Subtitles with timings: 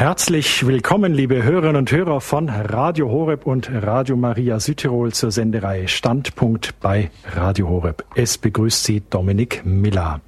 [0.00, 5.88] Herzlich willkommen, liebe Hörerinnen und Hörer von Radio Horeb und Radio Maria Südtirol zur Sendereihe
[5.88, 8.06] Standpunkt bei Radio Horeb.
[8.14, 10.22] Es begrüßt Sie Dominik Miller.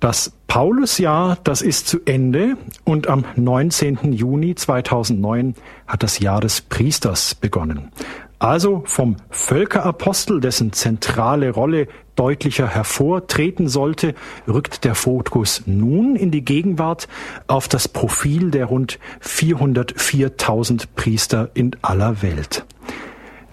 [0.00, 4.14] Das Paulusjahr, das ist zu Ende und am 19.
[4.14, 5.54] Juni 2009
[5.86, 7.92] hat das Jahr des Priesters begonnen.
[8.38, 11.86] Also vom Völkerapostel, dessen zentrale Rolle
[12.18, 14.14] deutlicher hervortreten sollte,
[14.46, 17.08] rückt der Fokus nun in die Gegenwart
[17.46, 22.64] auf das Profil der rund 404.000 Priester in aller Welt.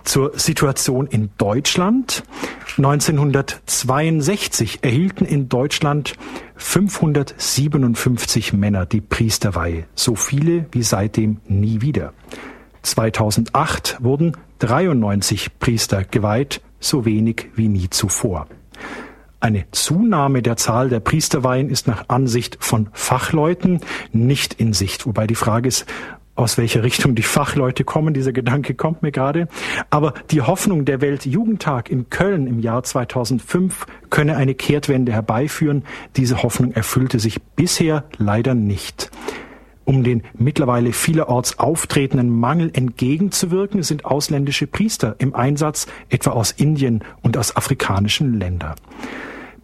[0.03, 2.23] Zur Situation in Deutschland.
[2.77, 6.13] 1962 erhielten in Deutschland
[6.57, 12.13] 557 Männer die Priesterweihe, so viele wie seitdem nie wieder.
[12.83, 18.47] 2008 wurden 93 Priester geweiht, so wenig wie nie zuvor.
[19.39, 23.81] Eine Zunahme der Zahl der Priesterweihen ist nach Ansicht von Fachleuten
[24.11, 25.85] nicht in Sicht, wobei die Frage ist,
[26.35, 28.13] aus welcher Richtung die Fachleute kommen.
[28.13, 29.47] Dieser Gedanke kommt mir gerade.
[29.89, 35.83] Aber die Hoffnung der Weltjugendtag in Köln im Jahr 2005 könne eine Kehrtwende herbeiführen.
[36.17, 39.11] Diese Hoffnung erfüllte sich bisher leider nicht.
[39.85, 47.03] Um den mittlerweile vielerorts auftretenden Mangel entgegenzuwirken, sind ausländische Priester im Einsatz, etwa aus Indien
[47.21, 48.75] und aus afrikanischen Ländern.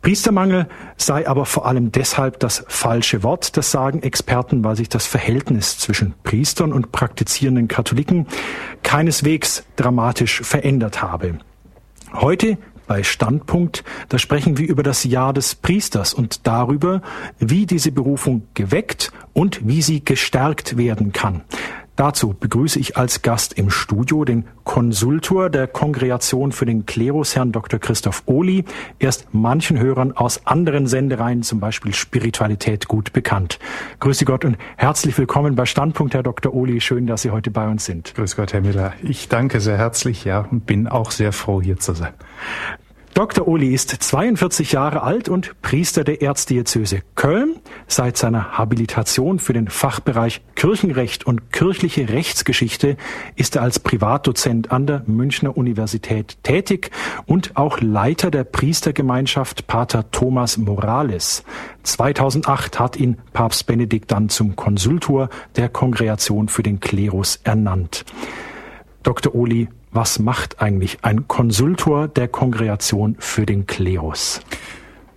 [0.02, 5.06] Priestermangel sei aber vor allem deshalb das falsche Wort, das sagen Experten, weil sich das
[5.06, 8.26] Verhältnis zwischen Priestern und praktizierenden Katholiken
[8.84, 11.38] keineswegs dramatisch verändert habe.
[12.14, 12.58] Heute
[12.92, 17.02] bei Standpunkt, da sprechen wir über das Jahr des Priesters und darüber,
[17.40, 21.44] wie diese Berufung geweckt und wie sie gestärkt werden kann.
[21.96, 27.52] Dazu begrüße ich als Gast im Studio den Konsultor der Kongregation für den Klerus, Herrn
[27.52, 27.80] Dr.
[27.80, 28.66] Christoph Ohli.
[29.00, 33.60] Er ist manchen Hörern aus anderen Sendereien, zum Beispiel Spiritualität, gut bekannt.
[34.00, 36.54] Grüße Gott und herzlich willkommen bei Standpunkt, Herr Dr.
[36.54, 36.82] Ohli.
[36.82, 38.16] Schön, dass Sie heute bei uns sind.
[38.16, 38.94] Grüß Gott, Herr Miller.
[39.04, 42.14] Ich danke sehr herzlich, ja, und bin auch sehr froh, hier zu sein.
[43.14, 43.46] Dr.
[43.46, 47.56] Uli ist 42 Jahre alt und Priester der Erzdiözese Köln.
[47.86, 52.96] Seit seiner Habilitation für den Fachbereich Kirchenrecht und kirchliche Rechtsgeschichte
[53.36, 56.92] ist er als Privatdozent an der Münchner Universität tätig
[57.26, 61.44] und auch Leiter der Priestergemeinschaft Pater Thomas Morales.
[61.84, 68.06] 2008 hat ihn Papst Benedikt dann zum Konsultor der Kongregation für den Klerus ernannt.
[69.04, 69.34] Dr.
[69.34, 74.42] Uli, was macht eigentlich ein Konsultor der Kongregation für den Klerus?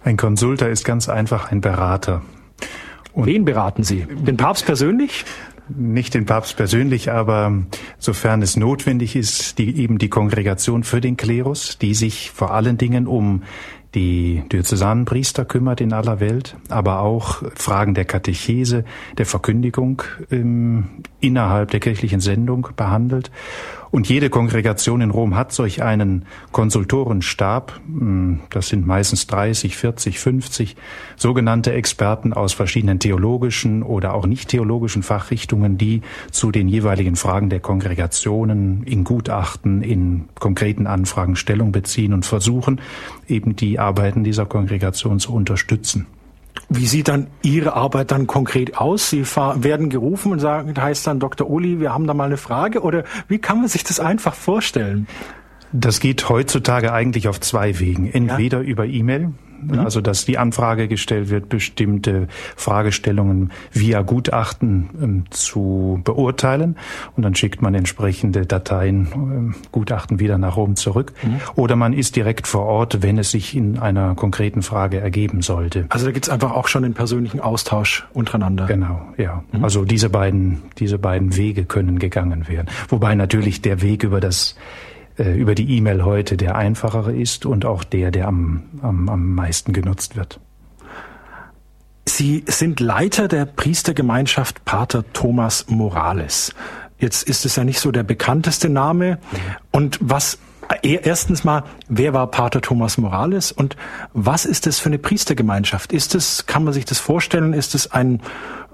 [0.03, 2.23] Ein Konsultor ist ganz einfach ein Berater.
[3.12, 4.06] Und Wen beraten Sie?
[4.11, 5.25] Den Papst persönlich?
[5.69, 7.62] Nicht den Papst persönlich, aber
[7.99, 12.77] sofern es notwendig ist, die, eben die Kongregation für den Klerus, die sich vor allen
[12.77, 13.43] Dingen um
[13.94, 18.84] die Diözesanenpriester kümmert in aller Welt, aber auch Fragen der Katechese,
[19.19, 23.31] der Verkündigung ähm, innerhalb der kirchlichen Sendung behandelt.
[23.94, 27.81] Und jede Kongregation in Rom hat solch einen Konsultorenstab.
[27.87, 30.75] Hm, das sind meistens 30, 40, 50
[31.15, 37.50] sogenannte Experten aus verschiedenen theologischen oder auch nicht theologischen Fachrichtungen, die zu den jeweiligen Fragen
[37.50, 42.81] der Kongregationen in Gutachten, in konkreten Anfragen Stellung beziehen und versuchen,
[43.28, 46.09] eben die Arbeiten dieser Kongregation zu unterstützen.
[46.77, 49.11] Wie sieht dann Ihre Arbeit dann konkret aus?
[49.11, 51.49] Sie werden gerufen und sagen, heißt dann Dr.
[51.49, 55.07] Uli, wir haben da mal eine Frage oder wie kann man sich das einfach vorstellen?
[55.73, 58.11] Das geht heutzutage eigentlich auf zwei Wegen.
[58.11, 58.65] Entweder ja.
[58.65, 59.33] über E-Mail,
[59.69, 59.80] Mhm.
[59.80, 66.76] Also dass die Anfrage gestellt wird, bestimmte Fragestellungen via Gutachten ähm, zu beurteilen.
[67.16, 71.12] Und dann schickt man entsprechende Dateien, ähm, Gutachten wieder nach Rom zurück.
[71.22, 71.41] Mhm.
[71.54, 75.86] Oder man ist direkt vor Ort, wenn es sich in einer konkreten Frage ergeben sollte.
[75.88, 78.66] Also da gibt es einfach auch schon den persönlichen Austausch untereinander.
[78.66, 79.42] Genau, ja.
[79.52, 79.64] Mhm.
[79.64, 82.69] Also diese beiden, diese beiden Wege können gegangen werden.
[82.88, 84.56] Wobei natürlich der Weg über das
[85.16, 89.72] über die E-Mail heute der einfachere ist und auch der, der am, am, am meisten
[89.72, 90.41] genutzt wird.
[92.06, 96.55] Sie sind Leiter der Priestergemeinschaft Pater Thomas Morales.
[96.99, 99.19] Jetzt ist es ja nicht so der bekannteste Name.
[99.72, 100.38] Und was
[100.82, 103.76] äh, Erstens mal, wer war Pater Thomas Morales und
[104.12, 105.93] was ist das für eine Priestergemeinschaft?
[105.93, 108.20] Ist es, kann man sich das vorstellen, ist es ein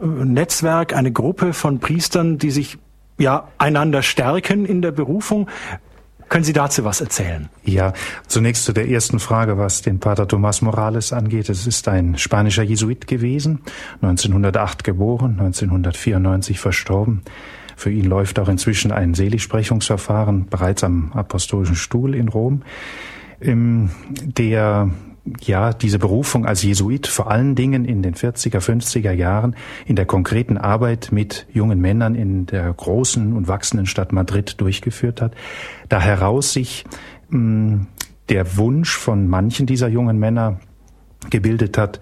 [0.03, 2.79] äh, Netzwerk, eine Gruppe von Priestern, die sich
[3.19, 5.49] ja einander stärken in der Berufung?
[6.31, 7.49] Können Sie dazu was erzählen?
[7.65, 7.93] Ja,
[8.29, 11.49] zunächst zu der ersten Frage, was den Pater Tomás Morales angeht.
[11.49, 13.63] Es ist ein spanischer Jesuit gewesen,
[14.01, 17.23] 1908 geboren, 1994 verstorben.
[17.75, 22.63] Für ihn läuft auch inzwischen ein Seligsprechungsverfahren bereits am Apostolischen Stuhl in Rom.
[23.41, 24.89] Der
[25.41, 29.57] ja diese Berufung als Jesuit vor allen Dingen in den 40er, 50er Jahren
[29.87, 35.21] in der konkreten Arbeit mit jungen Männern in der großen und wachsenden Stadt Madrid durchgeführt
[35.21, 35.35] hat.
[35.89, 36.85] Da heraus sich
[37.29, 37.87] mh, hm,
[38.29, 40.61] der Wunsch von manchen dieser jungen Männer
[41.31, 42.01] gebildet hat,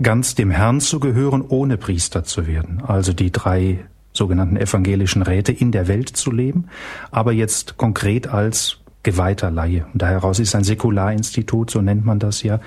[0.00, 2.82] ganz dem Herrn zu gehören, ohne Priester zu werden.
[2.86, 3.80] Also die drei
[4.12, 6.66] sogenannten evangelischen Räte in der Welt zu leben,
[7.10, 9.86] aber jetzt konkret als geweihter Laie.
[9.92, 12.60] Und daraus ist ein Säkularinstitut, so nennt man das ja,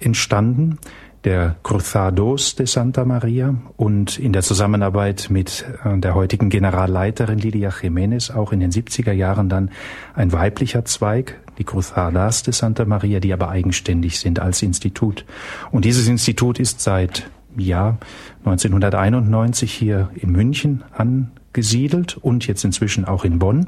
[0.00, 0.78] entstanden
[1.24, 7.70] der Cruzados de Santa Maria und in der Zusammenarbeit mit äh, der heutigen Generalleiterin Lidia
[7.70, 9.70] Jiménez auch in den 70er Jahren dann
[10.14, 15.24] ein weiblicher Zweig, die Cruzadas de Santa Maria, die aber eigenständig sind als Institut.
[15.70, 17.98] Und dieses Institut ist seit Jahr
[18.44, 23.66] 1991 hier in München angesiedelt und jetzt inzwischen auch in Bonn.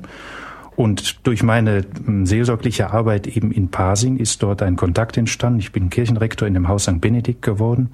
[0.81, 5.59] Und durch meine hm, seelsorgliche Arbeit eben in Pasing ist dort ein Kontakt entstanden.
[5.59, 7.03] Ich bin Kirchenrektor in dem Haus St.
[7.03, 7.91] Benedikt geworden,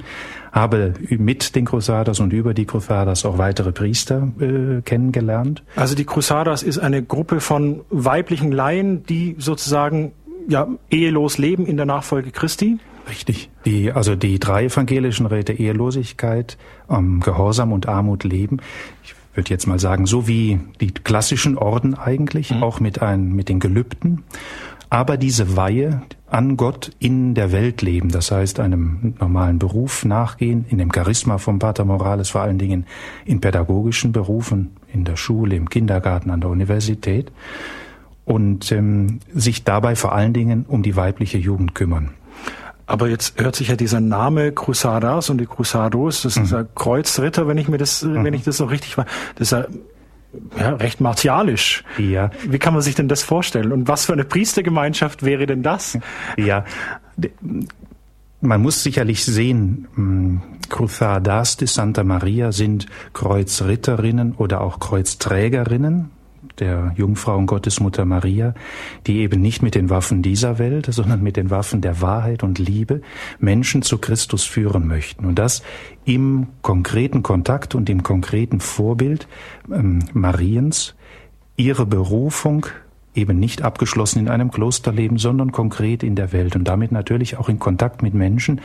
[0.53, 5.65] habe mit den Crusaders und über die Crusaders auch weitere Priester äh, kennengelernt.
[5.75, 10.13] Also die Crusaders ist eine Gruppe von weiblichen Laien, die sozusagen
[10.47, 12.79] ja ehelos leben in der Nachfolge Christi.
[13.09, 13.51] Richtig.
[13.65, 16.57] Die, also die drei evangelischen Räte Ehelosigkeit,
[16.89, 18.59] ähm, Gehorsam und Armut leben.
[19.03, 22.63] Ich würde jetzt mal sagen, so wie die klassischen Orden eigentlich, mhm.
[22.63, 24.25] auch mit, ein, mit den Gelübden.
[24.89, 30.65] Aber diese Weihe an Gott in der Welt leben, das heißt einem normalen Beruf nachgehen,
[30.69, 32.87] in dem Charisma vom Pater Morales, vor allen Dingen
[33.25, 37.33] in pädagogischen Berufen, in der Schule, im Kindergarten, an der Universität
[38.25, 42.11] und ähm, sich dabei vor allen Dingen um die weibliche Jugend kümmern.
[42.87, 46.45] Aber jetzt hört sich ja dieser Name Cruzadas und die Cruzados, das mhm.
[46.45, 48.25] ist ja Kreuzritter, wenn ich mir das, mhm.
[48.25, 49.67] wenn ich das so richtig war, das ist ja
[50.59, 51.85] ja, recht martialisch.
[51.99, 52.31] Ja.
[52.47, 53.73] Wie kann man sich denn das vorstellen?
[53.73, 55.99] Und was für eine Priestergemeinschaft wäre denn das?
[56.37, 56.65] Ja.
[58.43, 66.11] Man muss sicherlich sehen, hm, Cruzadas de Santa Maria sind Kreuzritterinnen oder auch Kreuzträgerinnen
[66.61, 68.55] der Jungfrau und Gottesmutter Maria,
[69.07, 72.59] die eben nicht mit den Waffen dieser Welt, sondern mit den Waffen der Wahrheit und
[72.59, 73.01] Liebe
[73.39, 75.25] Menschen zu Christus führen möchten.
[75.25, 75.63] Und das
[76.05, 79.29] im konkreten Kontakt und im konkreten Vorbild
[79.73, 80.95] ähm, Mariens,
[81.57, 82.67] ihre Berufung
[83.17, 87.49] eben nicht abgeschlossen in einem Klosterleben, sondern konkret in der Welt und damit natürlich auch
[87.49, 88.61] in Kontakt mit Menschen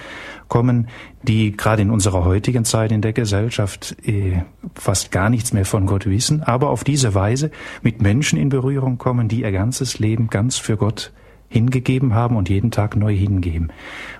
[0.47, 0.87] kommen,
[1.23, 4.43] die gerade in unserer heutigen Zeit in der Gesellschaft äh,
[4.75, 7.51] fast gar nichts mehr von Gott wissen, aber auf diese Weise
[7.81, 11.11] mit Menschen in Berührung kommen, die ihr ganzes Leben ganz für Gott
[11.51, 13.71] hingegeben haben und jeden Tag neu hingeben.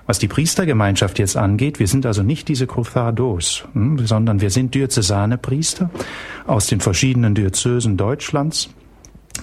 [0.06, 4.74] Was die Priestergemeinschaft jetzt angeht, wir sind also nicht diese Cruzados, hm, sondern wir sind
[4.74, 5.90] diözesane Priester
[6.46, 8.68] aus den verschiedenen Diözesen Deutschlands,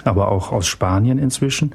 [0.04, 1.74] aber auch aus Spanien inzwischen,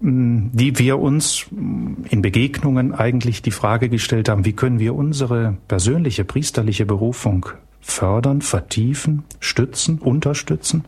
[0.00, 6.24] die wir uns in Begegnungen eigentlich die Frage gestellt haben, wie können wir unsere persönliche
[6.24, 7.46] priesterliche Berufung
[7.80, 10.84] fördern, vertiefen, stützen, unterstützen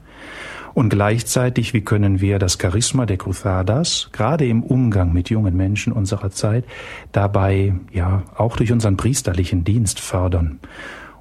[0.75, 5.93] und gleichzeitig, wie können wir das Charisma der Cruzadas, gerade im Umgang mit jungen Menschen
[5.93, 6.65] unserer Zeit,
[7.13, 10.61] dabei ja auch durch unseren priesterlichen Dienst fördern.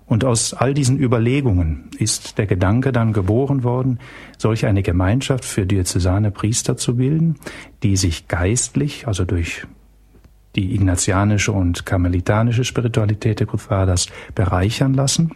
[0.09, 3.99] Und aus all diesen Überlegungen ist der Gedanke dann geboren worden,
[4.39, 7.35] solch eine Gemeinschaft für diözesane Priester zu bilden,
[7.83, 9.67] die sich geistlich, also durch
[10.55, 15.35] die ignatianische und karmelitanische Spiritualität der Cruzadas bereichern lassen,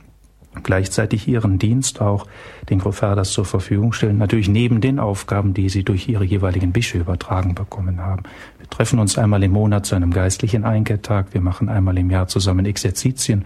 [0.63, 2.25] gleichzeitig ihren Dienst auch
[2.71, 7.03] den Cruzadas zur Verfügung stellen, natürlich neben den Aufgaben, die sie durch ihre jeweiligen Bischöfe
[7.03, 8.23] übertragen bekommen haben.
[8.57, 12.27] Wir treffen uns einmal im Monat zu einem geistlichen Einkehrtag, wir machen einmal im Jahr
[12.27, 13.45] zusammen Exerzitien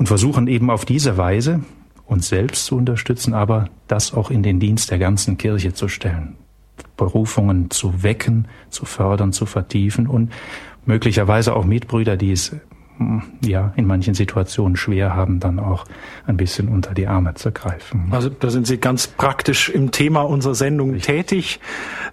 [0.00, 1.60] und versuchen eben auf diese Weise
[2.06, 6.36] uns selbst zu unterstützen, aber das auch in den Dienst der ganzen Kirche zu stellen.
[6.96, 10.32] Berufungen zu wecken, zu fördern, zu vertiefen und
[10.86, 12.56] möglicherweise auch Mitbrüder, die es
[12.96, 15.84] hm, ja in manchen Situationen schwer haben, dann auch
[16.26, 18.08] ein bisschen unter die Arme zu greifen.
[18.10, 21.14] Also da sind Sie ganz praktisch im Thema unserer Sendung Richtig.
[21.14, 21.60] tätig.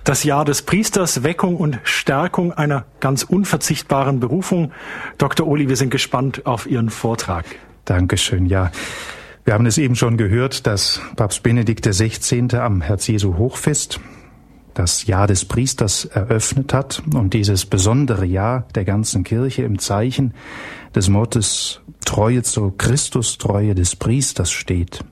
[0.03, 4.73] Das Jahr des Priesters, Weckung und Stärkung einer ganz unverzichtbaren Berufung.
[5.17, 5.47] Dr.
[5.47, 7.45] Oli, wir sind gespannt auf Ihren Vortrag.
[7.87, 8.69] Dankeschön, ja.
[9.45, 12.57] Wir haben es eben schon gehört, dass Papst Benedikt XVI.
[12.57, 14.01] am Herz-Jesu Hochfest
[14.73, 20.33] das Jahr des Priesters eröffnet hat und dieses besondere Jahr der ganzen Kirche im Zeichen
[20.93, 25.05] des Mottes Treue zur Christustreue des Priesters steht.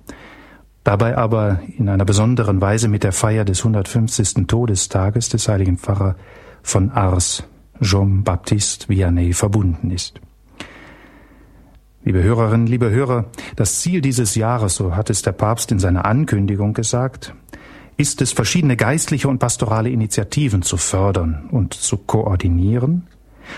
[0.83, 4.47] Dabei aber in einer besonderen Weise mit der Feier des 150.
[4.47, 6.17] Todestages des heiligen Pfarrer
[6.61, 7.43] von Ars,
[7.81, 10.19] Jean-Baptiste Vianney, verbunden ist.
[12.05, 16.05] Liebe Hörerinnen, liebe Hörer, das Ziel dieses Jahres, so hat es der Papst in seiner
[16.05, 17.33] Ankündigung gesagt,
[17.97, 23.07] ist es, verschiedene geistliche und pastorale Initiativen zu fördern und zu koordinieren,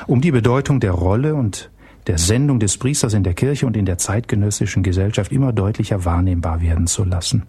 [0.07, 1.69] um die Bedeutung der Rolle und
[2.07, 6.61] der Sendung des Priesters in der Kirche und in der zeitgenössischen Gesellschaft immer deutlicher wahrnehmbar
[6.61, 7.43] werden zu lassen.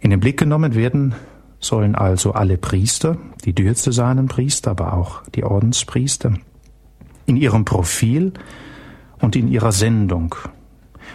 [0.00, 1.14] In den Blick genommen werden
[1.60, 6.38] sollen also alle Priester, die Diözesanenpriester, aber auch die Ordenspriester,
[7.26, 8.32] in ihrem Profil
[9.22, 10.34] und in ihrer Sendung,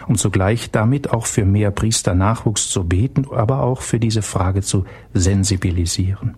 [0.08, 4.84] um zugleich damit auch für mehr Priesternachwuchs zu beten, aber auch für diese Frage zu
[5.14, 6.36] sensibilisieren.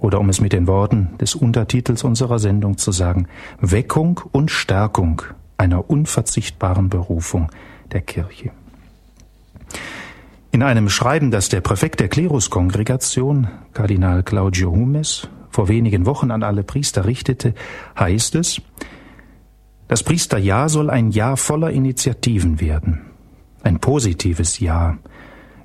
[0.00, 3.28] Oder um es mit den Worten des Untertitels unserer Sendung zu sagen,
[3.60, 5.22] Weckung und Stärkung
[5.58, 7.50] einer unverzichtbaren Berufung
[7.92, 8.50] der Kirche.
[10.52, 16.42] In einem Schreiben, das der Präfekt der Kleruskongregation, Kardinal Claudio Humes, vor wenigen Wochen an
[16.42, 17.54] alle Priester richtete,
[17.98, 18.62] heißt es,
[19.90, 23.00] das Priesterjahr soll ein Jahr voller Initiativen werden,
[23.64, 24.98] ein positives Jahr,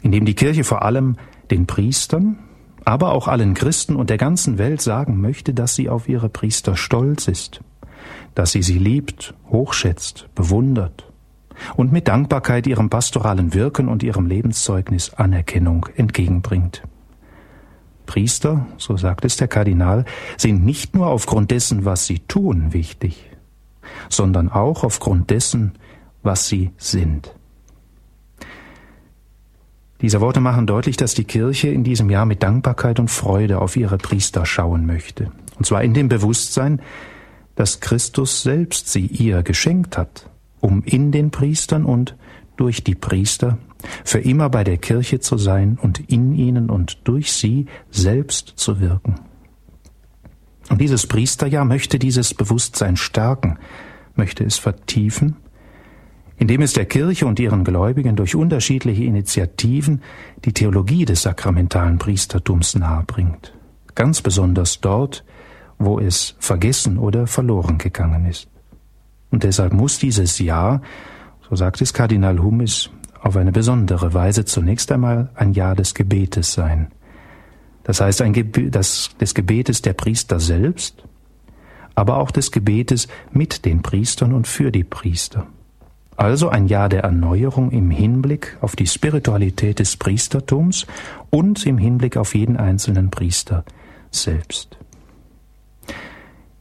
[0.01, 1.17] in dem die Kirche vor allem
[1.51, 2.39] den Priestern,
[2.85, 6.75] aber auch allen Christen und der ganzen Welt sagen möchte, dass sie auf ihre Priester
[6.75, 7.61] stolz ist,
[8.33, 11.13] dass sie sie liebt, hochschätzt, bewundert
[11.75, 16.81] und mit Dankbarkeit ihrem pastoralen Wirken und ihrem Lebenszeugnis Anerkennung entgegenbringt.
[18.07, 20.03] Priester, so sagt es der Kardinal,
[20.35, 23.34] sind nicht nur aufgrund dessen, was sie tun, wichtig,
[24.09, 25.73] sondern auch aufgrund dessen,
[26.23, 27.33] was sie sind.
[30.01, 33.75] Diese Worte machen deutlich, dass die Kirche in diesem Jahr mit Dankbarkeit und Freude auf
[33.77, 35.31] ihre Priester schauen möchte.
[35.57, 36.81] Und zwar in dem Bewusstsein,
[37.55, 42.15] dass Christus selbst sie ihr geschenkt hat, um in den Priestern und
[42.57, 43.57] durch die Priester
[44.03, 48.79] für immer bei der Kirche zu sein und in ihnen und durch sie selbst zu
[48.79, 49.15] wirken.
[50.69, 53.59] Und dieses Priesterjahr möchte dieses Bewusstsein stärken,
[54.15, 55.35] möchte es vertiefen,
[56.37, 60.01] indem es der Kirche und ihren Gläubigen durch unterschiedliche Initiativen
[60.43, 63.53] die Theologie des sakramentalen Priestertums nahebringt,
[63.93, 65.23] ganz besonders dort,
[65.77, 68.47] wo es vergessen oder verloren gegangen ist.
[69.31, 70.81] Und deshalb muss dieses Jahr,
[71.49, 72.89] so sagt es Kardinal Hummes,
[73.21, 76.91] auf eine besondere Weise zunächst einmal ein Jahr des Gebetes sein,
[77.85, 81.03] das heißt ein Gebe das, des Gebetes der Priester selbst,
[81.93, 85.47] aber auch des Gebetes mit den Priestern und für die Priester.
[86.17, 90.87] Also ein Jahr der Erneuerung im Hinblick auf die Spiritualität des Priestertums
[91.29, 93.63] und im Hinblick auf jeden einzelnen Priester
[94.11, 94.77] selbst.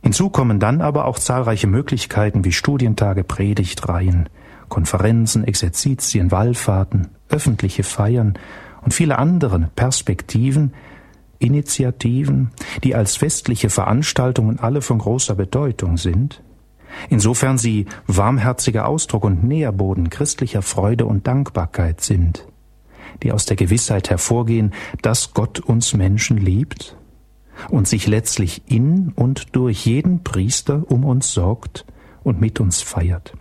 [0.02, 4.28] Hinzu kommen dann aber auch zahlreiche Möglichkeiten wie Studientage, Predigtreihen,
[4.69, 8.35] Konferenzen, Exerzitien, Wallfahrten, öffentliche Feiern
[8.83, 10.75] und viele andere Perspektiven,
[11.44, 12.50] Initiativen,
[12.82, 16.42] die als festliche Veranstaltungen alle von großer Bedeutung sind,
[17.10, 22.46] insofern sie warmherziger Ausdruck und Nährboden christlicher Freude und Dankbarkeit sind,
[23.22, 24.72] die aus der Gewissheit hervorgehen,
[25.02, 26.96] dass Gott uns Menschen liebt
[27.68, 31.84] und sich letztlich in und durch jeden Priester um uns sorgt
[32.22, 33.34] und mit uns feiert.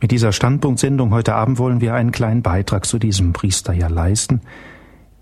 [0.00, 4.40] Mit dieser Standpunktsendung heute Abend wollen wir einen kleinen Beitrag zu diesem Priesterjahr leisten,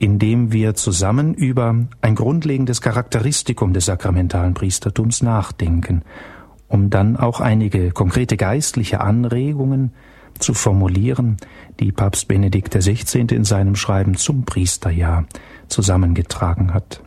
[0.00, 6.02] indem wir zusammen über ein grundlegendes Charakteristikum des sakramentalen Priestertums nachdenken,
[6.69, 9.92] um dann auch einige konkrete geistliche Anregungen
[10.38, 11.37] zu formulieren,
[11.80, 13.26] die Papst Benedikt XVI.
[13.30, 15.26] in seinem Schreiben zum Priesterjahr
[15.69, 17.02] zusammengetragen hat.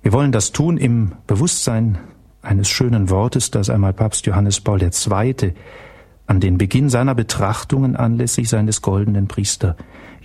[0.00, 1.98] Wir wollen das tun im Bewusstsein
[2.40, 5.52] eines schönen Wortes, das einmal Papst Johannes Paul II.
[6.26, 9.76] an den Beginn seiner Betrachtungen anlässlich seines goldenen Priester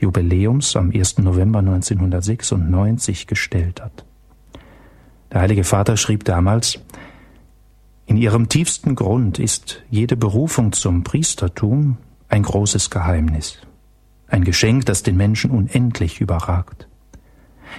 [0.03, 1.19] Jubiläums am 1.
[1.19, 4.05] November 1996 gestellt hat.
[5.31, 6.79] Der Heilige Vater schrieb damals,
[8.05, 13.59] in ihrem tiefsten Grund ist jede Berufung zum Priestertum ein großes Geheimnis,
[14.27, 16.89] ein Geschenk, das den Menschen unendlich überragt.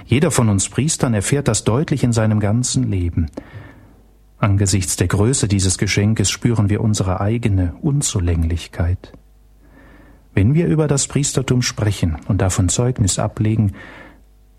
[0.05, 3.27] Jeder von uns Priestern erfährt das deutlich in seinem ganzen Leben.
[4.39, 9.13] Angesichts der Größe dieses Geschenkes spüren wir unsere eigene Unzulänglichkeit.
[10.35, 13.71] Wenn wir über das Priestertum sprechen und davon Zeugnis ablegen,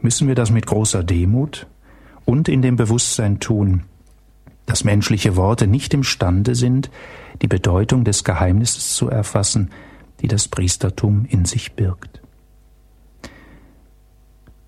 [0.01, 1.67] müssen wir das mit großer Demut
[2.25, 3.83] und in dem Bewusstsein tun,
[4.65, 6.91] dass menschliche Worte nicht imstande sind,
[7.43, 9.71] die Bedeutung des Geheimnisses zu erfassen,
[10.23, 12.23] die das Priestertum in sich birgt.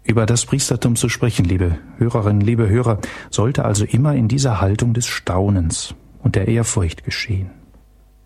[0.04, 2.98] Über das Priestertum zu sprechen, liebe Hörerinnen, liebe Hörer,
[3.30, 7.50] sollte also immer in dieser Haltung des Staunens und der Ehrfurcht geschehen.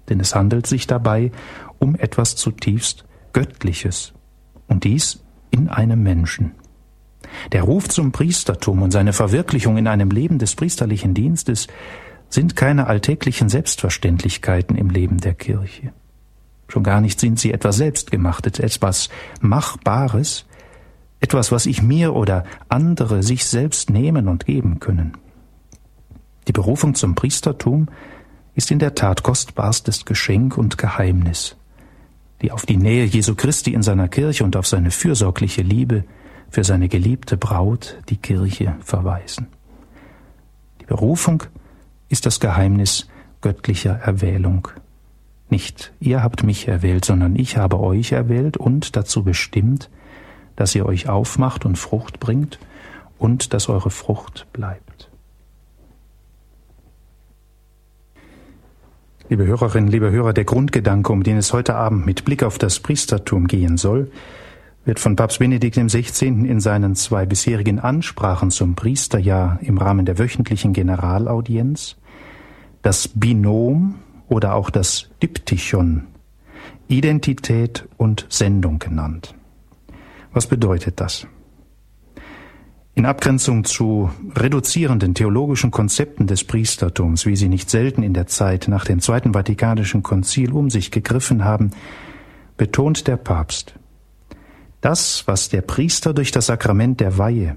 [0.08, 1.30] Denn es handelt sich dabei
[1.82, 4.12] um etwas zutiefst Göttliches.
[4.68, 6.52] Und dies in einem Menschen.
[7.52, 11.66] Der Ruf zum Priestertum und seine Verwirklichung in einem Leben des priesterlichen Dienstes
[12.28, 15.92] sind keine alltäglichen Selbstverständlichkeiten im Leben der Kirche.
[16.68, 19.10] Schon gar nicht sind sie etwas Selbstgemachtes, etwas
[19.40, 20.46] Machbares,
[21.20, 25.16] etwas, was ich mir oder andere sich selbst nehmen und geben können.
[26.48, 27.88] Die Berufung zum Priestertum
[28.54, 31.56] ist in der Tat kostbarstes Geschenk und Geheimnis,
[32.42, 36.04] die auf die Nähe Jesu Christi in seiner Kirche und auf seine fürsorgliche Liebe
[36.50, 39.46] für seine geliebte Braut, die Kirche, verweisen.
[40.80, 41.44] Die Berufung
[42.08, 43.08] ist das Geheimnis
[43.40, 44.68] göttlicher Erwählung.
[45.48, 49.88] Nicht ihr habt mich erwählt, sondern ich habe euch erwählt und dazu bestimmt,
[50.56, 52.58] dass ihr euch aufmacht und Frucht bringt
[53.18, 54.91] und dass eure Frucht bleibt.
[59.28, 62.80] Liebe Hörerinnen, liebe Hörer, der Grundgedanke, um den es heute Abend mit Blick auf das
[62.80, 64.10] Priestertum gehen soll,
[64.84, 66.26] wird von Papst Benedikt XVI.
[66.26, 71.96] in seinen zwei bisherigen Ansprachen zum Priesterjahr im Rahmen der wöchentlichen Generalaudienz
[72.82, 76.08] das Binom oder auch das Diptychon,
[76.88, 79.34] Identität und Sendung genannt.
[80.32, 81.28] Was bedeutet das?
[82.94, 88.68] In Abgrenzung zu reduzierenden theologischen Konzepten des Priestertums, wie sie nicht selten in der Zeit
[88.68, 91.70] nach dem Zweiten Vatikanischen Konzil um sich gegriffen haben,
[92.58, 93.74] betont der Papst,
[94.82, 97.56] das, was der Priester durch das Sakrament der Weihe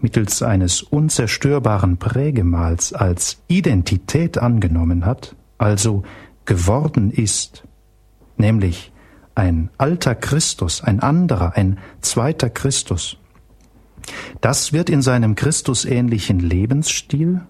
[0.00, 6.04] mittels eines unzerstörbaren Prägemals als Identität angenommen hat, also
[6.44, 7.64] geworden ist,
[8.36, 8.92] nämlich
[9.34, 13.18] ein alter Christus, ein anderer, ein zweiter Christus.
[14.40, 17.40] Das wird in seinem Christusähnlichen Lebensstil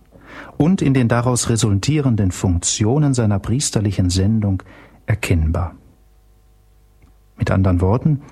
[0.56, 4.62] und in den daraus resultierenden Funktionen seiner priesterlichen Sendung
[5.06, 5.74] erkennbar.
[7.36, 8.22] Mit anderen Worten,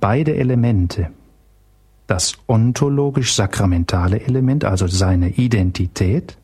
[0.00, 1.10] beide Elemente,
[2.06, 6.38] das ontologisch-sakramentale Element, also seine Identität,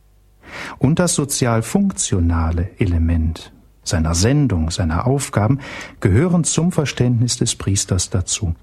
[0.79, 3.53] und das sozial-funktionale Element
[3.83, 5.61] seiner Sendung, seiner Aufgaben,
[6.01, 8.55] gehören zum Verständnis des Priesters dazu.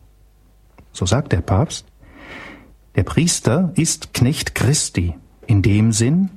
[0.93, 1.86] So sagt der Papst,
[2.95, 5.15] der Priester ist Knecht Christi
[5.48, 6.29] in dem Sinn,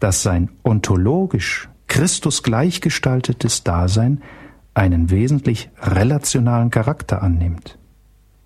[0.00, 4.22] dass sein ontologisch Christus gleichgestaltetes Dasein
[4.74, 7.78] einen wesentlich relationalen Charakter annimmt.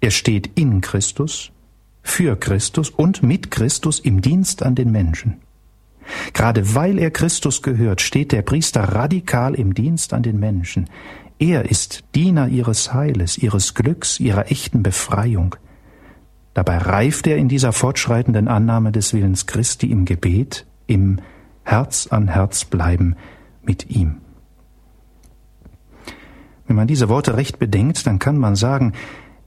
[0.00, 1.50] Er steht in Christus,
[2.02, 5.38] für Christus und mit Christus im Dienst an den Menschen.
[6.33, 10.88] Gerade weil er Christus gehört, steht der Priester radikal im Dienst an den Menschen.
[11.38, 15.56] Er ist Diener ihres Heiles, ihres Glücks, ihrer echten Befreiung.
[16.59, 21.21] Dabei reift er in dieser fortschreitenden Annahme des Willens Christi im Gebet, im
[21.62, 23.14] Herz an Herz bleiben
[23.62, 24.16] mit ihm.
[26.66, 28.94] Wenn man diese Worte recht bedenkt, dann kann man sagen,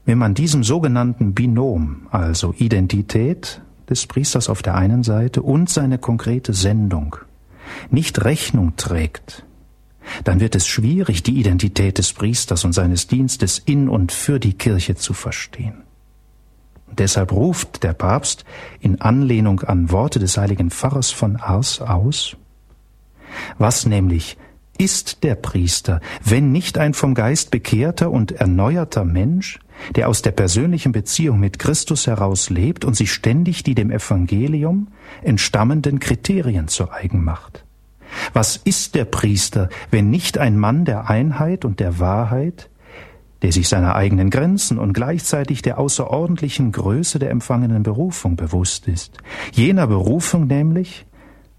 [0.06, 5.98] wenn man diesem sogenannten Binom, also Identität des Priesters auf der einen Seite und seine
[5.98, 7.18] konkrete Sendung
[7.90, 9.46] nicht Rechnung trägt,
[10.24, 14.54] dann wird es schwierig, die Identität des Priesters und seines Dienstes in und für die
[14.54, 15.91] Kirche zu verstehen.
[16.98, 18.46] Deshalb ruft der Papst
[18.80, 22.36] in Anlehnung an Worte des heiligen Pfarrers von Ars aus,
[23.58, 24.38] was nämlich
[24.78, 29.60] ist der Priester, wenn nicht ein vom Geist bekehrter und erneuerter Mensch,
[29.96, 34.88] der aus der persönlichen Beziehung mit Christus heraus lebt und sich ständig die dem Evangelium
[35.22, 37.64] entstammenden Kriterien zu eigen macht?
[38.34, 42.71] Was ist der Priester, wenn nicht ein Mann der Einheit und der Wahrheit,
[43.42, 49.18] der sich seiner eigenen Grenzen und gleichzeitig der außerordentlichen Größe der empfangenen Berufung bewusst ist,
[49.52, 51.06] jener Berufung nämlich,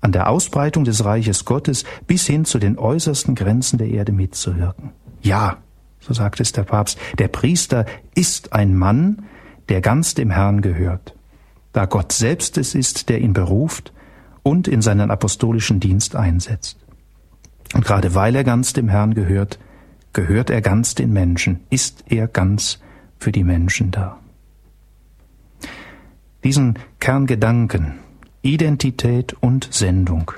[0.01, 4.91] an der Ausbreitung des Reiches Gottes bis hin zu den äußersten Grenzen der Erde mitzuwirken.
[5.23, 5.59] Ja,
[6.01, 9.23] so sagt es der Papst, der Priester ist ein Mann,
[9.69, 11.15] der ganz dem Herrn gehört,
[11.73, 13.93] da Gott selbst es ist, der ihn beruft
[14.43, 16.79] und in seinen apostolischen Dienst einsetzt.
[17.73, 19.59] Und gerade weil er ganz dem Herrn gehört,
[20.13, 22.81] gehört er ganz den Menschen, ist er ganz
[23.19, 24.19] für die Menschen da.
[26.45, 27.95] Diesen Kerngedanken
[28.43, 30.33] Identität und Sendung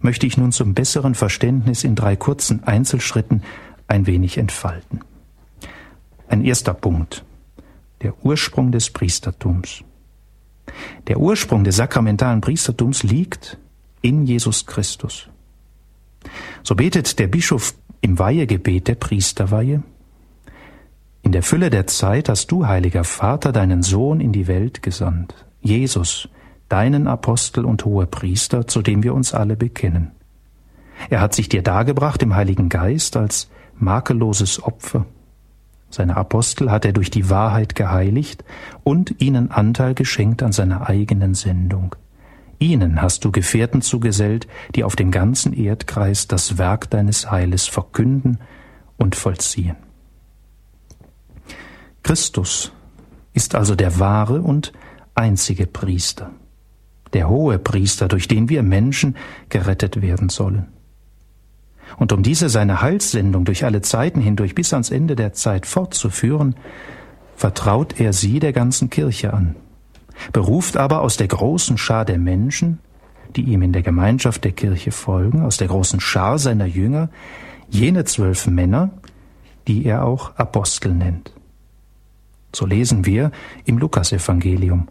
[0.00, 3.42] möchte ich nun zum besseren Verständnis in drei kurzen Einzelschritten
[3.88, 5.00] ein wenig entfalten.
[6.28, 7.24] Ein erster Punkt.
[8.02, 9.82] Der Ursprung des Priestertums.
[11.08, 13.58] Der Ursprung des sakramentalen Priestertums liegt
[14.02, 15.28] in Jesus Christus.
[16.62, 17.74] So betet der Bischof
[18.08, 19.82] im Weihegebet der Priesterweihe.
[21.20, 25.34] In der Fülle der Zeit hast du, heiliger Vater, deinen Sohn in die Welt gesandt,
[25.60, 26.30] Jesus,
[26.70, 30.12] deinen Apostel und Hohepriester, zu dem wir uns alle bekennen.
[31.10, 35.04] Er hat sich dir dargebracht im Heiligen Geist als makelloses Opfer.
[35.90, 38.42] Seine Apostel hat er durch die Wahrheit geheiligt
[38.84, 41.94] und ihnen Anteil geschenkt an seiner eigenen Sendung.
[42.58, 48.38] Ihnen hast du Gefährten zugesellt, die auf dem ganzen Erdkreis das Werk deines Heiles verkünden
[48.96, 49.76] und vollziehen.
[52.02, 52.72] Christus
[53.32, 54.72] ist also der wahre und
[55.14, 56.30] einzige Priester,
[57.12, 59.16] der hohe Priester, durch den wir Menschen
[59.48, 60.66] gerettet werden sollen.
[61.96, 66.56] Und um diese seine Heilssendung durch alle Zeiten hindurch bis ans Ende der Zeit fortzuführen,
[67.36, 69.54] vertraut er sie der ganzen Kirche an,
[70.32, 72.78] beruft aber aus der großen Schar der Menschen,
[73.36, 77.10] die ihm in der Gemeinschaft der Kirche folgen, aus der großen Schar seiner Jünger,
[77.68, 78.90] jene zwölf Männer,
[79.66, 81.32] die er auch Apostel nennt.
[82.54, 83.30] So lesen wir
[83.64, 84.88] im Lukasevangelium.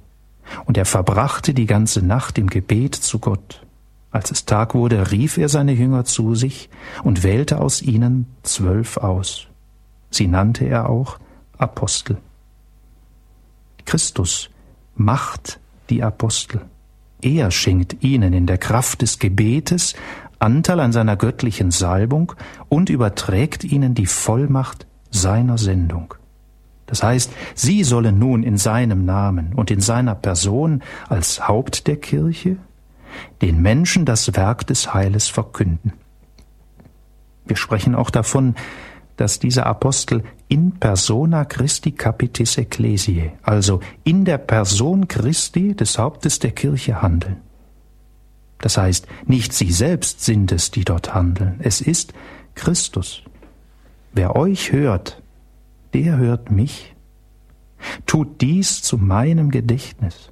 [0.65, 3.65] Und er verbrachte die ganze Nacht im Gebet zu Gott.
[4.11, 6.69] Als es Tag wurde, rief er seine Jünger zu sich
[7.03, 9.47] und wählte aus ihnen zwölf aus.
[10.09, 11.19] Sie nannte er auch
[11.57, 12.17] Apostel.
[13.85, 14.49] Christus
[14.97, 16.62] macht die Apostel.
[17.21, 19.95] Er schenkt ihnen in der Kraft des Gebetes
[20.39, 22.33] Anteil an seiner göttlichen Salbung
[22.69, 26.13] und überträgt ihnen die Vollmacht seiner Sendung.
[26.86, 31.97] Das heißt, sie sollen nun in seinem Namen und in seiner Person als Haupt der
[31.97, 32.57] Kirche
[33.41, 35.93] den Menschen das Werk des Heiles verkünden.
[37.45, 38.55] Wir sprechen auch davon,
[39.15, 46.39] dass diese Apostel in persona Christi capitis ecclesiae, also in der Person Christi des Hauptes
[46.39, 47.38] der Kirche handeln.
[48.60, 52.13] Das heißt, nicht sie selbst sind es, die dort handeln, es ist
[52.55, 53.23] Christus.
[54.13, 55.21] Wer euch hört,
[55.93, 56.95] der hört mich.
[58.05, 60.31] Tut dies zu meinem Gedächtnis.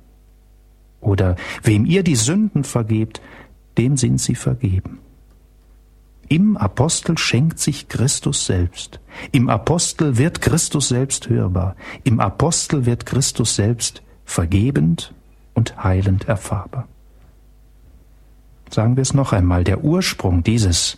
[1.01, 3.21] Oder wem ihr die Sünden vergebt,
[3.77, 4.99] dem sind sie vergeben.
[6.27, 8.99] Im Apostel schenkt sich Christus selbst.
[9.31, 11.75] Im Apostel wird Christus selbst hörbar.
[12.03, 15.13] Im Apostel wird Christus selbst vergebend
[15.53, 16.87] und heilend erfahrbar.
[18.69, 20.97] Sagen wir es noch einmal, der Ursprung dieses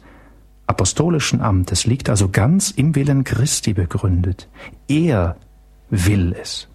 [0.66, 4.48] apostolischen Amtes liegt also ganz im Willen Christi begründet.
[4.88, 5.36] Er
[5.90, 6.68] will es.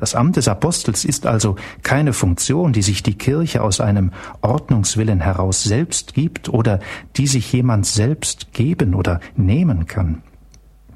[0.00, 5.20] Das Amt des Apostels ist also keine Funktion, die sich die Kirche aus einem Ordnungswillen
[5.20, 6.80] heraus selbst gibt oder
[7.16, 10.22] die sich jemand selbst geben oder nehmen kann.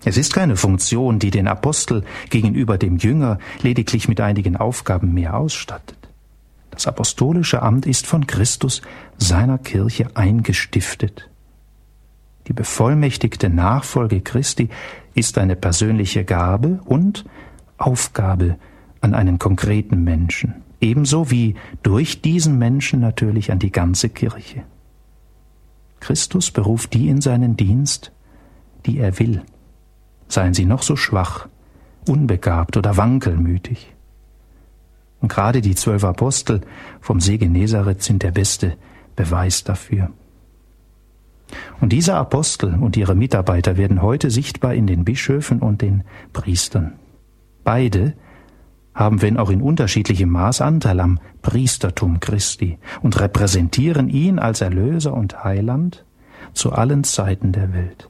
[0.06, 5.36] Es ist keine Funktion, die den Apostel gegenüber dem Jünger lediglich mit einigen Aufgaben mehr
[5.36, 5.98] ausstattet.
[6.70, 8.80] Das apostolische Amt ist von Christus
[9.18, 11.28] seiner Kirche eingestiftet.
[12.48, 14.70] Die bevollmächtigte Nachfolge Christi
[15.14, 17.26] ist eine persönliche Gabe und
[17.76, 18.56] Aufgabe
[19.04, 24.62] an einen konkreten Menschen, ebenso wie durch diesen Menschen natürlich an die ganze Kirche.
[26.00, 28.12] Christus beruft die in seinen Dienst,
[28.86, 29.42] die er will,
[30.28, 31.48] seien sie noch so schwach,
[32.08, 33.92] unbegabt oder wankelmütig.
[35.20, 36.62] Und gerade die zwölf Apostel
[37.02, 38.78] vom See Genezareth sind der beste
[39.16, 40.10] Beweis dafür.
[41.80, 46.94] Und diese Apostel und ihre Mitarbeiter werden heute sichtbar in den Bischöfen und den Priestern.
[47.64, 48.14] Beide
[48.94, 55.14] haben, wenn auch in unterschiedlichem Maß, Anteil am Priestertum Christi und repräsentieren ihn als Erlöser
[55.14, 56.04] und Heiland
[56.52, 58.08] zu allen Zeiten der Welt.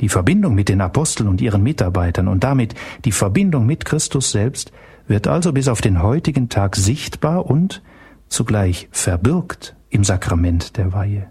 [0.00, 4.72] Die Verbindung mit den Aposteln und ihren Mitarbeitern und damit die Verbindung mit Christus selbst
[5.06, 7.82] wird also bis auf den heutigen Tag sichtbar und
[8.28, 11.28] zugleich verbirgt im Sakrament der Weihe.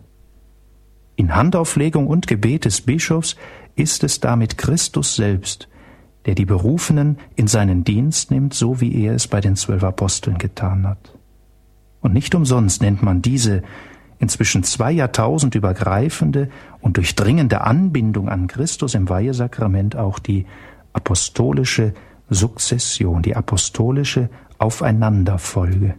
[1.15, 3.35] In Handauflegung und Gebet des Bischofs
[3.75, 5.69] ist es damit Christus selbst,
[6.25, 10.37] der die Berufenen in seinen Dienst nimmt, so wie er es bei den zwölf Aposteln
[10.37, 11.13] getan hat.
[12.01, 13.63] Und nicht umsonst nennt man diese
[14.19, 16.49] inzwischen zwei Jahrtausend übergreifende
[16.81, 20.45] und durchdringende Anbindung an Christus im Weihesakrament auch die
[20.93, 21.93] apostolische
[22.29, 25.95] Sukzession, die apostolische Aufeinanderfolge.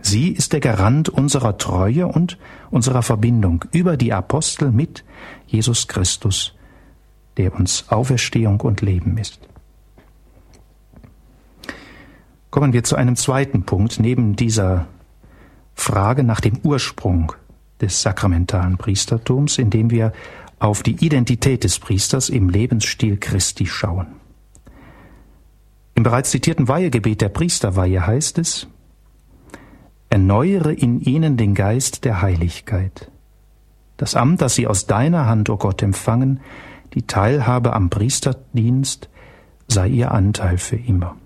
[0.00, 2.38] Sie ist der Garant unserer Treue und
[2.70, 5.04] unserer Verbindung über die Apostel mit
[5.46, 6.54] Jesus Christus,
[7.36, 9.45] der uns Auferstehung und Leben ist.
[12.56, 14.86] Kommen wir zu einem zweiten Punkt neben dieser
[15.74, 17.34] Frage nach dem Ursprung
[17.82, 20.14] des sakramentalen Priestertums, indem wir
[20.58, 24.06] auf die Identität des Priesters im Lebensstil Christi schauen.
[25.96, 28.66] Im bereits zitierten Weihegebet der Priesterweihe heißt es,
[30.08, 33.10] Erneuere in ihnen den Geist der Heiligkeit.
[33.98, 36.40] Das Amt, das sie aus deiner Hand, o oh Gott, empfangen,
[36.94, 39.10] die Teilhabe am Priesterdienst,
[39.68, 41.16] sei ihr Anteil für immer.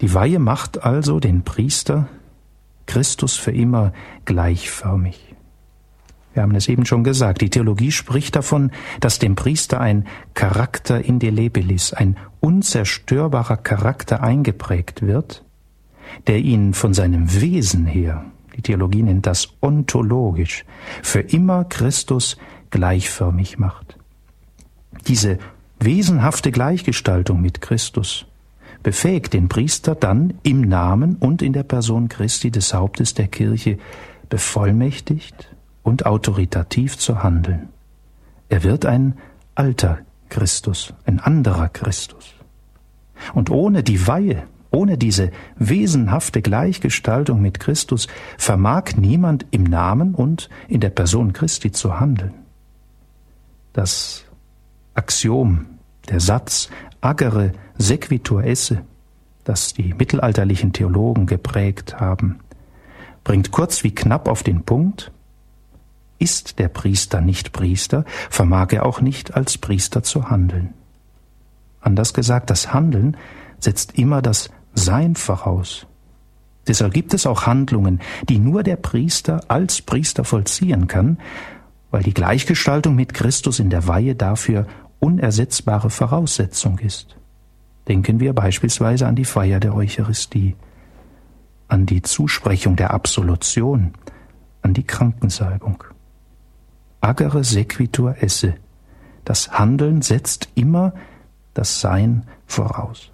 [0.00, 2.08] Die Weihe macht also den Priester
[2.86, 3.92] Christus für immer
[4.24, 5.34] gleichförmig.
[6.34, 11.02] Wir haben es eben schon gesagt, die Theologie spricht davon, dass dem Priester ein Charakter
[11.02, 15.44] indelebilis, ein unzerstörbarer Charakter eingeprägt wird,
[16.26, 20.66] der ihn von seinem Wesen her, die Theologie nennt das ontologisch,
[21.02, 22.36] für immer Christus
[22.68, 23.96] gleichförmig macht.
[25.06, 25.38] Diese
[25.80, 28.26] wesenhafte Gleichgestaltung mit Christus
[28.86, 33.78] befähigt den Priester dann im Namen und in der Person Christi des Hauptes der Kirche
[34.28, 37.70] bevollmächtigt und autoritativ zu handeln.
[38.48, 39.14] Er wird ein
[39.56, 42.34] alter Christus, ein anderer Christus.
[43.34, 48.06] Und ohne die Weihe, ohne diese wesenhafte Gleichgestaltung mit Christus
[48.38, 52.34] vermag niemand im Namen und in der Person Christi zu handeln.
[53.72, 54.26] Das
[54.94, 55.66] Axiom,
[56.08, 56.68] der Satz
[57.00, 58.82] agere sequitur esse,
[59.44, 62.40] das die mittelalterlichen Theologen geprägt haben,
[63.24, 65.12] bringt kurz wie knapp auf den Punkt,
[66.18, 70.72] ist der Priester nicht Priester, vermag er auch nicht als Priester zu handeln.
[71.80, 73.16] Anders gesagt, das Handeln
[73.58, 75.86] setzt immer das Sein voraus.
[76.66, 81.18] Deshalb gibt es auch Handlungen, die nur der Priester als Priester vollziehen kann,
[81.90, 84.66] weil die Gleichgestaltung mit Christus in der Weihe dafür
[84.98, 87.16] unersetzbare Voraussetzung ist.
[87.88, 90.56] Denken wir beispielsweise an die Feier der Eucharistie,
[91.68, 93.92] an die Zusprechung der Absolution,
[94.62, 95.84] an die Krankensalbung.
[97.00, 98.54] Agere sequitur esse.
[99.24, 100.94] Das Handeln setzt immer
[101.54, 103.10] das Sein voraus.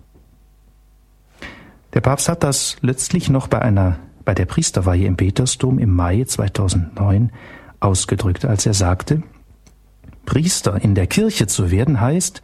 [1.95, 6.25] Der Papst hat das letztlich noch bei einer bei der Priesterweihe im Petersdom im Mai
[6.25, 7.33] 2009
[7.81, 9.23] ausgedrückt, als er sagte,
[10.25, 12.43] Priester in der Kirche zu werden heißt,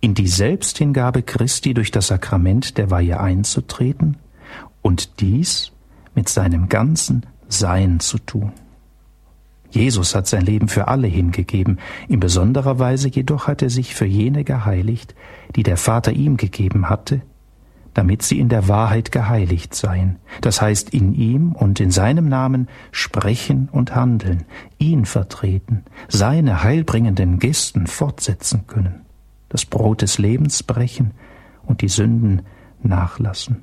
[0.00, 4.16] in die Selbsthingabe Christi durch das Sakrament der Weihe einzutreten
[4.82, 5.72] und dies
[6.14, 8.52] mit seinem ganzen Sein zu tun.
[9.70, 14.06] Jesus hat sein Leben für alle hingegeben, in besonderer Weise jedoch hat er sich für
[14.06, 15.14] jene geheiligt,
[15.54, 17.20] die der Vater ihm gegeben hatte,
[17.94, 22.68] damit sie in der Wahrheit geheiligt seien, das heißt in ihm und in seinem Namen
[22.90, 24.44] sprechen und handeln,
[24.78, 29.04] ihn vertreten, seine heilbringenden Gesten fortsetzen können
[29.50, 31.10] das Brot des Lebens brechen
[31.66, 32.42] und die Sünden
[32.82, 33.62] nachlassen.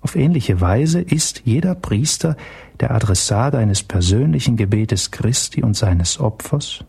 [0.00, 2.36] Auf ähnliche Weise ist jeder Priester
[2.80, 6.84] der Adressat eines persönlichen Gebetes Christi und seines Opfers,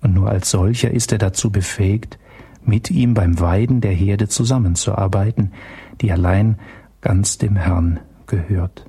[0.00, 2.18] und nur als solcher ist er dazu befähigt,
[2.64, 5.52] mit ihm beim Weiden der Herde zusammenzuarbeiten,
[6.00, 6.58] die allein
[7.00, 8.86] ganz dem Herrn gehört.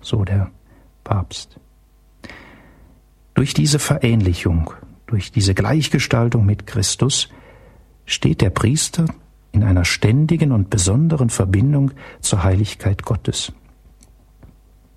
[0.00, 0.50] So der
[1.04, 1.58] Papst.
[3.34, 4.72] Durch diese Verähnlichung
[5.06, 7.28] durch diese Gleichgestaltung mit Christus
[8.04, 9.06] steht der Priester
[9.52, 13.52] in einer ständigen und besonderen Verbindung zur Heiligkeit Gottes.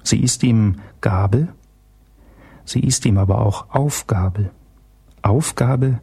[0.04, 1.50] Sie ist ihm Gabe,
[2.66, 4.52] sie ist ihm aber auch Aufgabe.
[5.22, 6.00] Aufgabe,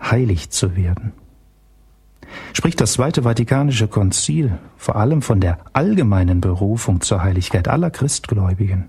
[0.00, 1.12] heilig zu werden.
[2.52, 8.88] Spricht das Zweite Vatikanische Konzil vor allem von der allgemeinen Berufung zur Heiligkeit aller Christgläubigen,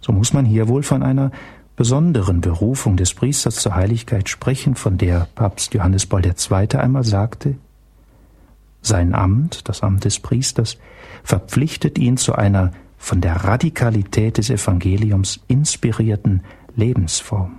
[0.00, 1.30] so muss man hier wohl von einer
[1.76, 6.78] besonderen Berufung des Priesters zur Heiligkeit sprechen, von der Papst Johannes Paul II.
[6.78, 7.56] einmal sagte,
[8.82, 10.76] sein Amt, das Amt des Priesters,
[11.22, 16.42] verpflichtet ihn zu einer von der Radikalität des Evangeliums inspirierten
[16.76, 17.58] Lebensform.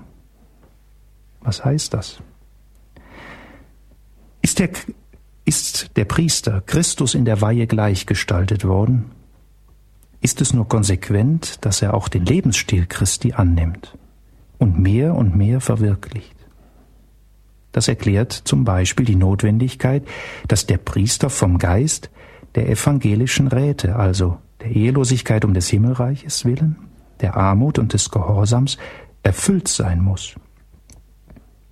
[1.42, 2.20] Was heißt das?
[4.42, 4.70] Ist der,
[5.46, 9.12] ist der Priester Christus in der Weihe gleichgestaltet worden?
[10.22, 13.98] Ist es nur konsequent, dass er auch den Lebensstil Christi annimmt?
[14.58, 16.36] Und mehr und mehr verwirklicht.
[17.72, 20.08] Das erklärt zum Beispiel die Notwendigkeit,
[20.48, 22.10] dass der Priester vom Geist
[22.56, 26.78] der evangelischen Räte, also der Ehelosigkeit um des Himmelreiches willen,
[27.20, 28.78] der Armut und des Gehorsams,
[29.24, 30.36] erfüllt sein muss.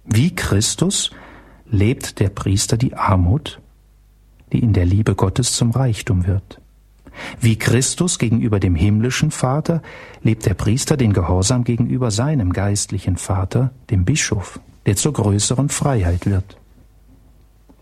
[0.05, 1.11] Wie Christus
[1.65, 3.61] lebt der Priester die Armut,
[4.51, 6.60] die in der Liebe Gottes zum Reichtum wird.
[7.39, 9.81] Wie Christus gegenüber dem himmlischen Vater
[10.21, 16.25] lebt der Priester den Gehorsam gegenüber seinem geistlichen Vater, dem Bischof, der zur größeren Freiheit
[16.25, 16.57] wird.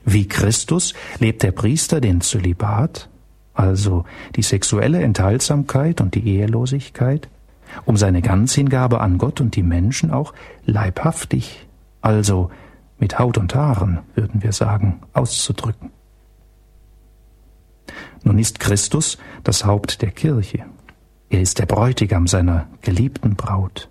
[0.05, 3.09] Wie Christus lebt der Priester den Zölibat,
[3.53, 7.27] also die sexuelle Enthaltsamkeit und die Ehelosigkeit,
[7.85, 10.33] um seine Ganzhingabe an Gott und die Menschen auch
[10.65, 11.67] leibhaftig,
[12.01, 12.49] also
[12.97, 15.91] mit Haut und Haaren, würden wir sagen, auszudrücken.
[18.23, 20.65] Nun ist Christus das Haupt der Kirche.
[21.29, 23.89] Er ist der Bräutigam seiner geliebten Braut.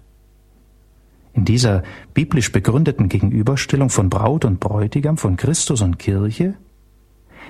[1.33, 6.55] In dieser biblisch begründeten Gegenüberstellung von Braut und Bräutigam, von Christus und Kirche,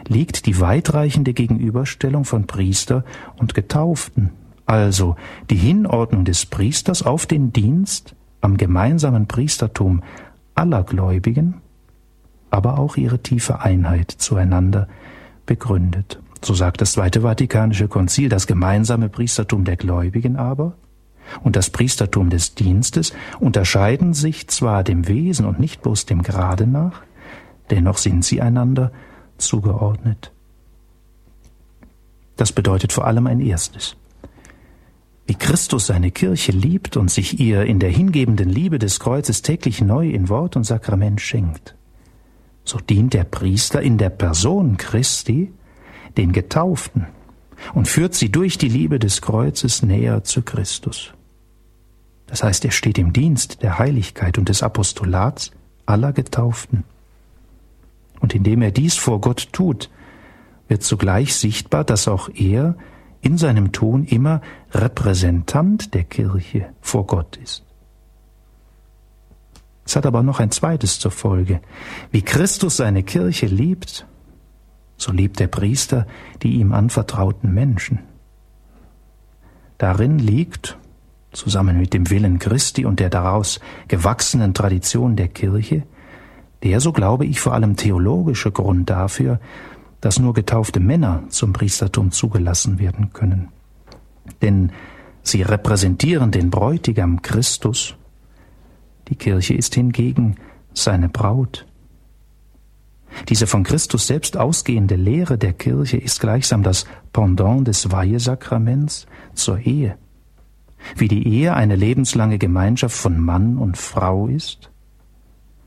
[0.06, 3.04] liegt die weitreichende Gegenüberstellung von Priester
[3.36, 4.30] und Getauften,
[4.66, 5.16] also
[5.48, 10.02] die Hinordnung des Priesters auf den Dienst am gemeinsamen Priestertum
[10.54, 11.62] aller Gläubigen,
[12.50, 14.86] aber auch ihre tiefe Einheit zueinander
[15.46, 16.20] begründet.
[16.42, 20.74] So sagt das Zweite Vatikanische Konzil, das gemeinsame Priestertum der Gläubigen aber
[21.42, 26.66] und das Priestertum des Dienstes unterscheiden sich zwar dem Wesen und nicht bloß dem Grade
[26.66, 27.02] nach,
[27.70, 28.92] dennoch sind sie einander
[29.36, 30.32] zugeordnet.
[32.36, 33.96] Das bedeutet vor allem ein erstes.
[35.26, 39.82] Wie Christus seine Kirche liebt und sich ihr in der hingebenden Liebe des Kreuzes täglich
[39.82, 41.74] neu in Wort und Sakrament schenkt,
[42.64, 45.52] so dient der Priester in der Person Christi
[46.18, 47.06] den Getauften
[47.72, 51.14] und führt sie durch die Liebe des Kreuzes näher zu Christus.
[52.26, 55.52] Das heißt, er steht im Dienst der Heiligkeit und des Apostolats
[55.86, 56.84] aller Getauften.
[58.20, 59.90] Und indem er dies vor Gott tut,
[60.68, 62.76] wird zugleich sichtbar, dass auch er
[63.22, 67.64] in seinem Tun immer Repräsentant der Kirche vor Gott ist.
[69.86, 71.62] Es hat aber noch ein zweites zur Folge.
[72.10, 74.06] Wie Christus seine Kirche liebt,
[74.98, 76.06] so liebt der Priester
[76.42, 78.00] die ihm anvertrauten Menschen.
[79.78, 80.76] Darin liegt,
[81.32, 85.84] zusammen mit dem Willen Christi und der daraus gewachsenen Tradition der Kirche,
[86.64, 89.38] der, so glaube ich, vor allem theologische Grund dafür,
[90.00, 93.48] dass nur getaufte Männer zum Priestertum zugelassen werden können.
[94.42, 94.72] Denn
[95.22, 97.94] sie repräsentieren den Bräutigam Christus,
[99.08, 100.36] die Kirche ist hingegen
[100.74, 101.67] seine Braut.
[103.28, 109.58] Diese von Christus selbst ausgehende Lehre der Kirche ist gleichsam das Pendant des Weihesakraments zur
[109.58, 109.96] Ehe.
[110.96, 114.70] Wie die Ehe eine lebenslange Gemeinschaft von Mann und Frau ist,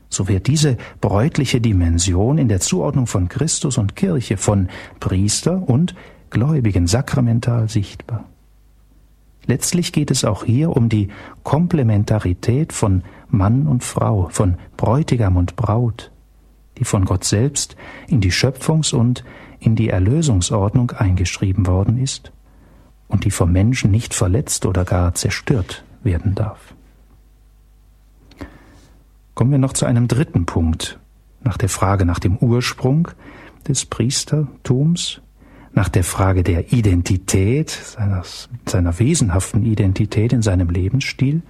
[0.08, 4.68] so wird diese bräutliche Dimension in der Zuordnung von Christus und Kirche, von
[5.00, 5.94] Priester und
[6.30, 8.24] Gläubigen sakramental sichtbar.
[9.46, 11.08] Letztlich geht es auch hier um die
[11.42, 16.12] Komplementarität von Mann und Frau, von Bräutigam und Braut,
[16.82, 17.76] die von Gott selbst
[18.08, 19.22] in die Schöpfungs- und
[19.60, 22.32] in die Erlösungsordnung eingeschrieben worden ist
[23.06, 26.74] und die vom Menschen nicht verletzt oder gar zerstört werden darf.
[29.34, 30.98] Kommen wir noch zu einem dritten Punkt,
[31.44, 33.06] nach der Frage nach dem Ursprung
[33.68, 35.20] des Priestertums,
[35.72, 38.24] nach der Frage der Identität, seiner,
[38.66, 41.42] seiner wesenhaften Identität in seinem Lebensstil,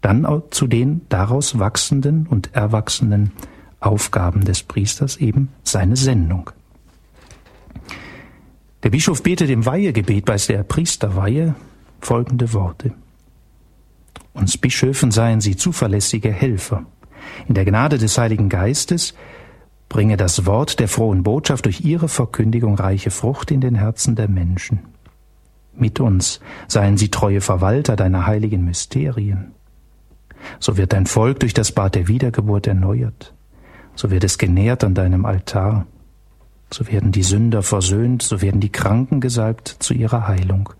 [0.00, 3.32] dann zu den daraus wachsenden und erwachsenen
[3.80, 6.50] Aufgaben des Priesters, eben seine Sendung.
[8.82, 11.54] Der Bischof betet im Weihegebet bei der Priesterweihe
[12.00, 12.92] folgende Worte.
[14.32, 16.86] Uns Bischöfen seien sie zuverlässige Helfer.
[17.46, 19.14] In der Gnade des Heiligen Geistes
[19.88, 24.28] bringe das Wort der frohen Botschaft durch ihre Verkündigung reiche Frucht in den Herzen der
[24.28, 24.80] Menschen.
[25.74, 29.52] Mit uns seien sie treue Verwalter deiner heiligen Mysterien.
[30.58, 33.34] So wird dein Volk durch das Bad der Wiedergeburt erneuert.
[33.94, 35.86] So wird es genährt an deinem Altar.
[36.72, 40.70] So werden die Sünder versöhnt, so werden die Kranken gesalbt zu ihrer Heilung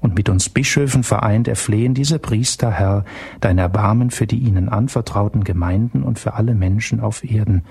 [0.00, 3.04] und mit uns Bischöfen vereint erflehen diese Priester, Herr,
[3.40, 7.64] dein Erbarmen für die ihnen anvertrauten Gemeinden und für alle Menschen auf Erden.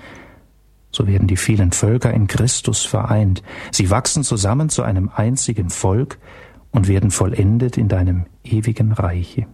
[0.92, 3.42] So werden die vielen Völker in Christus vereint.
[3.70, 6.18] Sie wachsen zusammen zu einem einzigen Volk
[6.72, 9.46] und werden vollendet in deinem ewigen Reiche.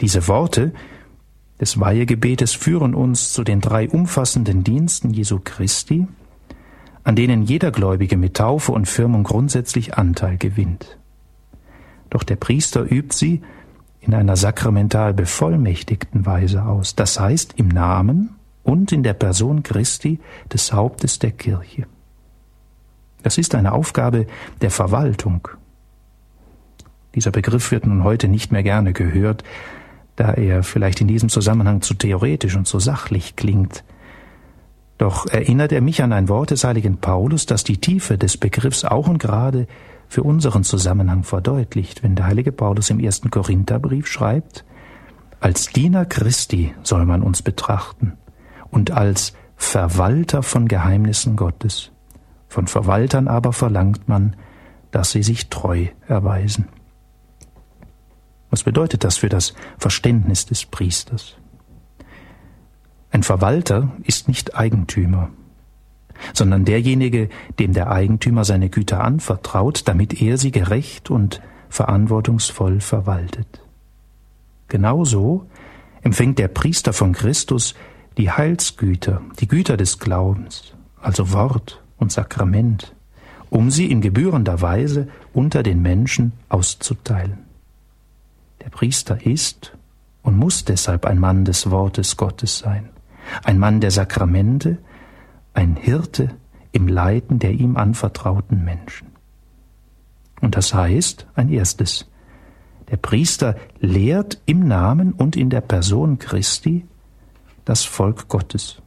[0.00, 0.72] Diese Worte
[1.62, 6.08] des Weihegebetes führen uns zu den drei umfassenden Diensten Jesu Christi,
[7.04, 10.98] an denen jeder Gläubige mit Taufe und Firmung grundsätzlich Anteil gewinnt.
[12.10, 13.42] Doch der Priester übt sie
[14.00, 18.30] in einer sakramental bevollmächtigten Weise aus, das heißt im Namen
[18.64, 20.18] und in der Person Christi
[20.52, 21.86] des Hauptes der Kirche.
[23.22, 24.26] Das ist eine Aufgabe
[24.62, 25.46] der Verwaltung.
[27.14, 29.44] Dieser Begriff wird nun heute nicht mehr gerne gehört,
[30.16, 33.84] da er vielleicht in diesem Zusammenhang zu theoretisch und zu sachlich klingt.
[34.98, 38.84] Doch erinnert er mich an ein Wort des heiligen Paulus, das die Tiefe des Begriffs
[38.84, 39.66] auch und gerade
[40.08, 44.64] für unseren Zusammenhang verdeutlicht, wenn der heilige Paulus im ersten Korintherbrief schreibt,
[45.40, 48.12] als Diener Christi soll man uns betrachten
[48.70, 51.90] und als Verwalter von Geheimnissen Gottes.
[52.48, 54.36] Von Verwaltern aber verlangt man,
[54.90, 56.68] dass sie sich treu erweisen.
[58.52, 61.36] Was bedeutet das für das Verständnis des Priesters?
[63.10, 65.30] Ein Verwalter ist nicht Eigentümer,
[66.34, 73.62] sondern derjenige, dem der Eigentümer seine Güter anvertraut, damit er sie gerecht und verantwortungsvoll verwaltet.
[74.68, 75.46] Genauso
[76.02, 77.74] empfängt der Priester von Christus
[78.18, 82.94] die Heilsgüter, die Güter des Glaubens, also Wort und Sakrament,
[83.48, 87.51] um sie in gebührender Weise unter den Menschen auszuteilen.
[88.62, 89.76] Der Priester ist
[90.22, 92.90] und muss deshalb ein Mann des Wortes Gottes sein
[93.44, 94.78] ein Mann der Sakramente,
[95.54, 96.30] ein Hirte
[96.72, 99.08] im Leiden der ihm anvertrauten Menschen.
[100.40, 102.08] Und das heißt, ein erstes,
[102.90, 106.86] der Priester lehrt im Namen und in der Person Christi
[107.64, 108.80] das Volk Gottes.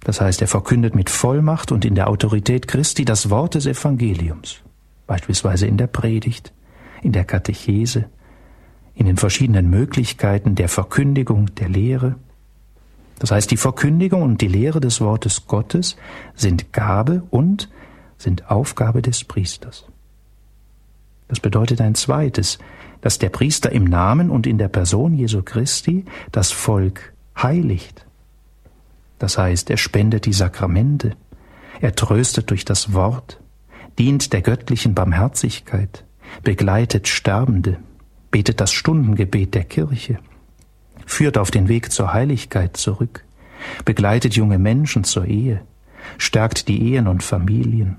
[0.00, 4.60] Das heißt, er verkündet mit Vollmacht und in der Autorität Christi das Wort des Evangeliums,
[5.06, 6.52] beispielsweise in der Predigt,
[7.02, 8.06] in der Katechese,
[8.98, 12.16] in den verschiedenen Möglichkeiten der Verkündigung, der Lehre.
[13.20, 15.96] Das heißt, die Verkündigung und die Lehre des Wortes Gottes
[16.34, 17.70] sind Gabe und
[18.18, 19.86] sind Aufgabe des Priesters.
[21.28, 22.58] Das bedeutet ein zweites,
[23.00, 28.04] dass der Priester im Namen und in der Person Jesu Christi das Volk heiligt.
[29.20, 31.14] Das heißt, er spendet die Sakramente,
[31.80, 33.40] er tröstet durch das Wort,
[33.96, 36.04] dient der göttlichen Barmherzigkeit,
[36.42, 37.78] begleitet Sterbende,
[38.30, 40.18] betet das Stundengebet der Kirche,
[41.06, 43.24] führt auf den Weg zur Heiligkeit zurück,
[43.84, 45.62] begleitet junge Menschen zur Ehe,
[46.16, 47.96] stärkt die Ehen und Familien,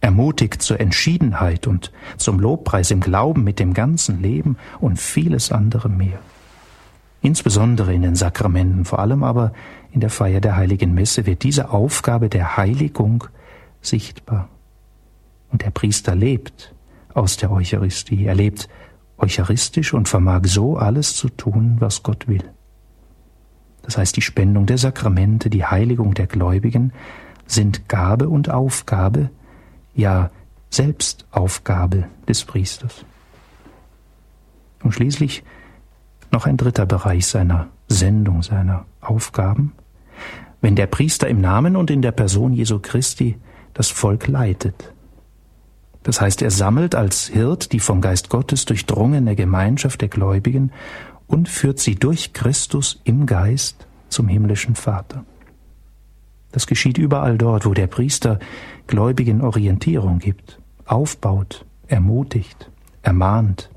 [0.00, 5.88] ermutigt zur Entschiedenheit und zum Lobpreis im Glauben mit dem ganzen Leben und vieles andere
[5.88, 6.18] mehr.
[7.20, 9.52] Insbesondere in den Sakramenten, vor allem aber
[9.92, 13.24] in der Feier der heiligen Messe wird diese Aufgabe der Heiligung
[13.82, 14.48] sichtbar.
[15.50, 16.74] Und der Priester lebt
[17.14, 18.26] aus der Eucharistie.
[18.26, 18.68] Er lebt
[19.18, 22.44] eucharistisch und vermag so alles zu tun, was Gott will.
[23.82, 26.92] Das heißt, die Spendung der Sakramente, die Heiligung der Gläubigen
[27.46, 29.30] sind Gabe und Aufgabe,
[29.94, 30.30] ja
[30.70, 33.04] Selbstaufgabe des Priesters.
[34.82, 35.42] Und schließlich
[36.30, 39.72] noch ein dritter Bereich seiner Sendung, seiner Aufgaben,
[40.60, 43.38] wenn der Priester im Namen und in der Person Jesu Christi
[43.74, 44.92] das Volk leitet.
[46.08, 50.72] Das heißt, er sammelt als Hirt die vom Geist Gottes durchdrungene Gemeinschaft der Gläubigen
[51.26, 55.26] und führt sie durch Christus im Geist zum himmlischen Vater.
[56.50, 58.38] Das geschieht überall dort, wo der Priester
[58.86, 62.70] Gläubigen Orientierung gibt, aufbaut, ermutigt,
[63.02, 63.68] ermahnt,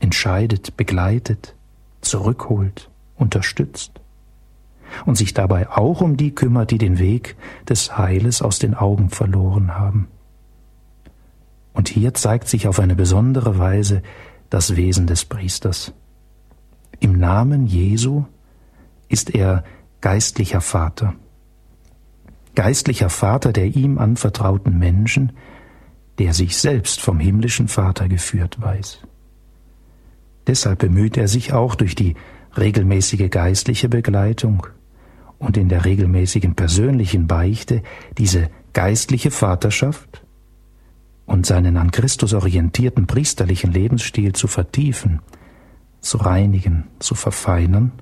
[0.00, 1.54] entscheidet, begleitet,
[2.02, 4.02] zurückholt, unterstützt
[5.06, 7.36] und sich dabei auch um die kümmert, die den Weg
[7.66, 10.08] des Heiles aus den Augen verloren haben.
[11.74, 14.02] Und hier zeigt sich auf eine besondere Weise
[14.48, 15.92] das Wesen des Priesters.
[17.00, 18.24] Im Namen Jesu
[19.08, 19.64] ist er
[20.00, 21.14] geistlicher Vater.
[22.54, 25.32] Geistlicher Vater der ihm anvertrauten Menschen,
[26.18, 29.00] der sich selbst vom himmlischen Vater geführt weiß.
[30.46, 32.14] Deshalb bemüht er sich auch durch die
[32.56, 34.66] regelmäßige geistliche Begleitung
[35.38, 37.82] und in der regelmäßigen persönlichen Beichte
[38.16, 40.23] diese geistliche Vaterschaft
[41.26, 45.20] und seinen an Christus orientierten priesterlichen Lebensstil zu vertiefen,
[46.00, 47.92] zu reinigen, zu verfeinern,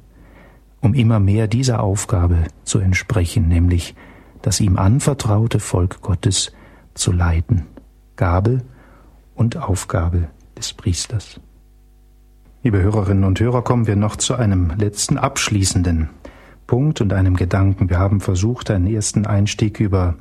[0.80, 3.94] um immer mehr dieser Aufgabe zu entsprechen, nämlich
[4.42, 6.52] das ihm anvertraute Volk Gottes
[6.94, 7.66] zu leiten,
[8.16, 8.62] Gabe
[9.34, 11.40] und Aufgabe des Priesters.
[12.64, 16.10] Liebe Hörerinnen und Hörer, kommen wir noch zu einem letzten abschließenden
[16.66, 17.90] Punkt und einem Gedanken.
[17.90, 20.16] Wir haben versucht, einen ersten Einstieg über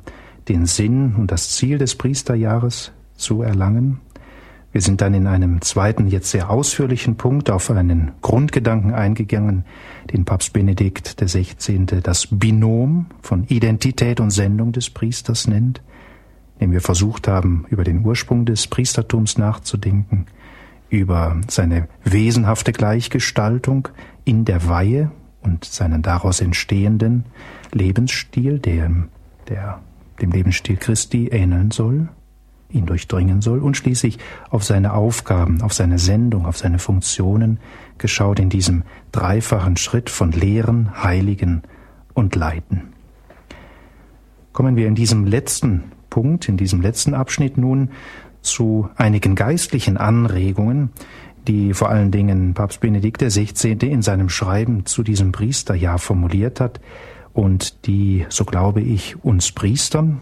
[0.48, 4.00] den Sinn und das Ziel des Priesterjahres zu erlangen.
[4.72, 9.66] Wir sind dann in einem zweiten, jetzt sehr ausführlichen Punkt auf einen Grundgedanken eingegangen,
[10.10, 11.84] den Papst Benedikt XVI.
[12.02, 15.82] das Binom von Identität und Sendung des Priesters nennt,
[16.54, 20.26] indem wir versucht haben, über den Ursprung des Priestertums nachzudenken,
[20.88, 23.88] über seine wesenhafte Gleichgestaltung
[24.24, 25.10] in der Weihe
[25.42, 27.24] und seinen daraus entstehenden
[27.72, 28.90] Lebensstil, der,
[29.48, 29.80] der
[30.22, 32.08] dem Lebensstil Christi ähneln soll,
[32.70, 34.18] ihn durchdringen soll und schließlich
[34.48, 37.58] auf seine Aufgaben, auf seine Sendung, auf seine Funktionen
[37.98, 41.62] geschaut in diesem dreifachen Schritt von Lehren, Heiligen
[42.14, 42.92] und Leiten.
[44.52, 47.90] Kommen wir in diesem letzten Punkt, in diesem letzten Abschnitt nun
[48.42, 50.90] zu einigen geistlichen Anregungen,
[51.48, 53.72] die vor allen Dingen Papst Benedikt XVI.
[53.80, 56.80] in seinem Schreiben zu diesem Priesterjahr formuliert hat
[57.32, 60.20] und die, so glaube ich, uns Priestern,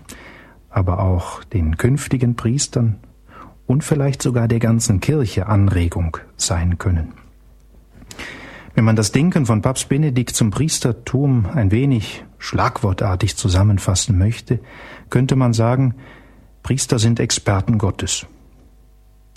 [0.69, 2.97] aber auch den künftigen Priestern
[3.67, 7.13] und vielleicht sogar der ganzen Kirche Anregung sein können.
[8.75, 14.61] Wenn man das Denken von Papst Benedikt zum Priestertum ein wenig schlagwortartig zusammenfassen möchte,
[15.11, 15.95] könnte man sagen,
[16.63, 18.27] Priester sind Experten Gottes.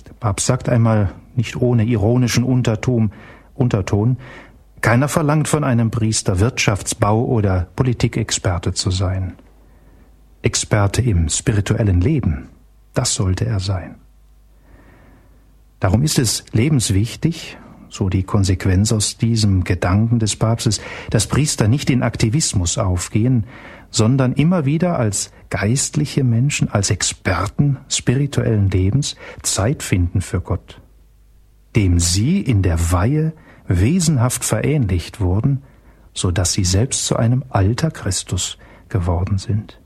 [0.07, 3.11] Der Papst sagt einmal nicht ohne ironischen Unterton,
[3.55, 4.17] Unterton,
[4.83, 9.33] keiner verlangt von einem Priester Wirtschaftsbau oder Politikexperte zu sein.
[10.41, 12.49] Experte im spirituellen Leben,
[12.93, 13.95] das sollte er sein.
[15.79, 17.57] Darum ist es lebenswichtig,
[17.87, 23.45] so die Konsequenz aus diesem Gedanken des Papstes, dass Priester nicht in Aktivismus aufgehen,
[23.89, 30.81] sondern immer wieder als geistliche Menschen als Experten spirituellen Lebens Zeit finden für Gott,
[31.73, 33.31] dem sie in der Weihe
[33.67, 35.63] wesenhaft verähnlicht wurden,
[36.13, 38.57] so dass sie selbst zu einem alter Christus
[38.89, 39.79] geworden sind.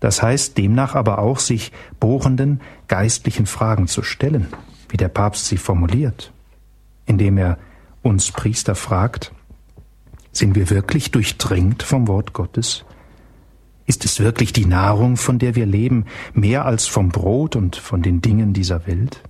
[0.00, 4.48] Das heißt demnach aber auch, sich bohrenden geistlichen Fragen zu stellen,
[4.88, 6.32] wie der Papst sie formuliert,
[7.06, 7.58] indem er
[8.02, 9.32] uns Priester fragt,
[10.32, 12.84] sind wir wirklich durchdringt vom Wort Gottes?
[13.86, 18.02] Ist es wirklich die Nahrung, von der wir leben, mehr als vom Brot und von
[18.02, 19.22] den Dingen dieser Welt?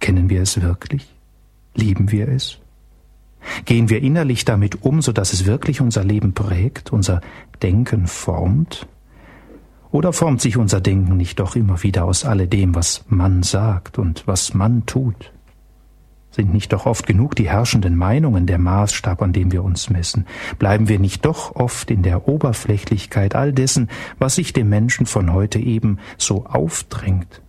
[0.00, 1.14] Kennen wir es wirklich?
[1.74, 2.58] Lieben wir es?
[3.64, 7.20] Gehen wir innerlich damit um, so dass es wirklich unser Leben prägt, unser
[7.62, 8.86] Denken formt?
[9.90, 14.26] Oder formt sich unser Denken nicht doch immer wieder aus alledem, was man sagt und
[14.26, 15.32] was man tut?
[16.30, 20.26] Sind nicht doch oft genug die herrschenden Meinungen der Maßstab, an dem wir uns messen?
[20.58, 25.34] Bleiben wir nicht doch oft in der Oberflächlichkeit all dessen, was sich dem Menschen von
[25.34, 27.42] heute eben so aufdrängt?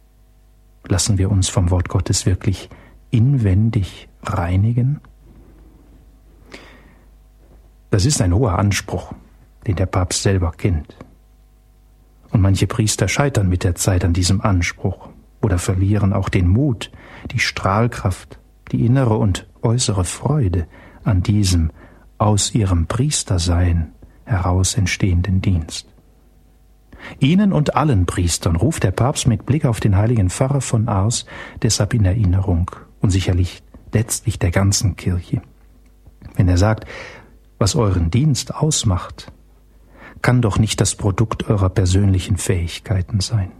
[0.85, 2.69] Lassen wir uns vom Wort Gottes wirklich
[3.09, 5.01] inwendig reinigen?
[7.89, 9.13] Das ist ein hoher Anspruch,
[9.67, 10.95] den der Papst selber kennt.
[12.31, 15.09] Und manche Priester scheitern mit der Zeit an diesem Anspruch
[15.41, 16.91] oder verlieren auch den Mut,
[17.31, 18.39] die Strahlkraft,
[18.71, 20.67] die innere und äußere Freude
[21.03, 21.71] an diesem
[22.17, 23.91] aus ihrem Priestersein
[24.25, 25.87] heraus entstehenden Dienst.
[27.19, 31.25] Ihnen und allen Priestern ruft der Papst mit Blick auf den heiligen Pfarrer von Ars
[31.61, 32.71] deshalb in Erinnerung
[33.01, 33.61] und sicherlich
[33.93, 35.41] letztlich der ganzen Kirche.
[36.35, 36.85] Wenn er sagt,
[37.59, 39.31] was euren Dienst ausmacht,
[40.21, 43.51] kann doch nicht das Produkt eurer persönlichen Fähigkeiten sein.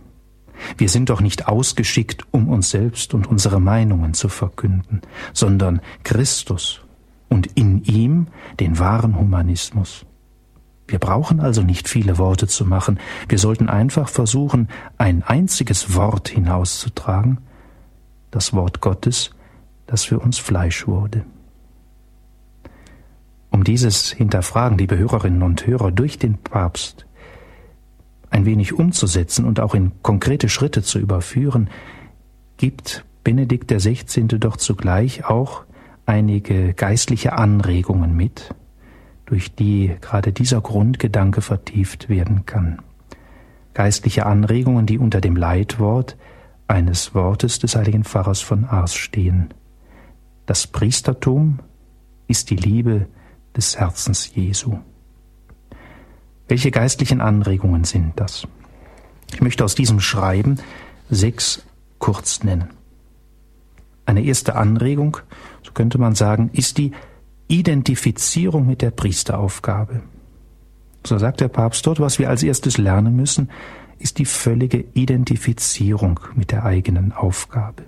[0.77, 5.01] Wir sind doch nicht ausgeschickt, um uns selbst und unsere Meinungen zu verkünden,
[5.34, 6.81] sondern Christus
[7.29, 8.27] und in ihm
[8.59, 10.05] den wahren Humanismus.
[10.88, 16.29] Wir brauchen also nicht viele Worte zu machen, wir sollten einfach versuchen, ein einziges Wort
[16.29, 17.39] hinauszutragen,
[18.31, 19.31] das Wort Gottes,
[19.93, 21.23] das für uns Fleisch wurde.
[23.51, 27.05] Um dieses Hinterfragen, liebe Hörerinnen und Hörer, durch den Papst
[28.31, 31.69] ein wenig umzusetzen und auch in konkrete Schritte zu überführen,
[32.57, 34.25] gibt Benedikt XVI.
[34.39, 35.63] doch zugleich auch
[36.07, 38.55] einige geistliche Anregungen mit,
[39.27, 42.79] durch die gerade dieser Grundgedanke vertieft werden kann.
[43.75, 46.17] Geistliche Anregungen, die unter dem Leitwort
[46.67, 49.53] eines Wortes des heiligen Pfarrers von Ars stehen.
[50.45, 51.59] Das Priestertum
[52.27, 53.07] ist die Liebe
[53.55, 54.79] des Herzens Jesu.
[56.47, 58.47] Welche geistlichen Anregungen sind das?
[59.33, 60.59] Ich möchte aus diesem Schreiben
[61.09, 61.63] sechs
[61.97, 62.69] kurz nennen.
[64.05, 65.17] Eine erste Anregung,
[65.63, 66.91] so könnte man sagen, ist die
[67.47, 70.01] Identifizierung mit der Priesteraufgabe.
[71.05, 73.49] So sagt der Papst dort, was wir als erstes lernen müssen,
[73.97, 77.83] ist die völlige Identifizierung mit der eigenen Aufgabe.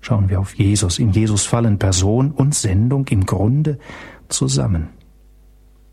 [0.00, 0.98] Schauen wir auf Jesus.
[0.98, 3.78] In Jesus fallen Person und Sendung im Grunde
[4.28, 4.88] zusammen.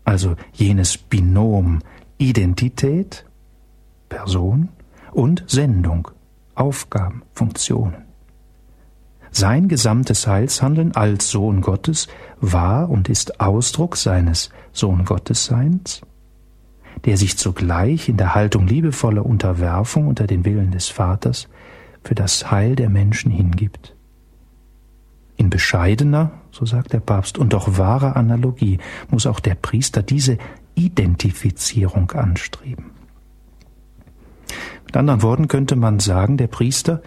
[0.04, 1.80] Also jenes Binom
[2.16, 3.24] Identität,
[4.08, 4.70] Person
[5.12, 6.08] und Sendung,
[6.54, 8.08] Aufgaben, Funktionen.
[9.30, 12.08] Sein gesamtes Heilshandeln als Sohn Gottes
[12.40, 16.00] war und ist Ausdruck seines Sohn Gottesseins,
[17.04, 21.48] der sich zugleich in der Haltung liebevoller Unterwerfung unter den Willen des Vaters
[22.02, 23.94] für das Heil der Menschen hingibt.
[25.38, 28.78] In bescheidener, so sagt der Papst, und doch wahrer Analogie
[29.08, 30.36] muss auch der Priester diese
[30.74, 32.90] Identifizierung anstreben.
[34.84, 37.02] Mit anderen Worten könnte man sagen, der Priester,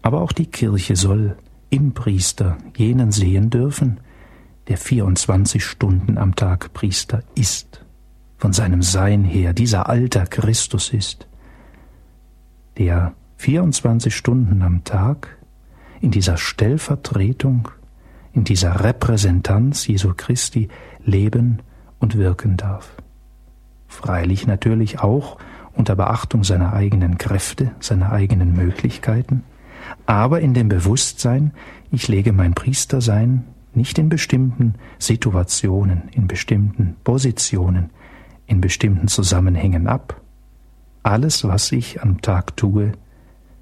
[0.00, 1.36] aber auch die Kirche soll
[1.68, 3.98] im Priester jenen sehen dürfen,
[4.68, 7.84] der 24 Stunden am Tag Priester ist,
[8.36, 11.26] von seinem Sein her dieser alter Christus ist,
[12.78, 15.35] der 24 Stunden am Tag
[16.00, 17.68] in dieser Stellvertretung,
[18.32, 20.68] in dieser Repräsentanz Jesu Christi
[21.04, 21.62] leben
[21.98, 22.94] und wirken darf.
[23.88, 25.38] Freilich natürlich auch
[25.72, 29.44] unter Beachtung seiner eigenen Kräfte, seiner eigenen Möglichkeiten,
[30.04, 31.52] aber in dem Bewusstsein,
[31.90, 33.44] ich lege mein Priestersein
[33.74, 37.90] nicht in bestimmten Situationen, in bestimmten Positionen,
[38.46, 40.20] in bestimmten Zusammenhängen ab.
[41.02, 42.92] Alles, was ich am Tag tue,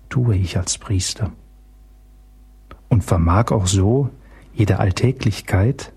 [0.08, 1.32] tue ich als Priester
[2.88, 4.10] und vermag auch so
[4.52, 5.92] jede Alltäglichkeit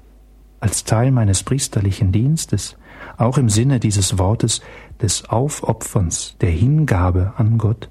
[0.60, 2.78] als Teil meines priesterlichen Dienstes,
[3.18, 4.62] auch im Sinne dieses Wortes
[5.02, 7.90] des Aufopferns, der Hingabe an Gott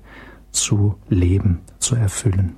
[0.50, 2.56] zu leben, zu erfüllen.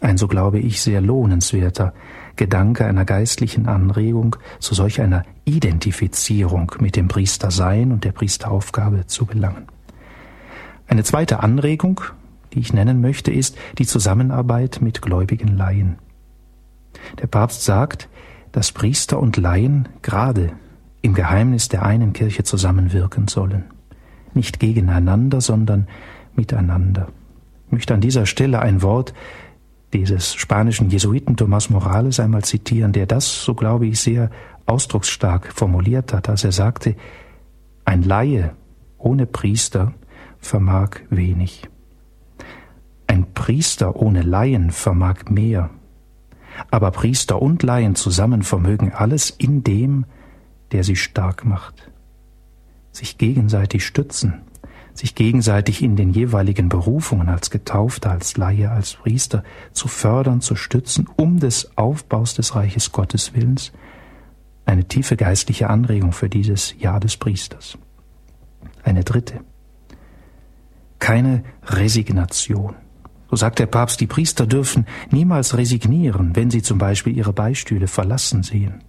[0.00, 1.92] Ein, so glaube ich, sehr lohnenswerter
[2.36, 9.26] Gedanke einer geistlichen Anregung zu solch einer Identifizierung mit dem Priestersein und der Priesteraufgabe zu
[9.26, 9.66] gelangen.
[10.86, 12.00] Eine zweite Anregung,
[12.52, 15.98] die ich nennen möchte, ist die Zusammenarbeit mit gläubigen Laien.
[17.20, 18.08] Der Papst sagt,
[18.52, 20.52] dass Priester und Laien gerade
[21.02, 23.64] im Geheimnis der einen Kirche zusammenwirken sollen.
[24.34, 25.86] Nicht gegeneinander, sondern
[26.34, 27.08] miteinander.
[27.66, 29.14] Ich möchte an dieser Stelle ein Wort
[29.92, 34.30] dieses spanischen Jesuiten Tomás Morales einmal zitieren, der das, so glaube ich, sehr
[34.66, 36.94] ausdrucksstark formuliert hat, als er sagte,
[37.84, 38.52] ein Laie
[38.98, 39.94] ohne Priester
[40.38, 41.68] vermag wenig.
[43.08, 45.70] Ein Priester ohne Laien vermag mehr.
[46.70, 50.04] Aber Priester und Laien zusammen vermögen alles in dem,
[50.70, 51.90] der sie stark macht.
[52.92, 54.42] Sich gegenseitig stützen,
[54.92, 59.42] sich gegenseitig in den jeweiligen Berufungen als Getaufter, als Laie, als Priester
[59.72, 63.72] zu fördern, zu stützen, um des Aufbaus des Reiches Gottes willens,
[64.66, 67.78] eine tiefe geistliche Anregung für dieses Jahr des Priesters.
[68.82, 69.40] Eine dritte.
[70.98, 72.74] Keine Resignation.
[73.30, 77.86] So sagt der Papst, die Priester dürfen niemals resignieren, wenn sie zum Beispiel ihre Beistühle
[77.86, 78.82] verlassen sehen,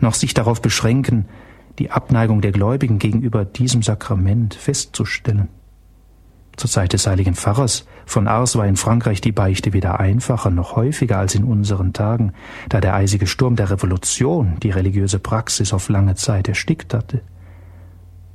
[0.00, 1.26] noch sich darauf beschränken,
[1.78, 5.48] die Abneigung der Gläubigen gegenüber diesem Sakrament festzustellen.
[6.56, 10.76] Zur Zeit des heiligen Pfarrers von Ars war in Frankreich die Beichte weder einfacher noch
[10.76, 12.32] häufiger als in unseren Tagen,
[12.68, 17.22] da der eisige Sturm der Revolution die religiöse Praxis auf lange Zeit erstickt hatte.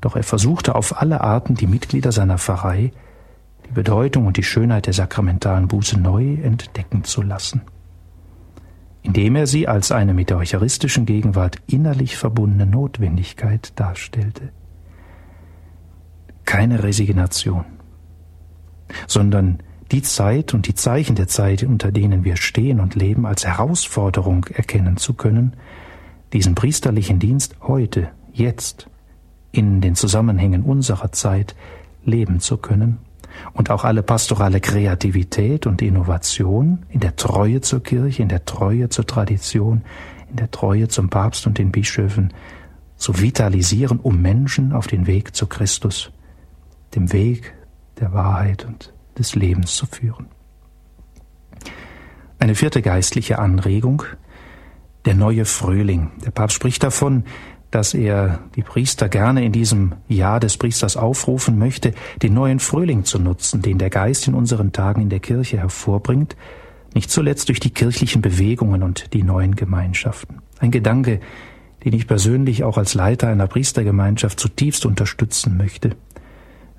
[0.01, 2.91] Doch er versuchte auf alle Arten, die Mitglieder seiner Pfarrei
[3.67, 7.61] die Bedeutung und die Schönheit der sakramentalen Buße neu entdecken zu lassen
[9.05, 14.49] indem er sie als eine mit der eucharistischen Gegenwart innerlich verbundene Notwendigkeit darstellte.
[16.43, 17.65] Keine Resignation,
[19.05, 19.59] sondern
[19.91, 24.45] die Zeit und die Zeichen der Zeit, unter denen wir stehen und leben, als Herausforderung
[24.45, 25.53] erkennen zu können,
[26.33, 28.89] diesen priesterlichen Dienst heute, jetzt,
[29.51, 31.55] in den Zusammenhängen unserer Zeit
[32.03, 32.97] leben zu können
[33.53, 38.89] und auch alle pastorale Kreativität und Innovation in der Treue zur Kirche, in der Treue
[38.89, 39.83] zur Tradition,
[40.29, 42.33] in der Treue zum Papst und den Bischöfen
[42.97, 46.11] zu vitalisieren, um Menschen auf den Weg zu Christus,
[46.95, 47.53] dem Weg
[47.99, 50.27] der Wahrheit und des Lebens zu führen.
[52.39, 54.03] Eine vierte geistliche Anregung,
[55.05, 56.11] der neue Frühling.
[56.25, 57.23] Der Papst spricht davon,
[57.71, 63.03] dass er die Priester gerne in diesem Jahr des Priesters aufrufen möchte, den neuen Frühling
[63.03, 66.35] zu nutzen, den der Geist in unseren Tagen in der Kirche hervorbringt,
[66.93, 70.41] nicht zuletzt durch die kirchlichen Bewegungen und die neuen Gemeinschaften.
[70.59, 71.19] Ein Gedanke,
[71.83, 75.91] den ich persönlich auch als Leiter einer Priestergemeinschaft zutiefst unterstützen möchte.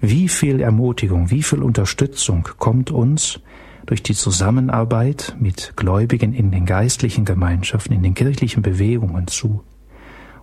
[0.00, 3.40] Wie viel Ermutigung, wie viel Unterstützung kommt uns
[3.86, 9.62] durch die Zusammenarbeit mit Gläubigen in den geistlichen Gemeinschaften, in den kirchlichen Bewegungen zu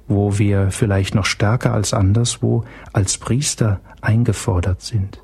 [0.08, 5.24] wo wir vielleicht noch stärker als anderswo als Priester eingefordert sind,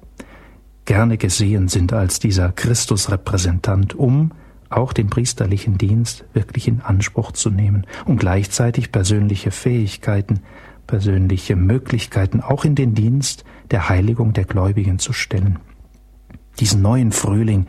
[0.86, 4.32] gerne gesehen sind als dieser Christusrepräsentant, um
[4.70, 10.42] auch den priesterlichen Dienst wirklich in Anspruch zu nehmen und gleichzeitig persönliche Fähigkeiten,
[10.88, 15.60] persönliche Möglichkeiten auch in den Dienst der Heiligung der Gläubigen zu stellen.
[16.60, 17.68] Diesen neuen Frühling,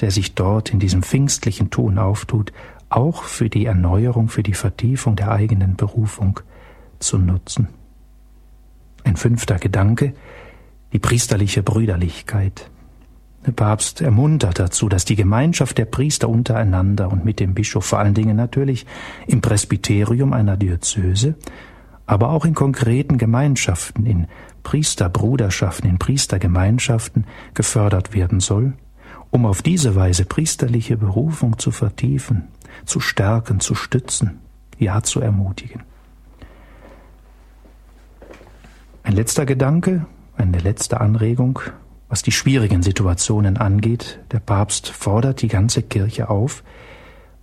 [0.00, 2.52] der sich dort in diesem pfingstlichen Tun auftut,
[2.88, 6.40] auch für die Erneuerung, für die Vertiefung der eigenen Berufung
[7.02, 7.68] zu nutzen.
[9.04, 10.14] Ein fünfter Gedanke,
[10.92, 12.70] die priesterliche Brüderlichkeit.
[13.46, 17.98] Der Papst ermuntert dazu, dass die Gemeinschaft der Priester untereinander und mit dem Bischof vor
[17.98, 18.86] allen Dingen natürlich
[19.26, 21.34] im Presbyterium einer Diözese,
[22.06, 24.26] aber auch in konkreten Gemeinschaften, in
[24.62, 28.74] Priesterbruderschaften, in Priestergemeinschaften gefördert werden soll,
[29.30, 32.48] um auf diese Weise priesterliche Berufung zu vertiefen,
[32.84, 34.38] zu stärken, zu stützen,
[34.78, 35.82] ja zu ermutigen.
[39.04, 41.58] Ein letzter Gedanke, eine letzte Anregung,
[42.08, 44.20] was die schwierigen Situationen angeht.
[44.30, 46.62] Der Papst fordert die ganze Kirche auf,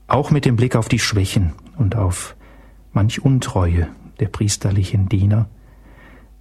[0.08, 2.38] auch mit dem Blick auf die Schwächen und auf
[2.94, 3.88] manch Untreue
[4.22, 5.50] der priesterlichen Diener,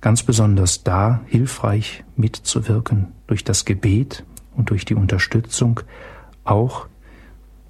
[0.01, 4.25] ganz besonders da hilfreich mitzuwirken durch das Gebet
[4.57, 5.81] und durch die Unterstützung,
[6.45, 6.87] auch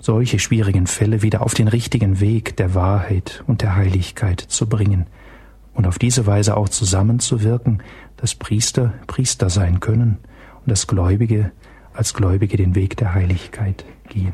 [0.00, 5.06] solche schwierigen Fälle wieder auf den richtigen Weg der Wahrheit und der Heiligkeit zu bringen
[5.78, 7.84] und auf diese Weise auch zusammenzuwirken,
[8.16, 10.18] dass Priester Priester sein können
[10.60, 11.52] und dass Gläubige
[11.94, 14.32] als Gläubige den Weg der Heiligkeit gehen.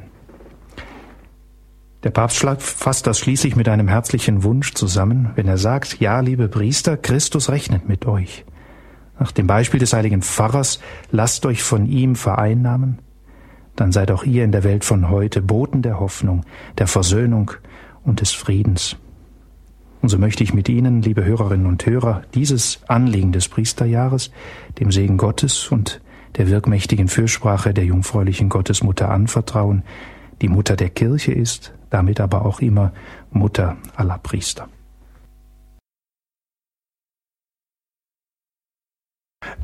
[2.03, 6.49] Der Papst fasst das schließlich mit einem herzlichen Wunsch zusammen, wenn er sagt, ja, liebe
[6.49, 8.47] Priester, Christus rechnet mit euch.
[9.19, 10.81] Nach dem Beispiel des heiligen Pfarrers,
[11.11, 13.01] lasst euch von ihm vereinnahmen,
[13.77, 16.47] dann seid auch ihr in der Welt von heute Boten der Hoffnung,
[16.79, 17.51] der Versöhnung
[18.03, 18.97] und des Friedens.
[20.05, 24.31] Und so möchte ich mit Ihnen, liebe Hörerinnen und Hörer, dieses Anliegen des Priesterjahres,
[24.79, 26.03] dem Segen Gottes und
[26.37, 29.83] der wirkmächtigen Fürsprache der jungfräulichen Gottesmutter anvertrauen,
[30.43, 32.93] die Mutter der Kirche ist, damit aber auch immer
[33.31, 34.69] Mutter aller Priester.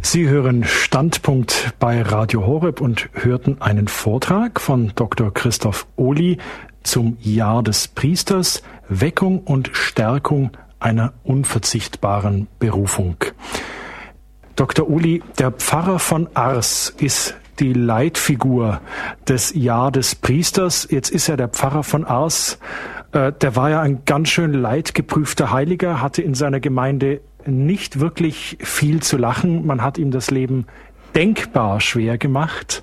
[0.00, 5.34] Sie hören Standpunkt bei Radio Horeb und hörten einen Vortrag von Dr.
[5.34, 6.38] Christoph Ohli
[6.82, 13.16] zum Jahr des Priesters, Weckung und Stärkung einer unverzichtbaren Berufung.
[14.56, 14.88] Dr.
[14.88, 18.80] Uli, der Pfarrer von Ars ist die Leitfigur
[19.28, 20.88] des Jahr des Priesters.
[20.90, 22.58] Jetzt ist er der Pfarrer von Ars.
[23.12, 28.58] Äh, der war ja ein ganz schön leidgeprüfter Heiliger, hatte in seiner Gemeinde nicht wirklich
[28.60, 29.66] viel zu lachen.
[29.66, 30.66] Man hat ihm das Leben
[31.14, 32.82] denkbar schwer gemacht.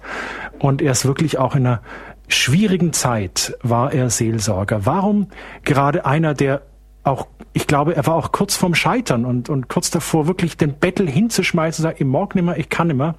[0.60, 1.82] Und er ist wirklich auch in einer
[2.28, 4.86] schwierigen Zeit war er Seelsorger.
[4.86, 5.28] Warum
[5.64, 6.62] gerade einer, der
[7.04, 10.74] auch, ich glaube, er war auch kurz vorm Scheitern und, und kurz davor, wirklich den
[10.74, 13.16] Bettel hinzuschmeißen, sagen, ich mag nimmer, ich kann nimmer.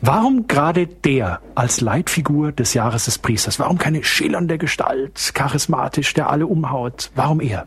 [0.00, 3.58] Warum gerade der als Leitfigur des Jahres des Priesters?
[3.58, 7.10] Warum keine schillernde Gestalt, charismatisch, der alle umhaut?
[7.14, 7.66] Warum er?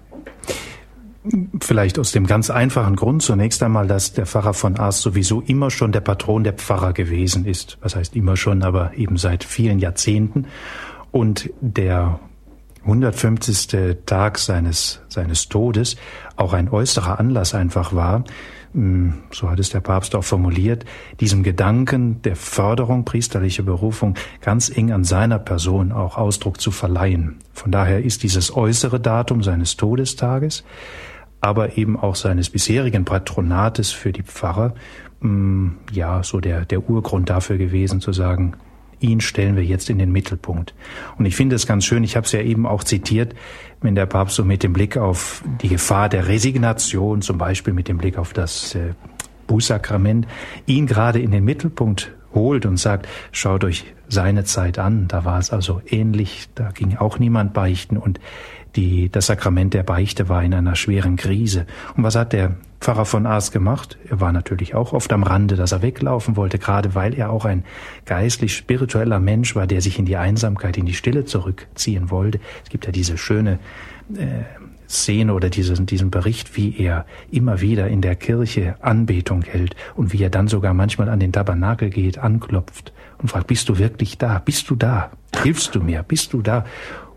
[1.61, 5.71] Vielleicht aus dem ganz einfachen Grund zunächst einmal, dass der Pfarrer von Ars sowieso immer
[5.71, 7.77] schon der Patron der Pfarrer gewesen ist.
[7.81, 10.47] Was heißt immer schon, aber eben seit vielen Jahrzehnten.
[11.11, 12.19] Und der
[12.83, 13.97] 150.
[14.05, 15.95] Tag seines, seines Todes
[16.35, 18.25] auch ein äußerer Anlass einfach war,
[18.73, 20.83] hm, so hat es der Papst auch formuliert,
[21.19, 27.37] diesem Gedanken der Förderung priesterlicher Berufung ganz eng an seiner Person auch Ausdruck zu verleihen.
[27.53, 30.63] Von daher ist dieses äußere Datum seines Todestages
[31.43, 34.73] aber eben auch seines bisherigen Patronates für die Pfarrer,
[35.19, 38.53] mm, ja, so der, der Urgrund dafür gewesen zu sagen,
[39.01, 40.73] ihn stellen wir jetzt in den Mittelpunkt.
[41.17, 43.35] Und ich finde es ganz schön, ich habe es ja eben auch zitiert,
[43.81, 47.89] wenn der Papst so mit dem Blick auf die Gefahr der Resignation, zum Beispiel mit
[47.89, 48.93] dem Blick auf das äh,
[49.47, 50.25] Bußsakrament,
[50.65, 55.39] ihn gerade in den Mittelpunkt holt und sagt, schaut euch seine Zeit an, da war
[55.39, 57.97] es also ähnlich, da ging auch niemand beichten.
[57.97, 58.21] Und
[58.75, 61.65] die, das Sakrament der Beichte war in einer schweren Krise.
[61.95, 63.97] Und was hat der Pfarrer von Ars gemacht?
[64.09, 67.45] Er war natürlich auch oft am Rande, dass er weglaufen wollte, gerade weil er auch
[67.45, 67.63] ein
[68.05, 72.39] geistlich spiritueller Mensch war, der sich in die Einsamkeit, in die Stille zurückziehen wollte.
[72.63, 73.59] Es gibt ja diese schöne
[74.15, 74.43] äh,
[74.89, 80.13] Szene oder diesen, diesen Bericht, wie er immer wieder in der Kirche Anbetung hält und
[80.13, 84.17] wie er dann sogar manchmal an den Tabernakel geht, anklopft und fragt, bist du wirklich
[84.17, 84.39] da?
[84.39, 85.11] Bist du da?
[85.41, 86.03] Hilfst du mir?
[86.03, 86.65] Bist du da?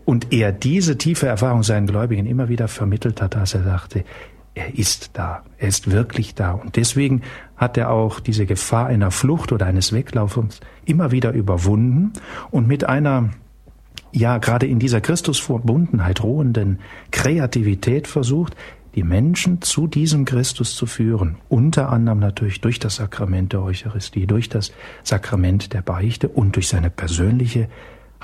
[0.07, 4.05] Und er diese tiefe Erfahrung seinen Gläubigen immer wieder vermittelt hat, dass er sagte,
[4.53, 6.53] er ist da, er ist wirklich da.
[6.53, 7.23] Und deswegen
[7.57, 12.13] hat er auch diese Gefahr einer Flucht oder eines Weglaufens immer wieder überwunden
[12.51, 13.31] und mit einer,
[14.13, 16.79] ja, gerade in dieser Christusverbundenheit ruhenden
[17.11, 18.55] Kreativität versucht,
[18.95, 21.35] die Menschen zu diesem Christus zu führen.
[21.49, 24.71] Unter anderem natürlich durch das Sakrament der Eucharistie, durch das
[25.03, 27.67] Sakrament der Beichte und durch seine persönliche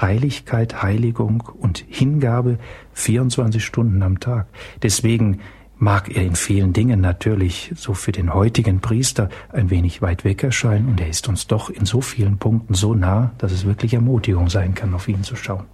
[0.04, 2.60] Heiligkeit, Heiligung und Hingabe
[2.94, 4.48] 24 Stunden am Tag.
[4.82, 5.40] Deswegen
[5.78, 10.44] mag er in vielen Dingen natürlich so für den heutigen Priester ein wenig weit weg
[10.44, 13.94] erscheinen und er ist uns doch in so vielen Punkten so nah, dass es wirklich
[13.94, 15.66] Ermutigung sein kann, auf ihn zu schauen.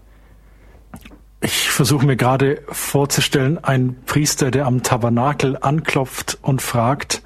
[1.41, 7.23] Ich versuche mir gerade vorzustellen, ein Priester, der am Tabernakel anklopft und fragt,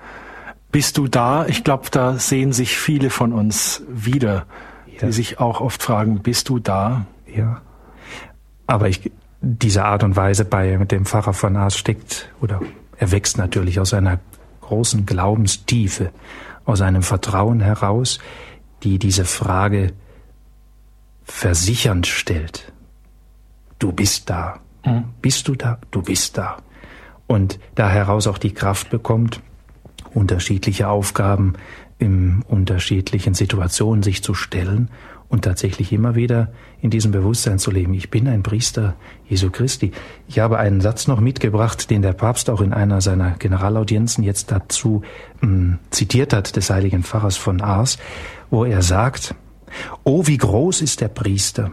[0.72, 1.46] bist du da?
[1.48, 4.46] Ich glaube, da sehen sich viele von uns wieder
[5.08, 7.06] die sich auch oft fragen, bist du da?
[7.28, 7.62] Ja.
[8.68, 12.62] Aber ich, diese Art und Weise bei mit dem Pfarrer von Aas steckt oder
[12.98, 14.20] er wächst natürlich aus einer
[14.62, 16.12] großen Glaubenstiefe,
[16.66, 18.20] aus einem Vertrauen heraus,
[18.84, 19.94] die diese Frage
[21.24, 22.72] versichernd stellt.
[23.80, 24.60] Du bist da.
[24.86, 25.06] Mhm.
[25.22, 25.80] Bist du da?
[25.92, 26.58] Du bist da.
[27.28, 29.42] Und da heraus auch die Kraft bekommt,
[30.14, 31.54] unterschiedliche Aufgaben
[32.04, 34.90] in unterschiedlichen Situationen sich zu stellen
[35.30, 36.52] und tatsächlich immer wieder
[36.82, 37.94] in diesem Bewusstsein zu leben.
[37.94, 38.96] Ich bin ein Priester
[39.28, 39.92] Jesu Christi.
[40.28, 44.52] Ich habe einen Satz noch mitgebracht, den der Papst auch in einer seiner Generalaudienzen jetzt
[44.52, 45.02] dazu
[45.42, 47.98] ähm, zitiert hat, des heiligen Pfarrers von Ars,
[48.52, 49.34] wo er sagt,
[50.04, 51.72] Oh, wie groß ist der Priester!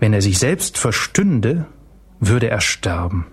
[0.00, 1.66] Wenn er sich selbst verstünde,
[2.18, 3.26] würde er sterben.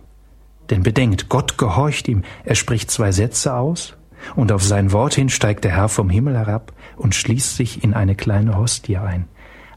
[0.69, 2.23] Denn bedenkt, Gott gehorcht ihm.
[2.43, 3.96] Er spricht zwei Sätze aus
[4.35, 7.93] und auf sein Wort hin steigt der Herr vom Himmel herab und schließt sich in
[7.93, 9.25] eine kleine Hostie ein.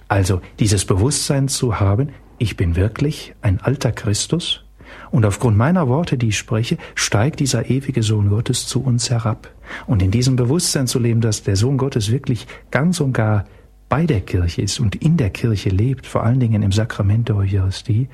[0.09, 4.65] Also dieses Bewusstsein zu haben, ich bin wirklich ein alter Christus
[5.11, 9.51] und aufgrund meiner Worte, die ich spreche, steigt dieser ewige Sohn Gottes zu uns herab.
[9.87, 13.45] Und in diesem Bewusstsein zu leben, dass der Sohn Gottes wirklich ganz und gar
[13.89, 17.37] bei der Kirche ist und in der Kirche lebt, vor allen Dingen im Sakrament der
[17.37, 18.09] Eucharistie,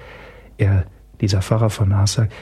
[0.56, 0.86] er
[1.20, 2.32] dieser Pfarrer von Aas sagt,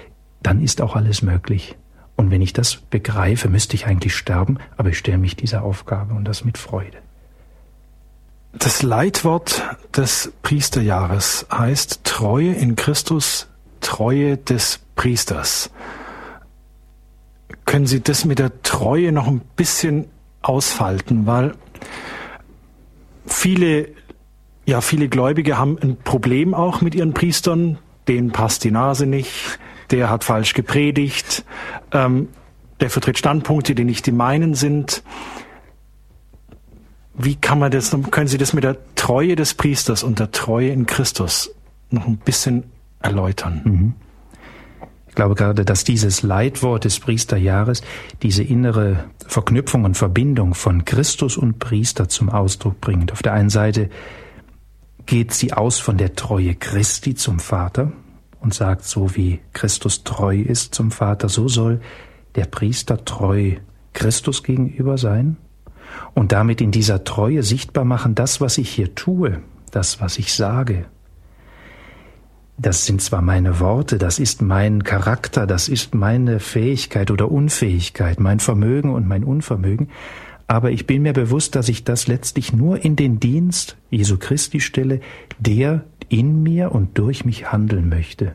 [0.42, 1.76] dann ist auch alles möglich.
[2.16, 6.14] Und wenn ich das begreife, müsste ich eigentlich sterben, aber ich stelle mich dieser Aufgabe
[6.14, 6.98] und das mit Freude.
[8.52, 9.62] Das Leitwort
[9.96, 13.48] des Priesterjahres heißt Treue in Christus,
[13.80, 15.70] Treue des Priesters.
[17.64, 20.06] Können Sie das mit der Treue noch ein bisschen
[20.42, 21.54] ausfalten, weil
[23.26, 23.88] viele
[24.66, 27.78] ja, viele Gläubige haben ein Problem auch mit ihren Priestern.
[28.08, 29.58] Denen passt die Nase nicht,
[29.90, 31.44] der hat falsch gepredigt,
[31.92, 32.28] ähm,
[32.80, 35.02] der vertritt Standpunkte, die nicht die meinen sind.
[37.16, 40.70] Wie kann man das, können Sie das mit der Treue des Priesters und der Treue
[40.70, 41.54] in Christus
[41.90, 42.64] noch ein bisschen
[43.00, 43.60] erläutern?
[43.64, 43.94] Mhm.
[45.08, 47.82] Ich glaube gerade, dass dieses Leitwort des Priesterjahres
[48.22, 53.12] diese innere Verknüpfung und Verbindung von Christus und Priester zum Ausdruck bringt.
[53.12, 53.90] Auf der einen Seite
[55.06, 57.92] geht sie aus von der Treue Christi zum Vater
[58.44, 61.80] und sagt, so wie Christus treu ist zum Vater, so soll
[62.34, 63.52] der Priester treu
[63.94, 65.36] Christus gegenüber sein
[66.14, 69.40] und damit in dieser Treue sichtbar machen, das, was ich hier tue,
[69.70, 70.84] das, was ich sage.
[72.58, 78.20] Das sind zwar meine Worte, das ist mein Charakter, das ist meine Fähigkeit oder Unfähigkeit,
[78.20, 79.88] mein Vermögen und mein Unvermögen,
[80.46, 84.60] aber ich bin mir bewusst, dass ich das letztlich nur in den Dienst Jesu Christi
[84.60, 85.00] stelle,
[85.38, 88.32] der in mir und durch mich handeln möchte.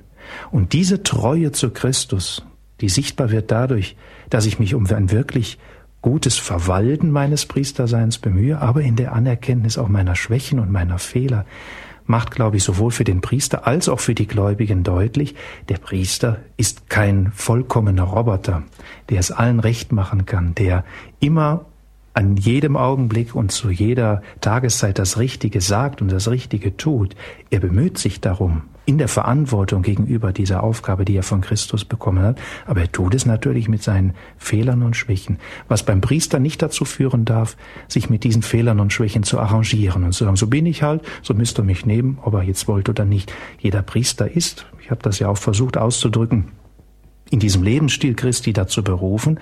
[0.51, 2.43] Und diese Treue zu Christus,
[2.81, 3.95] die sichtbar wird dadurch,
[4.29, 5.57] dass ich mich um ein wirklich
[6.01, 11.45] gutes Verwalten meines Priesterseins bemühe, aber in der Anerkenntnis auch meiner Schwächen und meiner Fehler,
[12.09, 15.35] macht, glaube ich, sowohl für den Priester als auch für die Gläubigen deutlich,
[15.69, 18.63] der Priester ist kein vollkommener Roboter,
[19.09, 20.83] der es allen recht machen kann, der
[21.19, 21.65] immer
[22.19, 27.15] an jedem Augenblick und zu jeder Tageszeit das Richtige sagt und das Richtige tut.
[27.49, 32.21] Er bemüht sich darum, in der Verantwortung gegenüber dieser Aufgabe, die er von Christus bekommen
[32.21, 35.37] hat, aber er tut es natürlich mit seinen Fehlern und Schwächen,
[35.69, 37.55] was beim Priester nicht dazu führen darf,
[37.87, 41.03] sich mit diesen Fehlern und Schwächen zu arrangieren und zu sagen, so bin ich halt,
[41.21, 43.31] so müsst ihr mich nehmen, ob er jetzt wollt oder nicht.
[43.59, 46.51] Jeder Priester ist, ich habe das ja auch versucht auszudrücken,
[47.29, 49.39] in diesem Lebensstil Christi dazu berufen,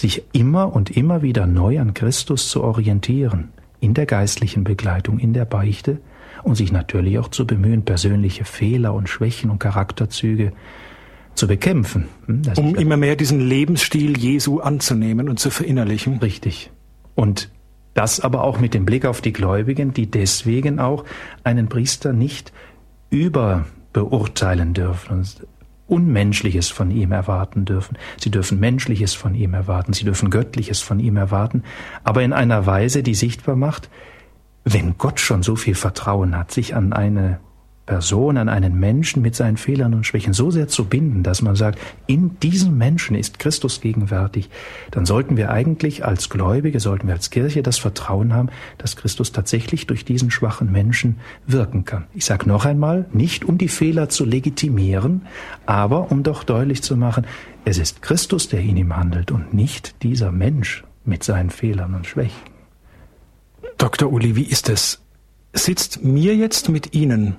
[0.00, 5.32] sich immer und immer wieder neu an Christus zu orientieren, in der geistlichen Begleitung, in
[5.32, 5.98] der Beichte
[6.42, 10.52] und sich natürlich auch zu bemühen, persönliche Fehler und Schwächen und Charakterzüge
[11.34, 12.08] zu bekämpfen.
[12.26, 16.18] Hm, das um immer mehr diesen Lebensstil Jesu anzunehmen und zu verinnerlichen.
[16.18, 16.70] Richtig.
[17.14, 17.50] Und
[17.94, 21.04] das aber auch mit dem Blick auf die Gläubigen, die deswegen auch
[21.44, 22.52] einen Priester nicht
[23.10, 25.46] überbeurteilen dürfen und
[25.90, 27.98] Unmenschliches von ihm erwarten dürfen.
[28.18, 31.64] Sie dürfen Menschliches von ihm erwarten, sie dürfen Göttliches von ihm erwarten,
[32.04, 33.90] aber in einer Weise, die sichtbar macht,
[34.64, 37.40] wenn Gott schon so viel Vertrauen hat, sich an eine
[37.90, 41.56] Person, an einen Menschen mit seinen Fehlern und Schwächen so sehr zu binden, dass man
[41.56, 44.48] sagt, in diesem Menschen ist Christus gegenwärtig,
[44.92, 49.32] dann sollten wir eigentlich als Gläubige, sollten wir als Kirche das Vertrauen haben, dass Christus
[49.32, 51.16] tatsächlich durch diesen schwachen Menschen
[51.48, 52.04] wirken kann.
[52.14, 55.22] Ich sage noch einmal, nicht um die Fehler zu legitimieren,
[55.66, 57.26] aber um doch deutlich zu machen,
[57.64, 62.06] es ist Christus, der in ihm handelt und nicht dieser Mensch mit seinen Fehlern und
[62.06, 62.38] Schwächen.
[63.78, 64.12] Dr.
[64.12, 65.02] Uli, wie ist es?
[65.52, 67.34] Sitzt mir jetzt mit Ihnen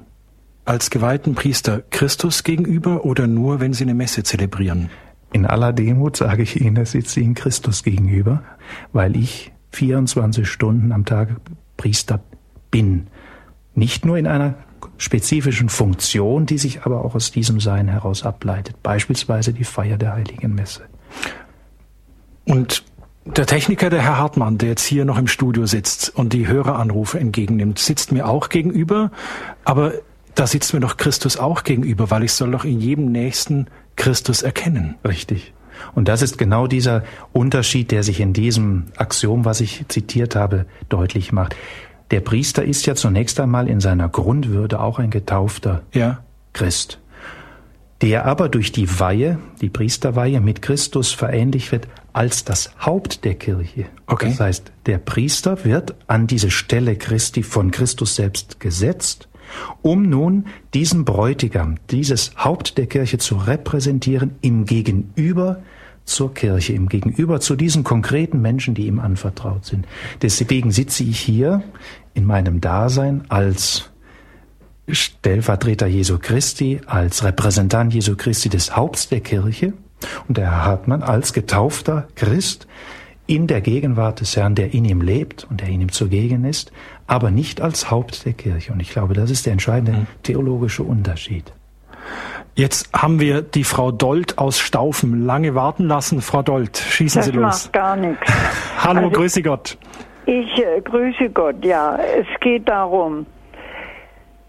[0.65, 4.89] als geweihten Priester Christus gegenüber oder nur, wenn Sie eine Messe zelebrieren?
[5.33, 8.43] In aller Demut sage ich Ihnen, es sitzt Ihnen Christus gegenüber,
[8.91, 11.29] weil ich 24 Stunden am Tag
[11.77, 12.21] Priester
[12.69, 13.07] bin.
[13.73, 14.55] Nicht nur in einer
[14.97, 20.13] spezifischen Funktion, die sich aber auch aus diesem Sein heraus ableitet, beispielsweise die Feier der
[20.13, 20.83] heiligen Messe.
[22.45, 22.83] Und
[23.25, 27.19] der Techniker, der Herr Hartmann, der jetzt hier noch im Studio sitzt und die Höreranrufe
[27.19, 29.11] entgegennimmt, sitzt mir auch gegenüber,
[29.63, 29.93] aber
[30.35, 34.41] da sitzt mir doch Christus auch gegenüber, weil ich soll doch in jedem Nächsten Christus
[34.41, 34.95] erkennen.
[35.05, 35.53] Richtig.
[35.95, 37.03] Und das ist genau dieser
[37.33, 41.55] Unterschied, der sich in diesem Axiom, was ich zitiert habe, deutlich macht.
[42.11, 46.19] Der Priester ist ja zunächst einmal in seiner Grundwürde auch ein getaufter ja.
[46.53, 46.99] Christ,
[48.01, 53.35] der aber durch die Weihe, die Priesterweihe mit Christus verähnlicht wird als das Haupt der
[53.35, 53.85] Kirche.
[54.07, 54.29] Okay.
[54.29, 59.29] Das heißt, der Priester wird an diese Stelle Christi von Christus selbst gesetzt
[59.81, 65.61] um nun diesen Bräutigam, dieses Haupt der Kirche zu repräsentieren im Gegenüber
[66.05, 69.87] zur Kirche, im Gegenüber zu diesen konkreten Menschen, die ihm anvertraut sind.
[70.21, 71.63] Deswegen sitze ich hier
[72.13, 73.89] in meinem Dasein als
[74.87, 79.73] Stellvertreter Jesu Christi, als Repräsentant Jesu Christi des Haupts der Kirche
[80.27, 82.67] und der Herr Hartmann als getaufter Christ
[83.27, 86.71] in der Gegenwart des Herrn, der in ihm lebt und der in ihm zugegen ist,
[87.11, 88.71] aber nicht als Haupt der Kirche.
[88.71, 90.07] Und ich glaube, das ist der entscheidende mhm.
[90.23, 91.51] theologische Unterschied.
[92.55, 96.21] Jetzt haben wir die Frau Dold aus Staufen lange warten lassen.
[96.21, 97.43] Frau Dold, schießen das Sie los.
[97.43, 98.33] Das macht gar nichts.
[98.77, 99.77] Hallo, also, grüße Gott.
[100.25, 101.97] Ich äh, grüße Gott, ja.
[101.97, 103.25] Es geht darum,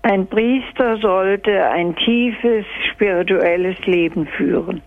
[0.02, 4.82] ein Priester sollte ein tiefes spirituelles Leben führen.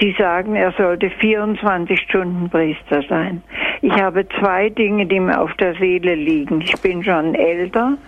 [0.00, 3.42] Sie sagen, er sollte 24 Stunden Priester sein.
[3.82, 6.62] Ich habe zwei Dinge, die mir auf der Seele liegen.
[6.62, 7.98] Ich bin schon älter.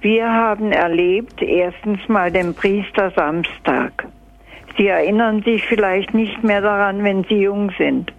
[0.00, 4.06] Wir haben erlebt erstens mal den Priester Samstag.
[4.76, 8.12] Sie erinnern sich vielleicht nicht mehr daran, wenn Sie jung sind.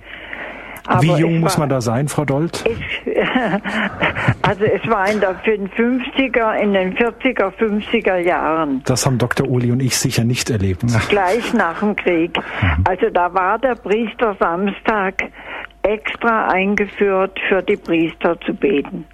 [0.87, 2.63] Aber Wie jung muss man da sein, Frau Dold?
[2.65, 3.15] Es,
[4.41, 8.81] also es war in den 50er, in den 40er, 50er Jahren.
[8.85, 9.47] Das haben Dr.
[9.47, 10.83] Uli und ich sicher nicht erlebt.
[11.09, 12.37] Gleich nach dem Krieg.
[12.37, 12.83] Mhm.
[12.85, 15.15] Also da war der Priester Samstag
[15.83, 19.05] extra eingeführt, für die Priester zu beten.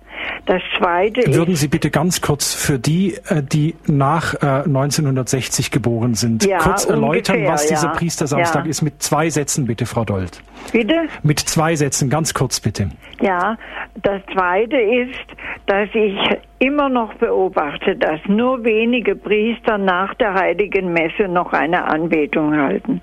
[0.45, 6.13] Das zweite Würden Sie bitte ganz kurz für die, äh, die nach 1960 äh, geboren
[6.13, 7.93] sind, ja, kurz erläutern, ungefähr, was dieser ja.
[7.93, 8.69] Priestersamstag ja.
[8.69, 10.41] ist mit zwei Sätzen, bitte, Frau Dold.
[10.71, 11.07] Bitte?
[11.23, 12.89] Mit zwei Sätzen, ganz kurz bitte.
[13.21, 13.57] Ja,
[14.03, 15.19] das zweite ist,
[15.65, 16.15] dass ich
[16.59, 23.01] immer noch beobachte, dass nur wenige Priester nach der heiligen Messe noch eine Anbetung halten.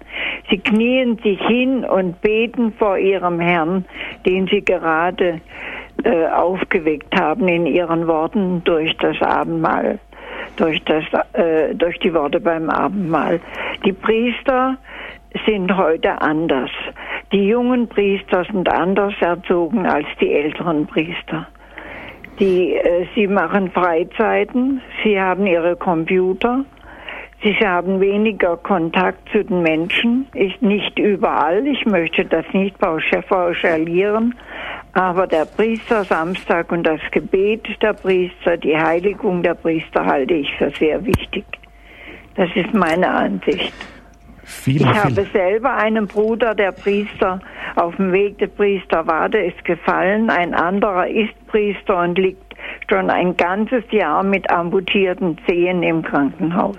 [0.50, 3.84] Sie knien sich hin und beten vor ihrem Herrn,
[4.26, 5.40] den sie gerade
[6.02, 9.98] äh, aufgeweckt haben in ihren Worten durch das Abendmahl,
[10.56, 13.40] durch, das, äh, durch die Worte beim Abendmahl.
[13.84, 14.76] Die Priester
[15.46, 16.70] sind heute anders.
[17.32, 21.46] Die jungen Priester sind anders erzogen als die älteren Priester.
[22.38, 26.64] Die, äh, sie machen Freizeiten, sie haben ihre Computer,
[27.42, 34.34] sie haben weniger Kontakt zu den Menschen, ich, nicht überall, ich möchte das nicht pauschalieren,
[34.94, 40.48] aber der Priester Samstag und das Gebet der Priester, die Heiligung der Priester halte ich
[40.56, 41.44] für sehr wichtig.
[42.36, 43.72] Das ist meine Ansicht.
[44.44, 45.04] Viele, ich viele.
[45.04, 47.40] habe selber einen Bruder, der Priester
[47.76, 50.30] auf dem Weg der Priester war, der ist gefallen.
[50.30, 52.54] Ein anderer ist Priester und liegt
[52.88, 56.76] schon ein ganzes Jahr mit amputierten Zehen im Krankenhaus.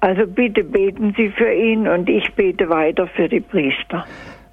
[0.00, 4.04] Also bitte beten Sie für ihn und ich bete weiter für die Priester.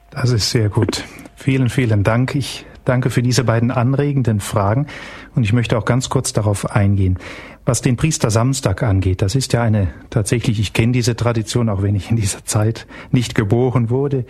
[0.09, 1.03] Das ist sehr gut.
[1.35, 2.35] Vielen, vielen Dank.
[2.35, 4.87] Ich Danke für diese beiden anregenden Fragen.
[5.35, 7.17] Und ich möchte auch ganz kurz darauf eingehen.
[7.65, 11.83] Was den Priester Samstag angeht, das ist ja eine tatsächlich, ich kenne diese Tradition, auch
[11.83, 14.25] wenn ich in dieser Zeit nicht geboren wurde,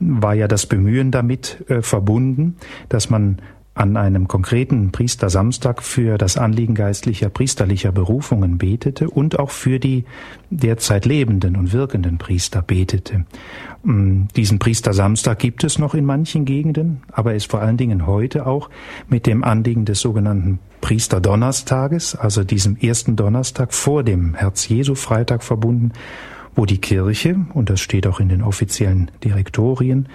[0.00, 2.56] war ja das Bemühen damit äh, verbunden,
[2.88, 3.40] dass man
[3.74, 10.04] an einem konkreten Priestersamstag für das Anliegen geistlicher, priesterlicher Berufungen betete und auch für die
[10.50, 13.24] derzeit lebenden und wirkenden Priester betete.
[13.82, 18.06] Mm, diesen Priestersamstag gibt es noch in manchen Gegenden, aber er ist vor allen Dingen
[18.06, 18.68] heute auch
[19.08, 25.92] mit dem Anliegen des sogenannten Priesterdonnerstages, also diesem ersten Donnerstag vor dem Herz-Jesu-Freitag verbunden,
[26.54, 30.08] wo die Kirche, und das steht auch in den offiziellen Direktorien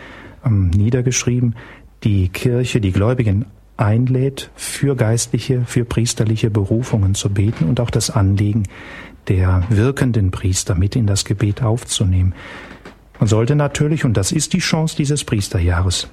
[0.45, 1.55] ähm, niedergeschrieben,
[2.03, 3.45] die Kirche die Gläubigen
[3.77, 8.63] einlädt, für geistliche, für priesterliche Berufungen zu beten und auch das Anliegen
[9.27, 12.33] der wirkenden Priester mit in das Gebet aufzunehmen.
[13.19, 16.07] Man sollte natürlich, und das ist die Chance dieses Priesterjahres,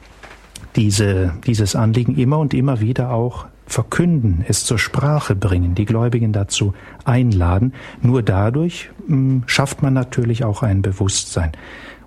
[0.77, 6.33] diese, dieses Anliegen immer und immer wieder auch verkünden, es zur Sprache bringen, die Gläubigen
[6.33, 6.75] dazu
[7.05, 7.73] einladen.
[8.03, 11.53] Nur dadurch mh, hm, schafft man natürlich auch ein Bewusstsein.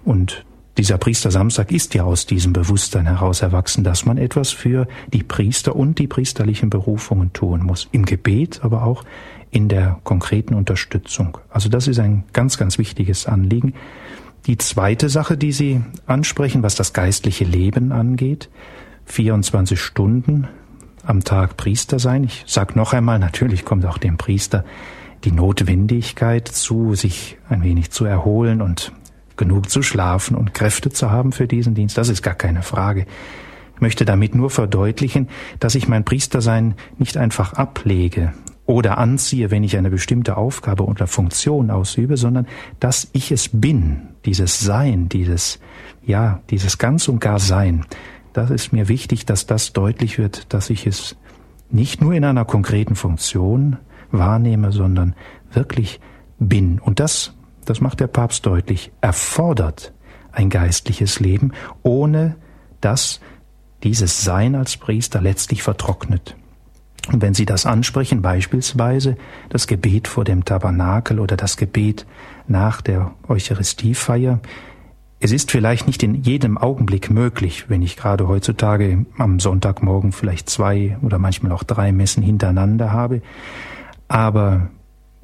[0.03, 0.45] Und
[0.77, 5.75] dieser Priestersamstag ist ja aus diesem Bewusstsein heraus erwachsen, dass man etwas für die Priester
[5.75, 7.87] und die priesterlichen Berufungen tun muss.
[7.91, 9.03] Im Gebet, aber auch
[9.49, 11.39] in der konkreten Unterstützung.
[11.49, 13.73] Also das ist ein ganz, ganz wichtiges Anliegen.
[14.45, 18.49] Die zweite Sache, die Sie ansprechen, was das geistliche Leben angeht,
[19.05, 20.47] 24 Stunden
[21.03, 22.23] am Tag Priester sein.
[22.23, 24.63] Ich sage noch einmal, natürlich kommt auch dem Priester
[25.23, 28.91] die Notwendigkeit zu, sich ein wenig zu erholen und
[29.37, 33.05] genug zu schlafen und Kräfte zu haben für diesen Dienst, das ist gar keine Frage.
[33.75, 35.29] Ich möchte damit nur verdeutlichen,
[35.59, 38.33] dass ich mein Priestersein nicht einfach ablege
[38.65, 42.47] oder anziehe, wenn ich eine bestimmte Aufgabe oder Funktion ausübe, sondern
[42.79, 45.59] dass ich es bin, dieses Sein, dieses,
[46.03, 47.85] ja, dieses ganz und gar Sein.
[48.33, 51.15] Das ist mir wichtig, dass das deutlich wird, dass ich es
[51.69, 53.77] nicht nur in einer konkreten Funktion
[54.11, 55.15] wahrnehme, sondern
[55.51, 55.99] wirklich
[56.39, 56.79] bin.
[56.79, 57.36] Und das
[57.69, 59.93] das macht der Papst deutlich, erfordert
[60.31, 61.51] ein geistliches Leben,
[61.83, 62.35] ohne
[62.81, 63.19] dass
[63.83, 66.35] dieses Sein als Priester letztlich vertrocknet.
[67.11, 69.17] Und wenn Sie das ansprechen, beispielsweise
[69.49, 72.05] das Gebet vor dem Tabernakel oder das Gebet
[72.47, 74.39] nach der Eucharistiefeier,
[75.19, 80.49] es ist vielleicht nicht in jedem Augenblick möglich, wenn ich gerade heutzutage am Sonntagmorgen vielleicht
[80.49, 83.21] zwei oder manchmal auch drei Messen hintereinander habe,
[84.07, 84.69] aber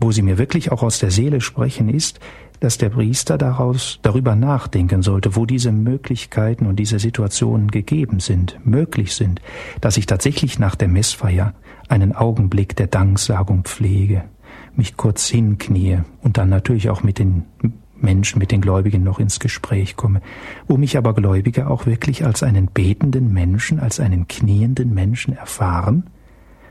[0.03, 2.19] wo sie mir wirklich auch aus der Seele sprechen, ist,
[2.59, 8.59] dass der Priester daraus darüber nachdenken sollte, wo diese Möglichkeiten und diese Situationen gegeben sind,
[8.65, 9.41] möglich sind,
[9.79, 11.53] dass ich tatsächlich nach der Messfeier
[11.87, 14.25] einen Augenblick der Danksagung pflege,
[14.75, 17.43] mich kurz hinknie und dann natürlich auch mit den
[17.95, 20.21] Menschen, mit den Gläubigen noch ins Gespräch komme,
[20.67, 26.09] wo mich aber Gläubige auch wirklich als einen betenden Menschen, als einen knienden Menschen erfahren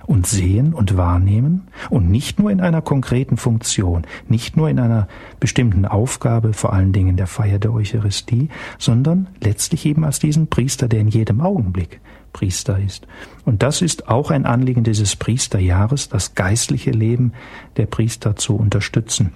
[0.06, 5.08] und sehen und wahrnehmen und nicht nur in einer konkreten Funktion, nicht nur in einer
[5.40, 8.48] bestimmten Aufgabe, vor allen Dingen der Feier der Eucharistie,
[8.78, 12.00] sondern letztlich eben als diesen Priester, der in jedem Augenblick
[12.32, 13.06] Priester ist.
[13.44, 17.32] Und das ist auch ein Anliegen dieses Priesterjahres, das geistliche Leben
[17.76, 19.32] der Priester zu unterstützen.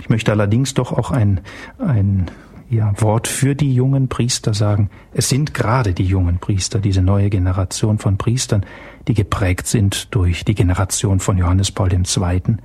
[0.00, 1.40] Ich möchte allerdings doch auch ein,
[1.78, 2.30] ein
[2.70, 4.90] ja, Wort für die jungen Priester sagen.
[5.12, 8.64] Es sind gerade die jungen Priester, diese neue Generation von Priestern,
[9.08, 12.56] die geprägt sind durch die Generation von Johannes Paul II.,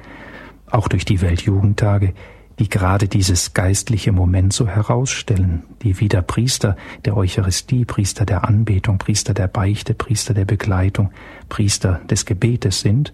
[0.69, 2.13] auch durch die Weltjugendtage,
[2.59, 8.97] die gerade dieses geistliche Moment so herausstellen, die wieder Priester der Eucharistie, Priester der Anbetung,
[8.97, 11.11] Priester der Beichte, Priester der Begleitung,
[11.49, 13.11] Priester des Gebetes sind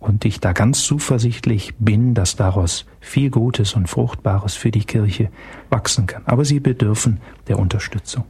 [0.00, 5.30] und ich da ganz zuversichtlich bin, dass daraus viel Gutes und Fruchtbares für die Kirche
[5.68, 6.22] wachsen kann.
[6.26, 8.24] Aber sie bedürfen der Unterstützung.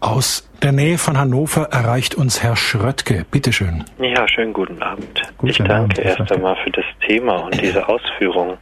[0.00, 3.24] Aus der Nähe von Hannover erreicht uns Herr Schröttke.
[3.30, 3.84] Bitte schön.
[3.98, 5.22] Ja, schönen guten Abend.
[5.38, 8.58] Guten ich danke Abend, erst einmal für das Thema und diese Ausführungen.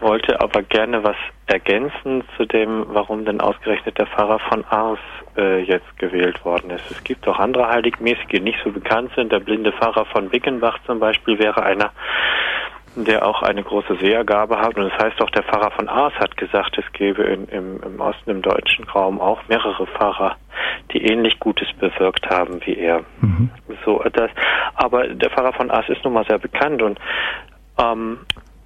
[0.00, 4.98] Wollte aber gerne was ergänzen zu dem, warum denn ausgerechnet der Pfarrer von Ars
[5.36, 6.90] äh, jetzt gewählt worden ist.
[6.90, 9.32] Es gibt auch andere Heiligmäßige, die nicht so bekannt sind.
[9.32, 11.92] Der blinde Pfarrer von Wickenbach zum Beispiel wäre einer,
[12.96, 14.76] der auch eine große Sehergabe hat.
[14.76, 18.00] Und das heißt auch, der Pfarrer von Ars hat gesagt, es gäbe in, im, im
[18.00, 20.36] Osten, im deutschen Raum auch mehrere Pfarrer,
[20.92, 23.02] die ähnlich Gutes bewirkt haben wie er.
[23.20, 23.50] Mhm.
[23.84, 24.30] So, das,
[24.74, 26.98] aber der Pfarrer von Ars ist nun mal sehr bekannt und
[27.78, 28.18] ähm,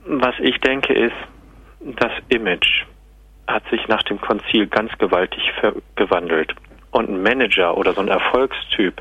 [0.06, 1.16] was ich denke ist,
[1.80, 2.84] das Image
[3.46, 5.42] hat sich nach dem Konzil ganz gewaltig
[5.96, 6.54] gewandelt.
[6.92, 9.00] Und ein Manager oder so ein Erfolgstyp,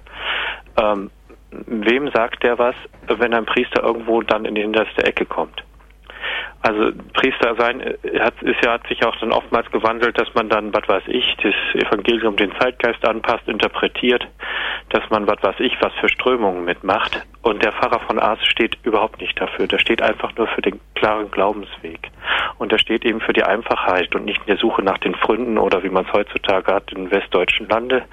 [0.78, 1.10] ähm,
[1.52, 2.76] wem sagt der was,
[3.08, 5.64] wenn ein Priester irgendwo dann in die hinterste Ecke kommt?
[6.62, 10.50] Also Priester sein äh, hat, ist ja, hat sich auch dann oftmals gewandelt, dass man
[10.50, 14.28] dann, was weiß ich, das Evangelium den Zeitgeist anpasst, interpretiert,
[14.90, 17.26] dass man, was weiß ich, was für Strömungen mitmacht.
[17.42, 19.68] Und der Pfarrer von Ars steht überhaupt nicht dafür.
[19.68, 22.12] Der steht einfach nur für den klaren Glaubensweg.
[22.58, 25.58] Und der steht eben für die Einfachheit und nicht in der Suche nach den Fründen
[25.58, 28.04] oder wie man es heutzutage hat in westdeutschen Lande,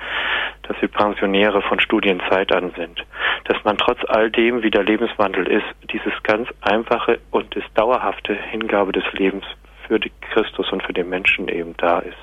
[0.63, 3.05] dass wir Pensionäre von Studienzeit an sind.
[3.45, 8.35] Dass man trotz all dem, wie der Lebenswandel ist, dieses ganz einfache und das dauerhafte
[8.35, 9.45] Hingabe des Lebens
[9.89, 12.17] für die Christus und für den Menschen eben da ist.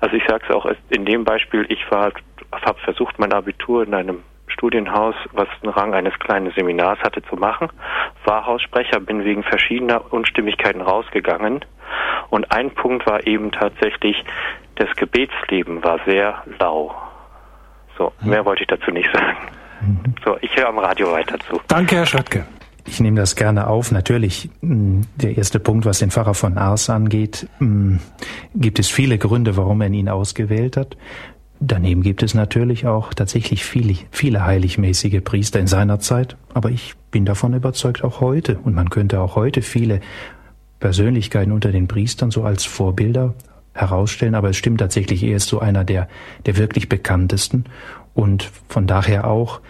[0.00, 2.12] Also ich sage es auch in dem Beispiel, ich war,
[2.52, 4.22] habe versucht, mein Abitur in einem
[4.58, 7.68] Studienhaus, was den Rang eines kleinen Seminars hatte, zu machen,
[8.24, 11.64] war Haussprecher, bin wegen verschiedener Unstimmigkeiten rausgegangen.
[12.28, 14.24] Und ein Punkt war eben tatsächlich,
[14.74, 16.94] das Gebetsleben war sehr lau.
[17.96, 19.36] So, mehr wollte ich dazu nicht sagen.
[19.80, 20.14] Mhm.
[20.24, 21.60] So, ich höre am Radio weiter zu.
[21.68, 22.44] Danke, Herr Schöttke.
[22.84, 23.92] Ich nehme das gerne auf.
[23.92, 27.96] Natürlich, mm, der erste Punkt, was den Pfarrer von Ars angeht, mm,
[28.54, 30.96] gibt es viele Gründe, warum er ihn ausgewählt hat.
[31.60, 36.94] Daneben gibt es natürlich auch tatsächlich viele, viele heiligmäßige Priester in seiner Zeit, aber ich
[37.10, 40.00] bin davon überzeugt auch heute und man könnte auch heute viele
[40.78, 43.34] Persönlichkeiten unter den Priestern so als Vorbilder
[43.72, 46.08] herausstellen, aber es stimmt tatsächlich, er ist so einer der,
[46.46, 47.64] der wirklich bekanntesten.
[48.14, 49.60] Und von daher auch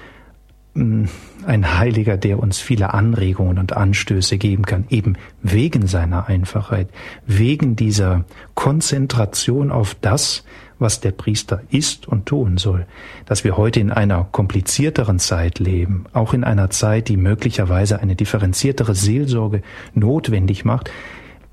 [0.74, 1.04] mm,
[1.46, 6.88] ein Heiliger, der uns viele Anregungen und Anstöße geben kann, eben wegen seiner Einfachheit,
[7.26, 8.24] wegen dieser
[8.54, 10.44] Konzentration auf das,
[10.78, 12.86] was der Priester ist und tun soll,
[13.26, 18.16] dass wir heute in einer komplizierteren Zeit leben, auch in einer Zeit, die möglicherweise eine
[18.16, 19.62] differenziertere Seelsorge
[19.94, 20.90] notwendig macht.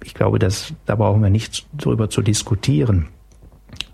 [0.03, 3.07] Ich glaube, dass, da brauchen wir nicht darüber zu diskutieren.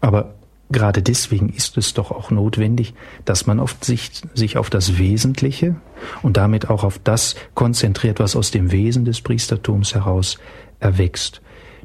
[0.02, 0.34] Aber
[0.72, 2.94] Gerade deswegen ist es doch auch notwendig,
[3.26, 5.76] dass man auf sich, sich auf das Wesentliche
[6.22, 10.40] und damit auch auf das konzentriert, was aus dem Wesen des Priestertums heraus
[10.80, 11.42] erwächst.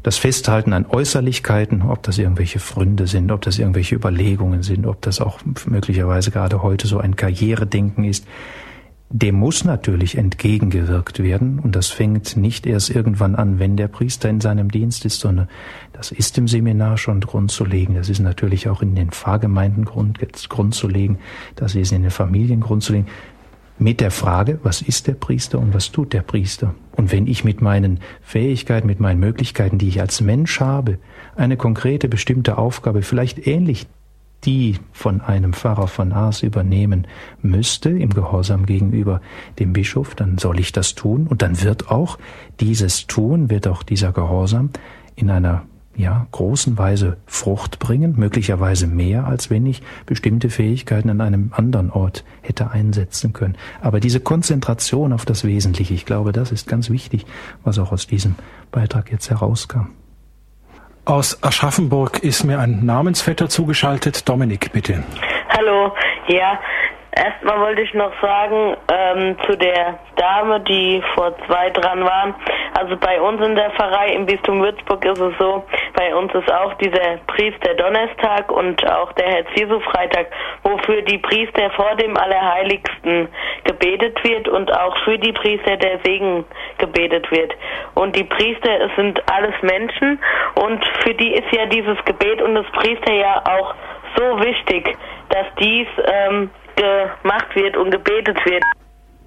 [0.07, 5.03] Das Festhalten an Äußerlichkeiten, ob das irgendwelche Fründe sind, ob das irgendwelche Überlegungen sind, ob
[5.03, 8.25] das auch möglicherweise gerade heute so ein Karrieredenken ist,
[9.11, 14.29] dem muss natürlich entgegengewirkt werden und das fängt nicht erst irgendwann an, wenn der Priester
[14.29, 15.49] in seinem Dienst ist, sondern
[15.93, 17.97] das ist im Seminar schon grundzulegen.
[17.97, 21.19] Das ist natürlich auch in den Pfarrgemeinden Grund, grundzulegen.
[21.57, 23.09] Das ist in den Familien grundzulegen.
[23.79, 26.75] Mit der Frage, was ist der Priester und was tut der Priester?
[26.93, 30.99] Und wenn ich mit meinen Fähigkeiten, mit meinen Möglichkeiten, die ich als Mensch habe,
[31.35, 33.87] eine konkrete, bestimmte Aufgabe vielleicht ähnlich
[34.45, 37.07] die von einem Pfarrer von Ars übernehmen
[37.43, 39.21] müsste, im Gehorsam gegenüber
[39.59, 41.27] dem Bischof, dann soll ich das tun.
[41.27, 42.19] Und dann wird auch
[42.61, 44.71] dieses Tun, wird auch dieser Gehorsam
[45.17, 45.65] in einer
[45.97, 51.91] ja, großen Weise Frucht bringen, möglicherweise mehr, als wenn ich bestimmte Fähigkeiten an einem anderen
[51.91, 53.57] Ort hätte einsetzen können.
[53.81, 57.27] Aber diese Konzentration auf das Wesentliche, ich glaube, das ist ganz wichtig,
[57.65, 58.35] was auch aus diesem
[58.71, 59.89] Beitrag jetzt herauskam.
[61.07, 64.29] Aus Aschaffenburg ist mir ein Namensvetter zugeschaltet.
[64.29, 65.05] Dominik, bitte.
[65.57, 65.93] Hallo,
[66.27, 66.59] ja,
[67.17, 72.35] Erstmal wollte ich noch sagen ähm, zu der Dame, die vor zwei dran war.
[72.79, 75.65] Also bei uns in der Pfarrei im Bistum Würzburg ist es so,
[75.95, 80.27] bei uns ist auch dieser Priester Donnerstag und auch der Herz Jesu Freitag,
[80.63, 83.29] wofür die Priester vor dem Allerheiligsten
[83.65, 86.45] gebetet wird und auch für die Priester der Segen
[86.77, 87.55] gebetet wird.
[87.95, 90.21] Und die Priester es sind alles Menschen
[90.57, 93.75] und für die ist ja dieses Gebet und das Priester ja auch
[94.19, 94.99] so wichtig,
[95.31, 98.63] dass dies ähm, gemacht wird und gebetet wird.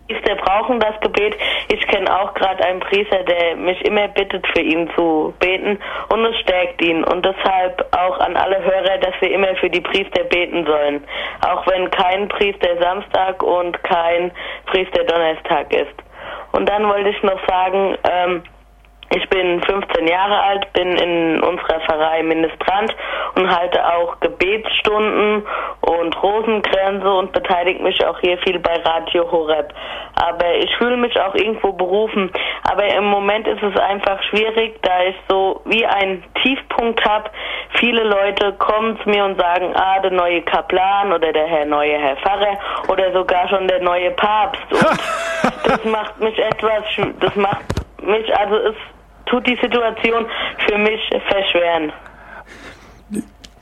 [0.09, 1.35] Priester brauchen das Gebet.
[1.67, 5.77] Ich kenne auch gerade einen Priester, der mich immer bittet, für ihn zu beten
[6.09, 7.03] und es stärkt ihn.
[7.03, 11.03] Und deshalb auch an alle Hörer, dass wir immer für die Priester beten sollen.
[11.47, 14.31] Auch wenn kein Priester Samstag und kein
[14.65, 15.93] Priester Donnerstag ist.
[16.53, 18.43] Und dann wollte ich noch sagen, ähm,
[19.11, 22.95] ich bin 15 Jahre alt, bin in unserer Pfarrei Ministrant
[23.35, 25.43] und halte auch Gebetsstunden
[25.81, 29.73] und Rosenkränze und beteilige mich auch hier viel bei Radio Horeb.
[30.15, 32.31] Aber ich fühle mich auch irgendwo berufen.
[32.69, 37.31] Aber im Moment ist es einfach schwierig, da ich so wie einen Tiefpunkt habe.
[37.79, 41.97] Viele Leute kommen zu mir und sagen, ah, der neue Kaplan oder der Herr neue
[41.97, 44.61] Herr Pfarrer oder sogar schon der neue Papst.
[44.71, 44.83] Und
[45.65, 46.83] das macht mich etwas,
[47.19, 47.65] das macht
[48.01, 48.75] mich, also es
[49.29, 50.25] tut die Situation
[50.67, 51.91] für mich verschweren.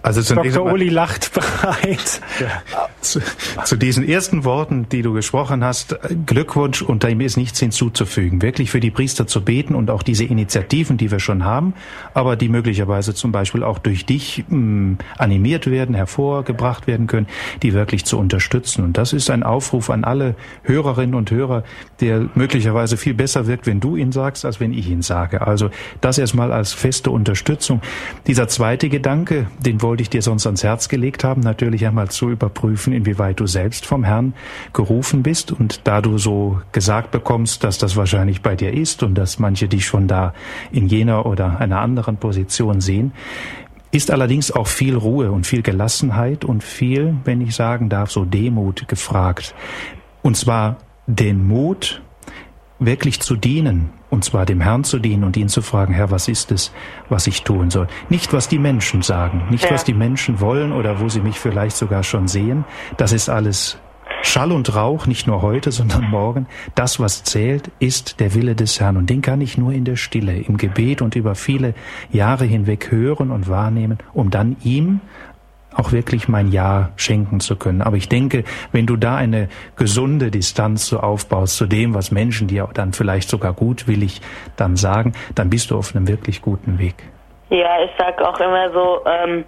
[0.08, 0.72] Also Dr.
[0.72, 2.22] Uli lacht bereit.
[2.40, 2.88] Ja.
[3.02, 3.20] Zu,
[3.66, 8.42] zu, diesen ersten Worten, die du gesprochen hast, Glückwunsch und dem ist nichts hinzuzufügen.
[8.42, 11.74] Wirklich für die Priester zu beten und auch diese Initiativen, die wir schon haben,
[12.14, 17.28] aber die möglicherweise zum Beispiel auch durch dich mh, hm, animiert werden, hervorgebracht werden können,
[17.62, 18.86] die wirklich zu unterstützen.
[18.86, 21.64] Und das ist ein Aufruf an alle Hörerinnen und Hörer,
[22.00, 25.46] der möglicherweise viel besser wirkt, wenn du ihn sagst, als wenn ich ihn sage.
[25.46, 25.70] Also
[26.00, 27.82] das erstmal als feste Unterstützung.
[28.26, 32.08] Dieser zweite Gedanke, den wollte wollte ich dir sonst ans Herz gelegt haben, natürlich einmal
[32.12, 34.36] zu überprüfen, inwieweit du selbst vom Herrn
[34.72, 39.16] gerufen bist und da du so gesagt bekommst, dass das wahrscheinlich bei dir ist und
[39.16, 40.36] dass manche dich schon da
[40.72, 43.12] in jener oder einer anderen Position sehen,
[43.90, 48.24] ist allerdings auch viel Ruhe und viel Gelassenheit und viel, wenn ich sagen darf, so
[48.24, 49.56] Demut gefragt.
[50.22, 52.04] Und zwar den Mut,
[52.78, 56.28] wirklich zu dienen, und zwar dem Herrn zu dienen und ihn zu fragen, Herr, was
[56.28, 56.72] ist es,
[57.10, 57.88] was ich tun soll?
[58.10, 59.72] Nicht, was die Menschen sagen, nicht, ja.
[59.72, 62.64] was die Menschen wollen oder wo sie mich vielleicht sogar schon sehen.
[62.98, 63.78] Das ist alles
[64.24, 66.48] Schall und Rauch, nicht nur heute, sondern morgen.
[66.76, 68.98] Das, was zählt, ist der Wille des Herrn.
[68.98, 71.74] Und den kann ich nur in der Stille, im Gebet und über viele
[72.12, 75.02] Jahre hinweg hören und wahrnehmen, um dann ihm
[75.78, 77.82] auch wirklich mein Ja schenken zu können.
[77.82, 82.48] Aber ich denke, wenn du da eine gesunde Distanz so aufbaust zu dem, was Menschen
[82.48, 84.22] dir dann vielleicht sogar gutwillig
[84.56, 86.96] dann sagen, dann bist du auf einem wirklich guten Weg.
[87.50, 89.46] Ja, ich sag auch immer so, ähm,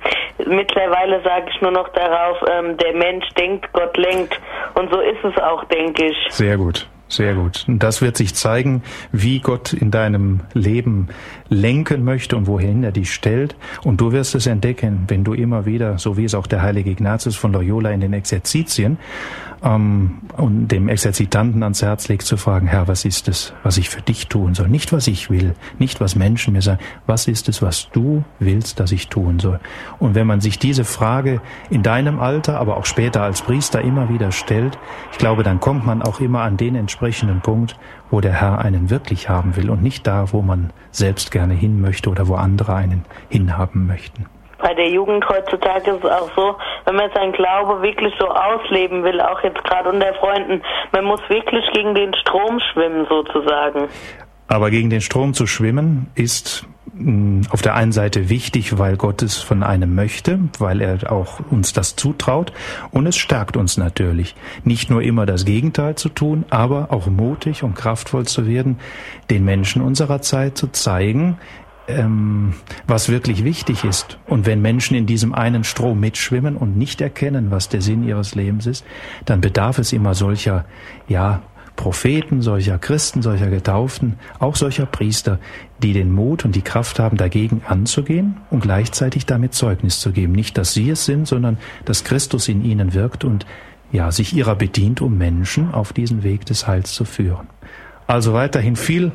[0.48, 4.40] mittlerweile sage ich nur noch darauf, ähm, der Mensch denkt, Gott lenkt.
[4.76, 6.18] Und so ist es auch, denke ich.
[6.30, 6.88] Sehr gut.
[7.10, 7.66] Sehr gut.
[7.68, 11.10] Und das wird sich zeigen, wie Gott in deinem Leben
[11.50, 13.56] lenken möchte und wohin er dich stellt.
[13.84, 16.92] Und du wirst es entdecken, wenn du immer wieder, so wie es auch der heilige
[16.92, 18.98] Ignatius von Loyola in den Exerzitien
[19.64, 23.90] ähm, und dem Exerzitanten ans Herz legt, zu fragen, Herr, was ist es, was ich
[23.90, 24.70] für dich tun soll?
[24.70, 28.80] Nicht, was ich will, nicht, was Menschen mir sagen, was ist es, was du willst,
[28.80, 29.60] dass ich tun soll?
[30.00, 34.10] Und wenn man sich diese Frage in deinem Alter, aber auch später als Priester immer
[34.10, 34.78] wieder stellt,
[35.12, 37.76] ich glaube, dann kommt man auch immer an den entsprechenden Punkt,
[38.12, 41.82] wo der Herr einen wirklich haben will und nicht da, wo man selbst gerne hin
[41.82, 44.26] möchte oder wo andere einen hinhaben möchten
[44.62, 46.56] bei der Jugend heutzutage ist es auch so,
[46.86, 50.62] wenn man seinen Glaube wirklich so ausleben will, auch jetzt gerade unter Freunden,
[50.92, 53.88] man muss wirklich gegen den Strom schwimmen sozusagen.
[54.48, 56.68] Aber gegen den Strom zu schwimmen ist
[57.50, 61.74] auf der einen Seite wichtig, weil Gott es von einem möchte, weil er auch uns
[61.74, 62.54] das zutraut
[62.92, 67.64] und es stärkt uns natürlich, nicht nur immer das Gegenteil zu tun, aber auch mutig
[67.64, 68.80] und kraftvoll zu werden,
[69.30, 71.38] den Menschen unserer Zeit zu zeigen,
[71.90, 72.54] ähm,
[72.88, 74.20] was wirklich wichtig ist.
[74.28, 78.36] Und wenn Menschen in diesem einen Strom mitschwimmen und nicht erkennen, was der Sinn ihres
[78.36, 78.86] Lebens ist,
[79.26, 80.66] dann bedarf es immer solcher,
[81.08, 81.42] ja,
[81.80, 85.40] Propheten, solcher Christen, solcher Getauften, auch solcher Priester,
[85.82, 90.34] die den Mut und die Kraft haben, dagegen anzugehen und gleichzeitig damit Zeugnis zu geben.
[90.34, 93.46] Nicht, dass sie es sind, sondern dass Christus in ihnen wirkt und
[93.94, 97.48] ja, sich ihrer bedient, um Menschen auf diesen Weg des Heils zu führen.
[98.08, 99.14] Also weiterhin viel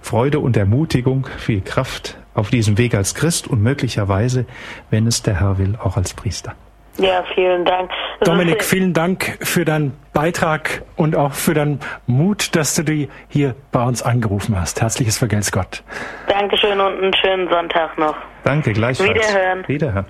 [0.00, 4.46] Freude und Ermutigung, viel Kraft auf diesem Weg als Christ und möglicherweise,
[4.88, 6.54] wenn es der Herr will, auch als Priester.
[6.98, 7.90] Ja, vielen Dank.
[8.20, 13.08] Das Dominik, vielen Dank für deinen Beitrag und auch für deinen Mut, dass du die
[13.28, 14.80] hier bei uns angerufen hast.
[14.80, 15.82] Herzliches Vergelt's Gott.
[16.28, 18.16] Dankeschön und einen schönen Sonntag noch.
[18.44, 19.10] Danke, gleichfalls.
[19.10, 19.68] Wiederhören.
[19.68, 20.06] Wiederhören.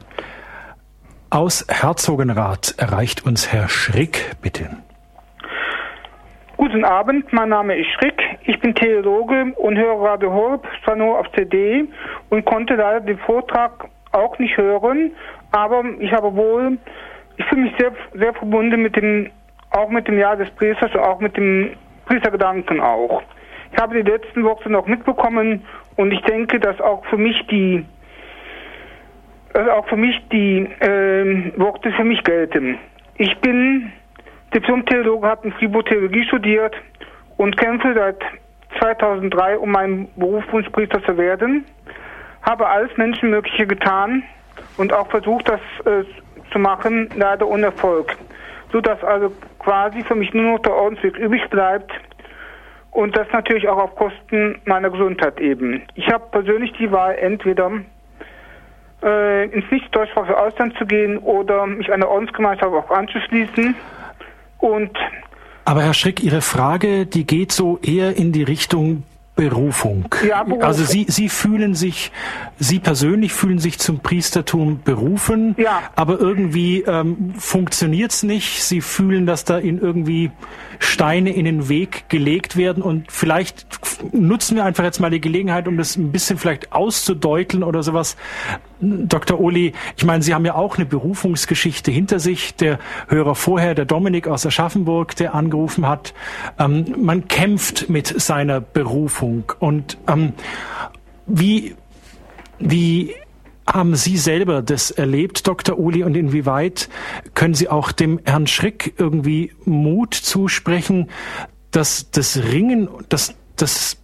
[1.30, 4.70] Aus Herzogenrath erreicht uns Herr Schrick, bitte.
[6.56, 8.22] Guten Abend, mein Name ist Schrick.
[8.44, 11.84] Ich bin Theologe und höre Radio Horb, zwar nur auf CD
[12.30, 15.12] und konnte leider den Vortrag auch nicht hören,
[15.52, 16.78] aber ich habe wohl,
[17.36, 19.30] ich fühle mich sehr, sehr verbunden mit dem,
[19.70, 21.70] auch mit dem Jahr des Priesters, auch mit dem
[22.06, 23.22] Priestergedanken auch.
[23.72, 25.64] Ich habe die letzten Worte noch mitbekommen
[25.96, 27.84] und ich denke, dass auch für mich die,
[29.52, 32.78] also auch für mich die äh, Worte für mich gelten.
[33.16, 33.92] Ich bin
[34.54, 36.74] Diplom-Theologe, habe in Fribourg Theologie studiert
[37.36, 38.18] und kämpfe seit
[38.78, 41.64] 2003, um meinen Berufswunschpriester zu werden.
[42.42, 44.22] Habe alles Menschenmögliche getan,
[44.76, 46.04] und auch versucht, das äh,
[46.52, 48.16] zu machen, leider ohne Erfolg.
[48.72, 51.90] So dass also quasi für mich nur noch der Ordensweg übrig bleibt
[52.90, 55.82] und das natürlich auch auf Kosten meiner Gesundheit eben.
[55.94, 57.70] Ich habe persönlich die Wahl, entweder
[59.02, 63.74] äh, ins nicht deutschsprachige Ausland zu gehen oder mich einer Ordensgemeinschaft auch anzuschließen
[64.58, 64.96] und
[65.68, 69.02] aber Herr Schrick, Ihre Frage, die geht so eher in die Richtung
[69.36, 70.08] Berufung.
[70.26, 70.64] Ja, Berufung.
[70.64, 72.10] Also Sie, Sie fühlen sich,
[72.58, 75.82] Sie persönlich fühlen sich zum Priestertum berufen, ja.
[75.94, 78.62] aber irgendwie ähm, funktioniert's nicht.
[78.64, 80.30] Sie fühlen, dass da in irgendwie
[80.78, 83.66] Steine in den Weg gelegt werden und vielleicht
[84.12, 88.16] nutzen wir einfach jetzt mal die Gelegenheit, um das ein bisschen vielleicht auszudeuteln oder sowas.
[88.80, 89.40] Dr.
[89.40, 92.54] Uli, ich meine, Sie haben ja auch eine Berufungsgeschichte hinter sich.
[92.56, 92.78] Der
[93.08, 96.14] Hörer vorher, der Dominik aus Aschaffenburg, der angerufen hat.
[96.58, 99.52] Ähm, man kämpft mit seiner Berufung.
[99.58, 100.32] Und ähm,
[101.26, 101.74] wie,
[102.58, 103.14] wie
[103.66, 105.78] haben Sie selber das erlebt, Dr.
[105.78, 106.88] Uli, und inwieweit
[107.34, 111.08] können Sie auch dem Herrn Schrick irgendwie Mut zusprechen,
[111.70, 113.96] dass das Ringen, dass das,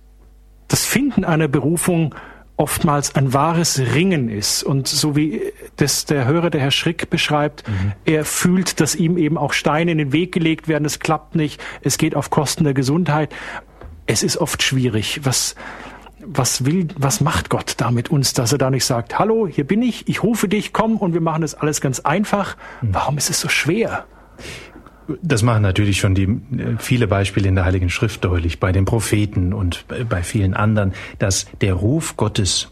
[0.69, 2.15] das Finden einer Berufung
[2.63, 4.63] oftmals ein wahres Ringen ist.
[4.63, 5.43] Und so wie
[5.77, 7.93] das der Hörer, der Herr Schrick beschreibt, mhm.
[8.05, 11.61] er fühlt, dass ihm eben auch Steine in den Weg gelegt werden, es klappt nicht,
[11.83, 13.35] es geht auf Kosten der Gesundheit.
[14.07, 15.21] Es ist oft schwierig.
[15.25, 15.57] Was,
[16.25, 19.67] was will, was macht Gott da mit uns, dass er da nicht sagt, hallo, hier
[19.67, 22.57] bin ich, ich rufe dich, komm und wir machen das alles ganz einfach.
[22.81, 22.95] Hm.
[22.95, 24.07] Warum ist es so schwer?
[25.23, 26.41] Das machen natürlich schon die
[26.79, 31.47] viele Beispiele in der Heiligen Schrift deutlich, bei den Propheten und bei vielen anderen, dass
[31.61, 32.71] der Ruf Gottes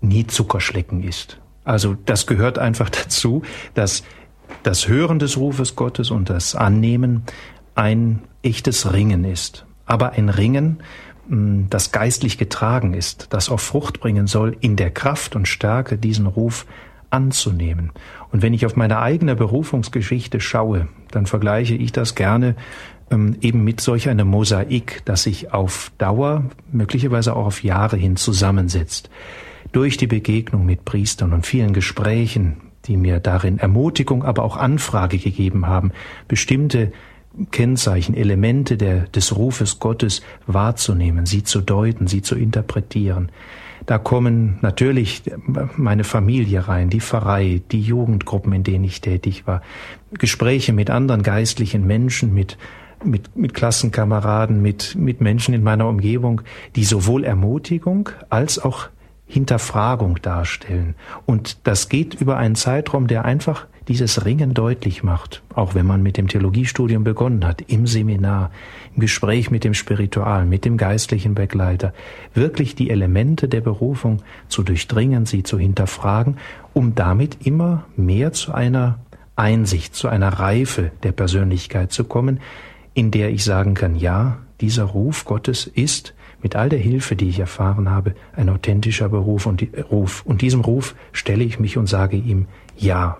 [0.00, 1.38] nie Zuckerschlecken ist.
[1.64, 3.42] Also das gehört einfach dazu,
[3.74, 4.02] dass
[4.62, 7.22] das Hören des Rufes Gottes und das Annehmen
[7.74, 9.66] ein echtes Ringen ist.
[9.86, 10.82] Aber ein Ringen,
[11.28, 16.26] das geistlich getragen ist, das auf Frucht bringen soll, in der Kraft und Stärke diesen
[16.26, 16.66] Ruf
[17.10, 17.92] anzunehmen.
[18.32, 22.54] Und wenn ich auf meine eigene Berufungsgeschichte schaue, dann vergleiche ich das gerne
[23.10, 28.16] ähm, eben mit solch einem Mosaik, das sich auf Dauer, möglicherweise auch auf Jahre hin
[28.16, 29.10] zusammensetzt.
[29.72, 35.18] Durch die Begegnung mit Priestern und vielen Gesprächen, die mir darin Ermutigung, aber auch Anfrage
[35.18, 35.92] gegeben haben,
[36.28, 36.92] bestimmte
[37.50, 43.30] Kennzeichen, Elemente der, des Rufes Gottes wahrzunehmen, sie zu deuten, sie zu interpretieren.
[43.90, 45.24] Da kommen natürlich
[45.76, 49.62] meine Familie rein, die Pfarrei, die Jugendgruppen, in denen ich tätig war,
[50.12, 52.56] Gespräche mit anderen geistlichen Menschen, mit,
[53.02, 56.42] mit, mit Klassenkameraden, mit, mit Menschen in meiner Umgebung,
[56.76, 58.90] die sowohl Ermutigung als auch
[59.26, 60.94] Hinterfragung darstellen.
[61.26, 66.00] Und das geht über einen Zeitraum, der einfach dieses Ringen deutlich macht, auch wenn man
[66.00, 68.52] mit dem Theologiestudium begonnen hat, im Seminar,
[68.94, 71.92] im Gespräch mit dem Spiritualen, mit dem geistlichen Begleiter,
[72.34, 76.38] wirklich die Elemente der Berufung zu durchdringen, sie zu hinterfragen,
[76.72, 78.98] um damit immer mehr zu einer
[79.36, 82.40] Einsicht, zu einer Reife der Persönlichkeit zu kommen,
[82.94, 87.28] in der ich sagen kann, ja, dieser Ruf Gottes ist mit all der Hilfe, die
[87.28, 90.22] ich erfahren habe, ein authentischer Beruf und Ruf.
[90.24, 92.46] Und diesem Ruf stelle ich mich und sage ihm
[92.76, 93.18] Ja.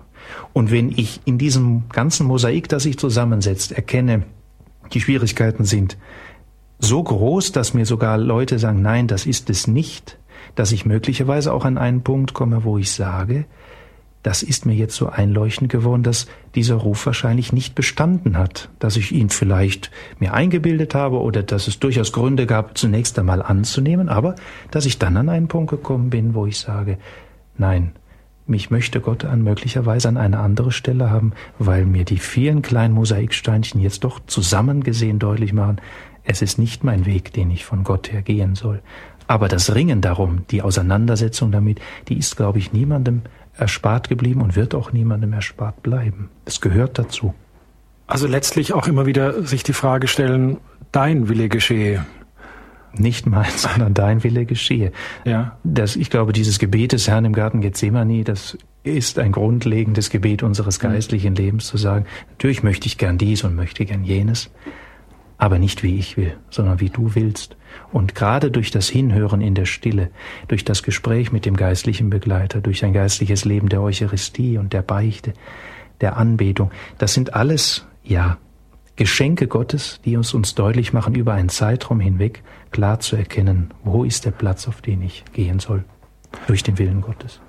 [0.53, 4.23] Und wenn ich in diesem ganzen Mosaik, das sich zusammensetzt, erkenne,
[4.93, 5.97] die Schwierigkeiten sind
[6.79, 10.17] so groß, dass mir sogar Leute sagen, nein, das ist es nicht,
[10.55, 13.45] dass ich möglicherweise auch an einen Punkt komme, wo ich sage,
[14.23, 18.95] das ist mir jetzt so einleuchtend geworden, dass dieser Ruf wahrscheinlich nicht bestanden hat, dass
[18.95, 19.89] ich ihn vielleicht
[20.19, 24.35] mir eingebildet habe oder dass es durchaus Gründe gab, zunächst einmal anzunehmen, aber
[24.69, 26.97] dass ich dann an einen Punkt gekommen bin, wo ich sage,
[27.57, 27.93] nein,
[28.47, 32.93] mich möchte Gott an möglicherweise an eine andere Stelle haben, weil mir die vielen kleinen
[32.93, 35.79] Mosaiksteinchen jetzt doch zusammengesehen deutlich machen,
[36.23, 38.81] es ist nicht mein Weg, den ich von Gott her gehen soll.
[39.27, 43.21] Aber das Ringen darum, die Auseinandersetzung damit, die ist, glaube ich, niemandem
[43.57, 46.29] erspart geblieben und wird auch niemandem erspart bleiben.
[46.45, 47.33] Es gehört dazu.
[48.07, 50.57] Also letztlich auch immer wieder sich die Frage stellen,
[50.91, 52.05] dein Wille geschehe.
[52.97, 54.91] Nicht mein, sondern dein Wille geschehe.
[55.25, 55.57] Ja.
[55.63, 60.43] Das, ich glaube, dieses Gebet des Herrn im Garten Gethsemane, das ist ein grundlegendes Gebet
[60.43, 60.87] unseres mhm.
[60.87, 64.51] geistlichen Lebens, zu sagen, natürlich möchte ich gern dies und möchte gern jenes,
[65.37, 67.57] aber nicht wie ich will, sondern wie du willst.
[67.91, 70.09] Und gerade durch das Hinhören in der Stille,
[70.47, 74.81] durch das Gespräch mit dem geistlichen Begleiter, durch ein geistliches Leben der Eucharistie und der
[74.81, 75.33] Beichte,
[75.99, 78.37] der Anbetung, das sind alles, ja,
[78.95, 84.03] Geschenke Gottes, die uns uns deutlich machen, über einen Zeitraum hinweg klar zu erkennen, wo
[84.03, 85.83] ist der Platz, auf den ich gehen soll,
[86.47, 87.39] durch den Willen Gottes.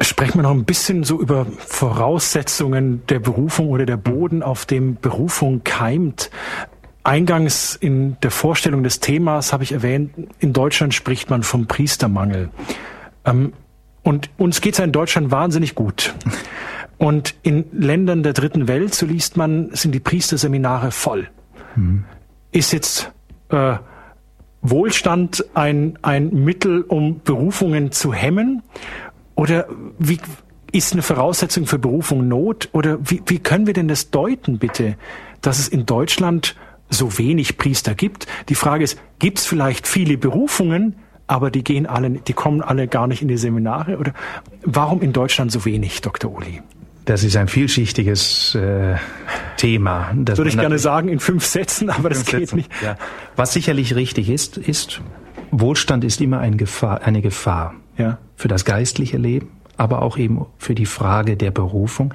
[0.00, 4.96] Sprechen wir noch ein bisschen so über Voraussetzungen der Berufung oder der Boden, auf dem
[4.96, 6.30] Berufung keimt.
[7.02, 12.50] Eingangs in der Vorstellung des Themas habe ich erwähnt, in Deutschland spricht man vom Priestermangel.
[13.24, 13.52] Ähm,
[14.02, 16.14] und uns geht es ja in Deutschland wahnsinnig gut.
[16.98, 21.28] Und in Ländern der dritten Welt, so liest man, sind die Priesterseminare voll.
[21.74, 22.04] Mhm.
[22.52, 23.12] Ist jetzt
[23.50, 23.76] äh,
[24.62, 28.62] Wohlstand ein, ein Mittel, um Berufungen zu hemmen?
[29.34, 29.66] Oder
[29.98, 30.18] wie
[30.72, 32.70] ist eine Voraussetzung für Berufung Not?
[32.72, 34.96] Oder wie, wie können wir denn das deuten, bitte,
[35.42, 36.56] dass es in Deutschland
[36.88, 38.26] so wenig Priester gibt.
[38.48, 40.96] Die Frage ist, gibt es vielleicht viele Berufungen,
[41.26, 43.98] aber die gehen alle, die kommen alle gar nicht in die Seminare?
[43.98, 44.12] Oder
[44.62, 46.32] warum in Deutschland so wenig, Dr.
[46.32, 46.62] Uli?
[47.06, 48.96] Das ist ein vielschichtiges äh,
[49.56, 50.12] Thema.
[50.16, 52.70] Das würde ich gerne sagen in fünf Sätzen, aber das geht Sätzen, nicht.
[52.82, 52.96] Ja.
[53.36, 55.00] Was sicherlich richtig ist, ist,
[55.52, 58.18] Wohlstand ist immer ein Gefahr, eine Gefahr ja.
[58.34, 62.12] für das geistliche Leben, aber auch eben für die Frage der Berufung,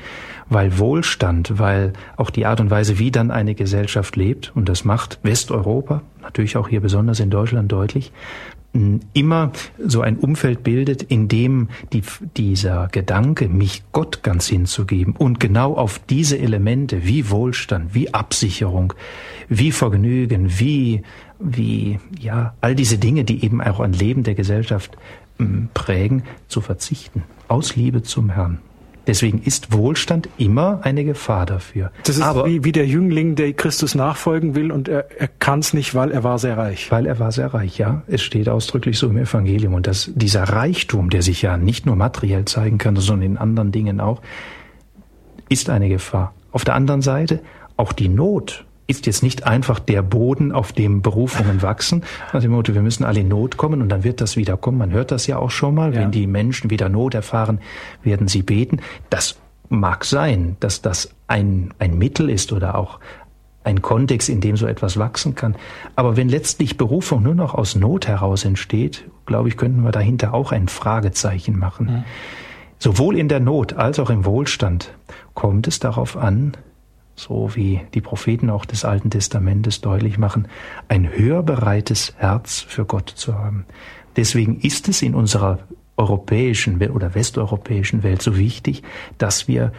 [0.49, 4.83] weil Wohlstand, weil auch die Art und Weise, wie dann eine Gesellschaft lebt, und das
[4.83, 8.11] macht Westeuropa, natürlich auch hier besonders in Deutschland deutlich,
[8.73, 12.03] immer so ein Umfeld bildet, in dem die,
[12.37, 18.93] dieser Gedanke, mich Gott ganz hinzugeben und genau auf diese Elemente wie Wohlstand, wie Absicherung,
[19.49, 21.01] wie Vergnügen, wie,
[21.39, 24.97] wie, ja, all diese Dinge, die eben auch ein Leben der Gesellschaft
[25.73, 27.23] prägen, zu verzichten.
[27.47, 28.59] Aus Liebe zum Herrn.
[29.07, 31.91] Deswegen ist Wohlstand immer eine Gefahr dafür.
[32.03, 35.59] Das ist Aber, wie, wie der Jüngling, der Christus nachfolgen will und er, er kann
[35.59, 36.91] es nicht, weil er war sehr reich.
[36.91, 38.03] Weil er war sehr reich, ja.
[38.07, 39.73] Es steht ausdrücklich so im Evangelium.
[39.73, 43.71] Und dass dieser Reichtum, der sich ja nicht nur materiell zeigen kann, sondern in anderen
[43.71, 44.21] Dingen auch,
[45.49, 46.33] ist eine Gefahr.
[46.51, 47.41] Auf der anderen Seite
[47.77, 52.03] auch die Not ist jetzt nicht einfach der Boden, auf dem Berufungen wachsen.
[52.33, 54.77] Nach dem Motto, wir müssen alle in Not kommen und dann wird das wieder kommen.
[54.77, 55.93] Man hört das ja auch schon mal.
[55.93, 56.01] Ja.
[56.01, 57.59] Wenn die Menschen wieder Not erfahren,
[58.03, 58.81] werden sie beten.
[59.09, 59.37] Das
[59.69, 62.99] mag sein, dass das ein, ein Mittel ist oder auch
[63.63, 65.55] ein Kontext, in dem so etwas wachsen kann.
[65.95, 70.33] Aber wenn letztlich Berufung nur noch aus Not heraus entsteht, glaube ich, könnten wir dahinter
[70.33, 71.85] auch ein Fragezeichen machen.
[71.85, 72.03] Mhm.
[72.79, 74.91] Sowohl in der Not als auch im Wohlstand
[75.35, 76.53] kommt es darauf an,
[77.21, 80.47] so wie die Propheten auch des Alten Testamentes deutlich machen,
[80.87, 83.65] ein hörbereites Herz für Gott zu haben.
[84.15, 85.59] Deswegen ist es in unserer
[85.97, 88.81] europäischen oder westeuropäischen Welt so wichtig,
[89.17, 89.71] dass wir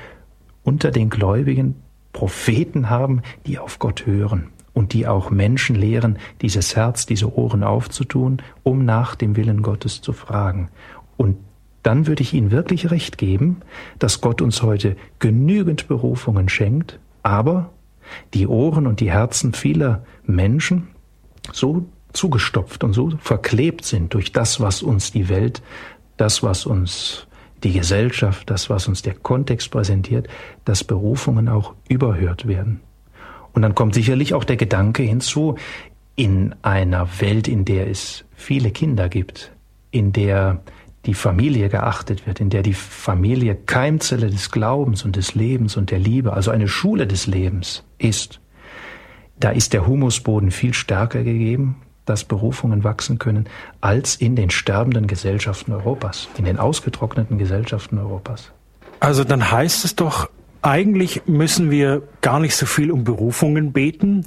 [0.62, 1.74] unter den Gläubigen
[2.12, 7.62] Propheten haben, die auf Gott hören und die auch Menschen lehren, dieses Herz, diese Ohren
[7.62, 10.68] aufzutun, um nach dem Willen Gottes zu fragen.
[11.16, 11.36] Und
[11.82, 13.62] dann würde ich Ihnen wirklich recht geben,
[13.98, 17.70] dass Gott uns heute genügend Berufungen schenkt, aber
[18.34, 20.88] die Ohren und die Herzen vieler Menschen
[21.52, 25.62] so zugestopft und so verklebt sind durch das, was uns die Welt,
[26.16, 27.26] das, was uns
[27.62, 30.28] die Gesellschaft, das, was uns der Kontext präsentiert,
[30.64, 32.80] dass Berufungen auch überhört werden.
[33.52, 35.56] Und dann kommt sicherlich auch der Gedanke hinzu,
[36.14, 39.52] in einer Welt, in der es viele Kinder gibt,
[39.90, 40.60] in der
[41.06, 45.90] die Familie geachtet wird, in der die Familie Keimzelle des Glaubens und des Lebens und
[45.90, 48.40] der Liebe, also eine Schule des Lebens ist,
[49.40, 53.48] da ist der Humusboden viel stärker gegeben, dass Berufungen wachsen können,
[53.80, 58.52] als in den sterbenden Gesellschaften Europas, in den ausgetrockneten Gesellschaften Europas.
[59.00, 60.30] Also dann heißt es doch,
[60.62, 64.26] eigentlich müssen wir gar nicht so viel um Berufungen beten,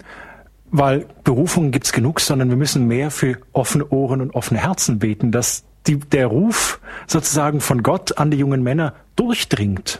[0.71, 5.31] weil Berufungen gibt's genug, sondern wir müssen mehr für offene Ohren und offene Herzen beten,
[5.31, 9.99] dass die, der Ruf sozusagen von Gott an die jungen Männer durchdringt.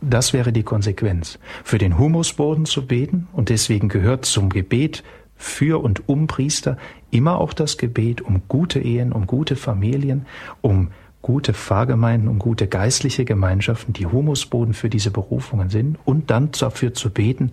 [0.00, 1.38] Das wäre die Konsequenz.
[1.62, 5.04] Für den Humusboden zu beten und deswegen gehört zum Gebet
[5.36, 6.76] für und um Priester
[7.10, 10.26] immer auch das Gebet um gute Ehen, um gute Familien,
[10.60, 10.88] um
[11.20, 16.94] gute Pfarrgemeinden, um gute geistliche Gemeinschaften, die Humusboden für diese Berufungen sind und dann dafür
[16.94, 17.52] zu beten,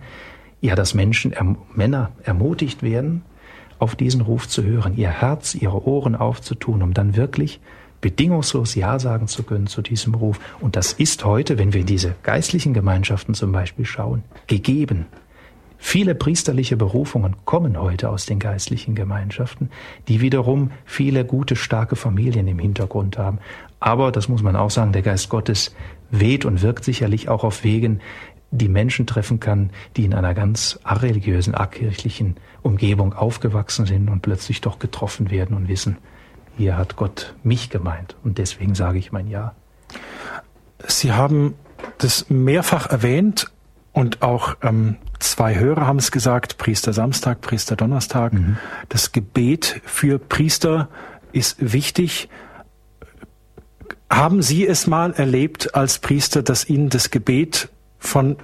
[0.60, 1.34] ja, dass Menschen,
[1.74, 3.22] Männer ermutigt werden,
[3.80, 7.60] auf diesen Ruf zu hören, ihr Herz, ihre Ohren aufzutun, um dann wirklich
[8.00, 10.38] bedingungslos Ja sagen zu können zu diesem Ruf.
[10.60, 15.06] Und das ist heute, wenn wir in diese geistlichen Gemeinschaften zum Beispiel schauen, gegeben.
[15.82, 19.70] Viele priesterliche Berufungen kommen heute aus den geistlichen Gemeinschaften,
[20.08, 23.38] die wiederum viele gute, starke Familien im Hintergrund haben.
[23.80, 25.74] Aber, das muss man auch sagen, der Geist Gottes
[26.10, 28.00] weht und wirkt sicherlich auch auf Wegen,
[28.50, 34.60] die Menschen treffen kann, die in einer ganz areligiösen, akirchlichen Umgebung aufgewachsen sind und plötzlich
[34.60, 35.98] doch getroffen werden und wissen,
[36.56, 39.54] hier hat Gott mich gemeint und deswegen sage ich mein Ja.
[40.86, 41.54] Sie haben
[41.98, 43.50] das mehrfach erwähnt
[43.92, 48.32] und auch ähm, zwei Hörer haben es gesagt, Priester Samstag, Priester Donnerstag.
[48.32, 48.56] Mhm.
[48.88, 50.88] Das Gebet für Priester
[51.32, 52.28] ist wichtig.
[54.08, 57.68] Haben Sie es mal erlebt als Priester, dass Ihnen das Gebet
[58.00, 58.36] von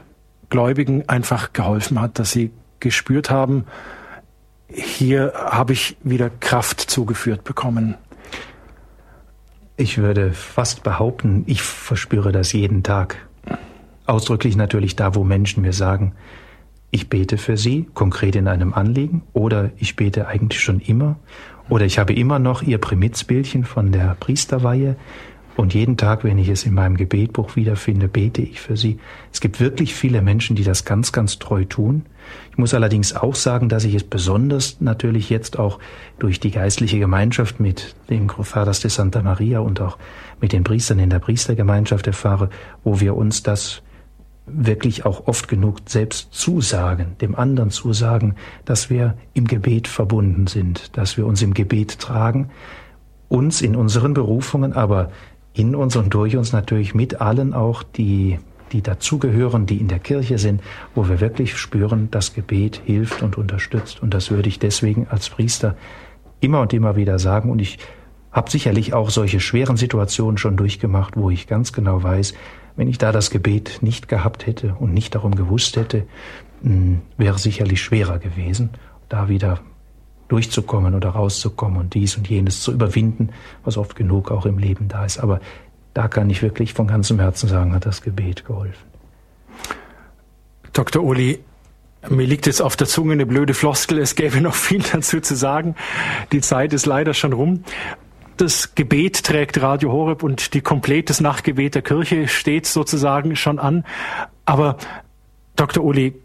[0.49, 3.65] Gläubigen einfach geholfen hat, dass Sie gespürt haben,
[4.69, 7.97] hier habe ich wieder Kraft zugeführt bekommen.
[9.77, 13.17] Ich würde fast behaupten, ich verspüre das jeden Tag.
[14.07, 16.15] Ausdrücklich natürlich da, wo Menschen mir sagen,
[16.91, 21.17] ich bete für sie, konkret in einem Anliegen, oder ich bete eigentlich schon immer,
[21.69, 24.97] oder ich habe immer noch ihr Primitzbildchen von der Priesterweihe,
[25.57, 28.99] und jeden Tag, wenn ich es in meinem Gebetbuch wiederfinde, bete ich für sie.
[29.33, 32.05] Es gibt wirklich viele Menschen, die das ganz, ganz treu tun.
[32.51, 35.79] Ich muss allerdings auch sagen, dass ich es besonders natürlich jetzt auch
[36.19, 39.97] durch die geistliche Gemeinschaft mit dem Fathers de Santa Maria und auch
[40.41, 42.51] mit den Priestern in der Priestergemeinschaft erfahre,
[42.85, 43.83] wo wir uns das
[44.47, 50.97] wirklich auch oft genug selbst zusagen, dem anderen zusagen, dass wir im Gebet verbunden sind,
[50.97, 52.51] dass wir uns im Gebet tragen,
[53.29, 55.11] uns in unseren Berufungen, aber
[55.57, 58.39] in uns und durch uns natürlich mit allen auch, die,
[58.73, 60.63] die dazugehören, die in der Kirche sind,
[60.95, 64.03] wo wir wirklich spüren, das Gebet hilft und unterstützt.
[64.03, 65.75] Und das würde ich deswegen als Priester
[66.41, 67.51] immer und immer wieder sagen.
[67.51, 67.79] Und ich
[68.33, 72.35] habe sicherlich auch solche schweren Situationen schon durchgemacht, wo ich ganz genau weiß,
[72.77, 76.07] wenn ich da das Gebet nicht gehabt hätte und nicht darum gewusst hätte,
[76.63, 78.71] hm, wäre sicherlich schwerer gewesen,
[79.09, 79.61] da wieder
[80.29, 83.31] durchzukommen oder rauszukommen und dies und jenes zu überwinden,
[83.65, 85.19] was oft genug auch im Leben da ist.
[85.19, 85.41] Aber
[85.95, 88.85] da kann ich wirklich von ganzem Herzen sagen, hat das Gebet geholfen.
[90.73, 91.03] Dr.
[91.03, 91.41] Uli,
[92.09, 95.35] mir liegt jetzt auf der Zunge eine blöde Floskel, es gäbe noch viel dazu zu
[95.35, 95.75] sagen.
[96.33, 97.65] Die Zeit ist leider schon rum.
[98.37, 103.85] Das Gebet trägt Radio Horeb und die komplettes Nachtgebet der Kirche steht sozusagen schon an.
[104.45, 104.77] Aber
[105.57, 105.83] Dr.
[105.83, 106.21] Uli,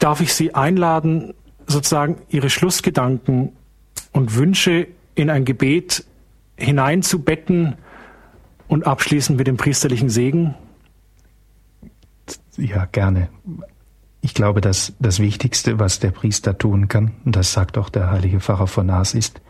[0.00, 1.34] darf ich Sie einladen,
[1.66, 3.52] sozusagen ihre Schlussgedanken
[4.12, 6.04] und Wünsche in ein Gebet
[6.56, 7.76] hineinzubetten
[8.68, 10.54] und abschließen mit dem priesterlichen Segen?
[12.56, 13.28] Ja, gerne.
[14.20, 18.10] Ich glaube, dass das Wichtigste, was der Priester tun kann, und das sagt auch der
[18.10, 19.40] heilige Pfarrer von Aas, ist,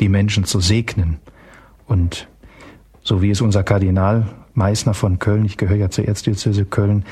[0.00, 1.18] die Menschen zu segnen.
[1.86, 2.28] Und
[3.02, 7.04] so wie es unser Kardinal Meissner von Köln, ich gehöre ja zur Erzdiözese Köln,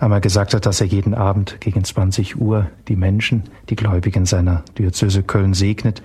[0.00, 4.64] einmal gesagt hat, dass er jeden Abend gegen 20 Uhr die Menschen, die Gläubigen seiner
[4.78, 6.02] Diözese Köln segnet,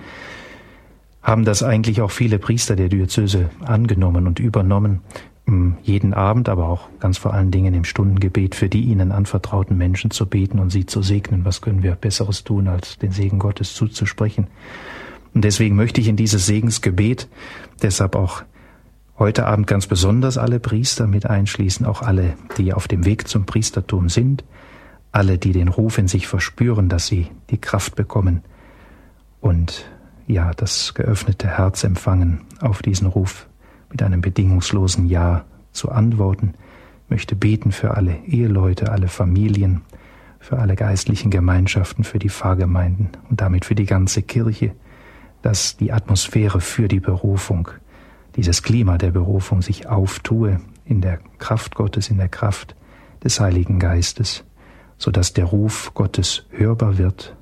[1.24, 5.02] haben das eigentlich auch viele Priester der Diözese angenommen und übernommen,
[5.84, 10.10] jeden Abend, aber auch ganz vor allen Dingen im Stundengebet für die ihnen anvertrauten Menschen
[10.10, 11.46] zu beten und sie zu segnen.
[11.46, 14.48] Was können wir Besseres tun, als den Segen Gottes zuzusprechen?
[15.36, 17.28] Und deswegen möchte ich in dieses Segensgebet
[17.82, 18.44] deshalb auch
[19.18, 23.46] heute Abend ganz besonders alle Priester mit einschließen, auch alle, die auf dem Weg zum
[23.46, 24.44] Priestertum sind,
[25.12, 28.42] alle, die den Ruf in sich verspüren, dass sie die Kraft bekommen
[29.40, 29.86] und
[30.28, 33.48] ja, das geöffnete Herz empfangen, auf diesen Ruf
[33.90, 36.56] mit einem bedingungslosen Ja zu antworten,
[37.10, 39.82] möchte beten für alle Eheleute, alle Familien,
[40.40, 44.74] für alle geistlichen Gemeinschaften, für die Pfarrgemeinden und damit für die ganze Kirche,
[45.42, 47.70] dass die Atmosphäre für die Berufung
[48.36, 52.76] dieses Klima der Berufung sich auftue in der Kraft Gottes, in der Kraft
[53.24, 54.44] des Heiligen Geistes,
[54.98, 57.36] so dass der Ruf Gottes hörbar wird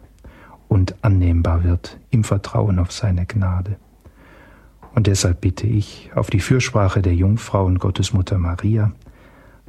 [0.68, 3.78] und annehmbar wird im Vertrauen auf seine Gnade.
[4.96, 8.92] Und deshalb bitte ich auf die Fürsprache der Jungfrau und Gottesmutter Maria,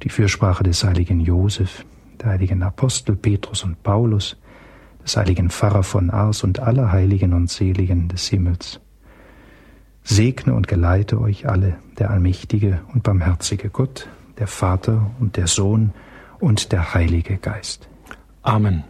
[0.02, 1.86] die Fürsprache des heiligen Josef,
[2.20, 4.36] der heiligen Apostel Petrus und Paulus,
[5.02, 8.80] des heiligen Pfarrer von Ars und aller Heiligen und Seligen des Himmels,
[10.05, 14.06] segne und geleite euch alle der allmächtige und barmherzige Gott,
[14.39, 15.93] der Vater und der Sohn
[16.39, 17.89] und der Heilige Geist.
[18.43, 18.85] Amen.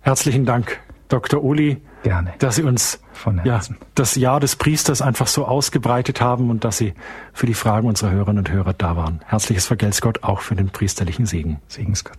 [0.00, 1.44] Herzlichen Dank, Dr.
[1.44, 1.80] Uli.
[2.02, 2.32] Gerne.
[2.38, 3.02] Dass Sie uns
[3.44, 3.60] ja,
[3.94, 6.94] das Jahr des Priesters einfach so ausgebreitet haben und dass Sie
[7.34, 9.20] für die Fragen unserer Hörerinnen und Hörer da waren.
[9.26, 11.60] Herzliches Vergelt's Gott auch für den priesterlichen Segen.
[11.68, 12.16] Segensgott.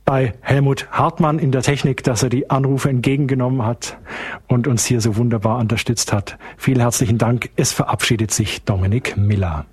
[0.03, 3.97] bei Helmut Hartmann in der Technik, dass er die Anrufe entgegengenommen hat
[4.47, 6.37] und uns hier so wunderbar unterstützt hat.
[6.57, 7.51] Vielen herzlichen Dank.
[7.55, 9.65] Es verabschiedet sich Dominik Miller.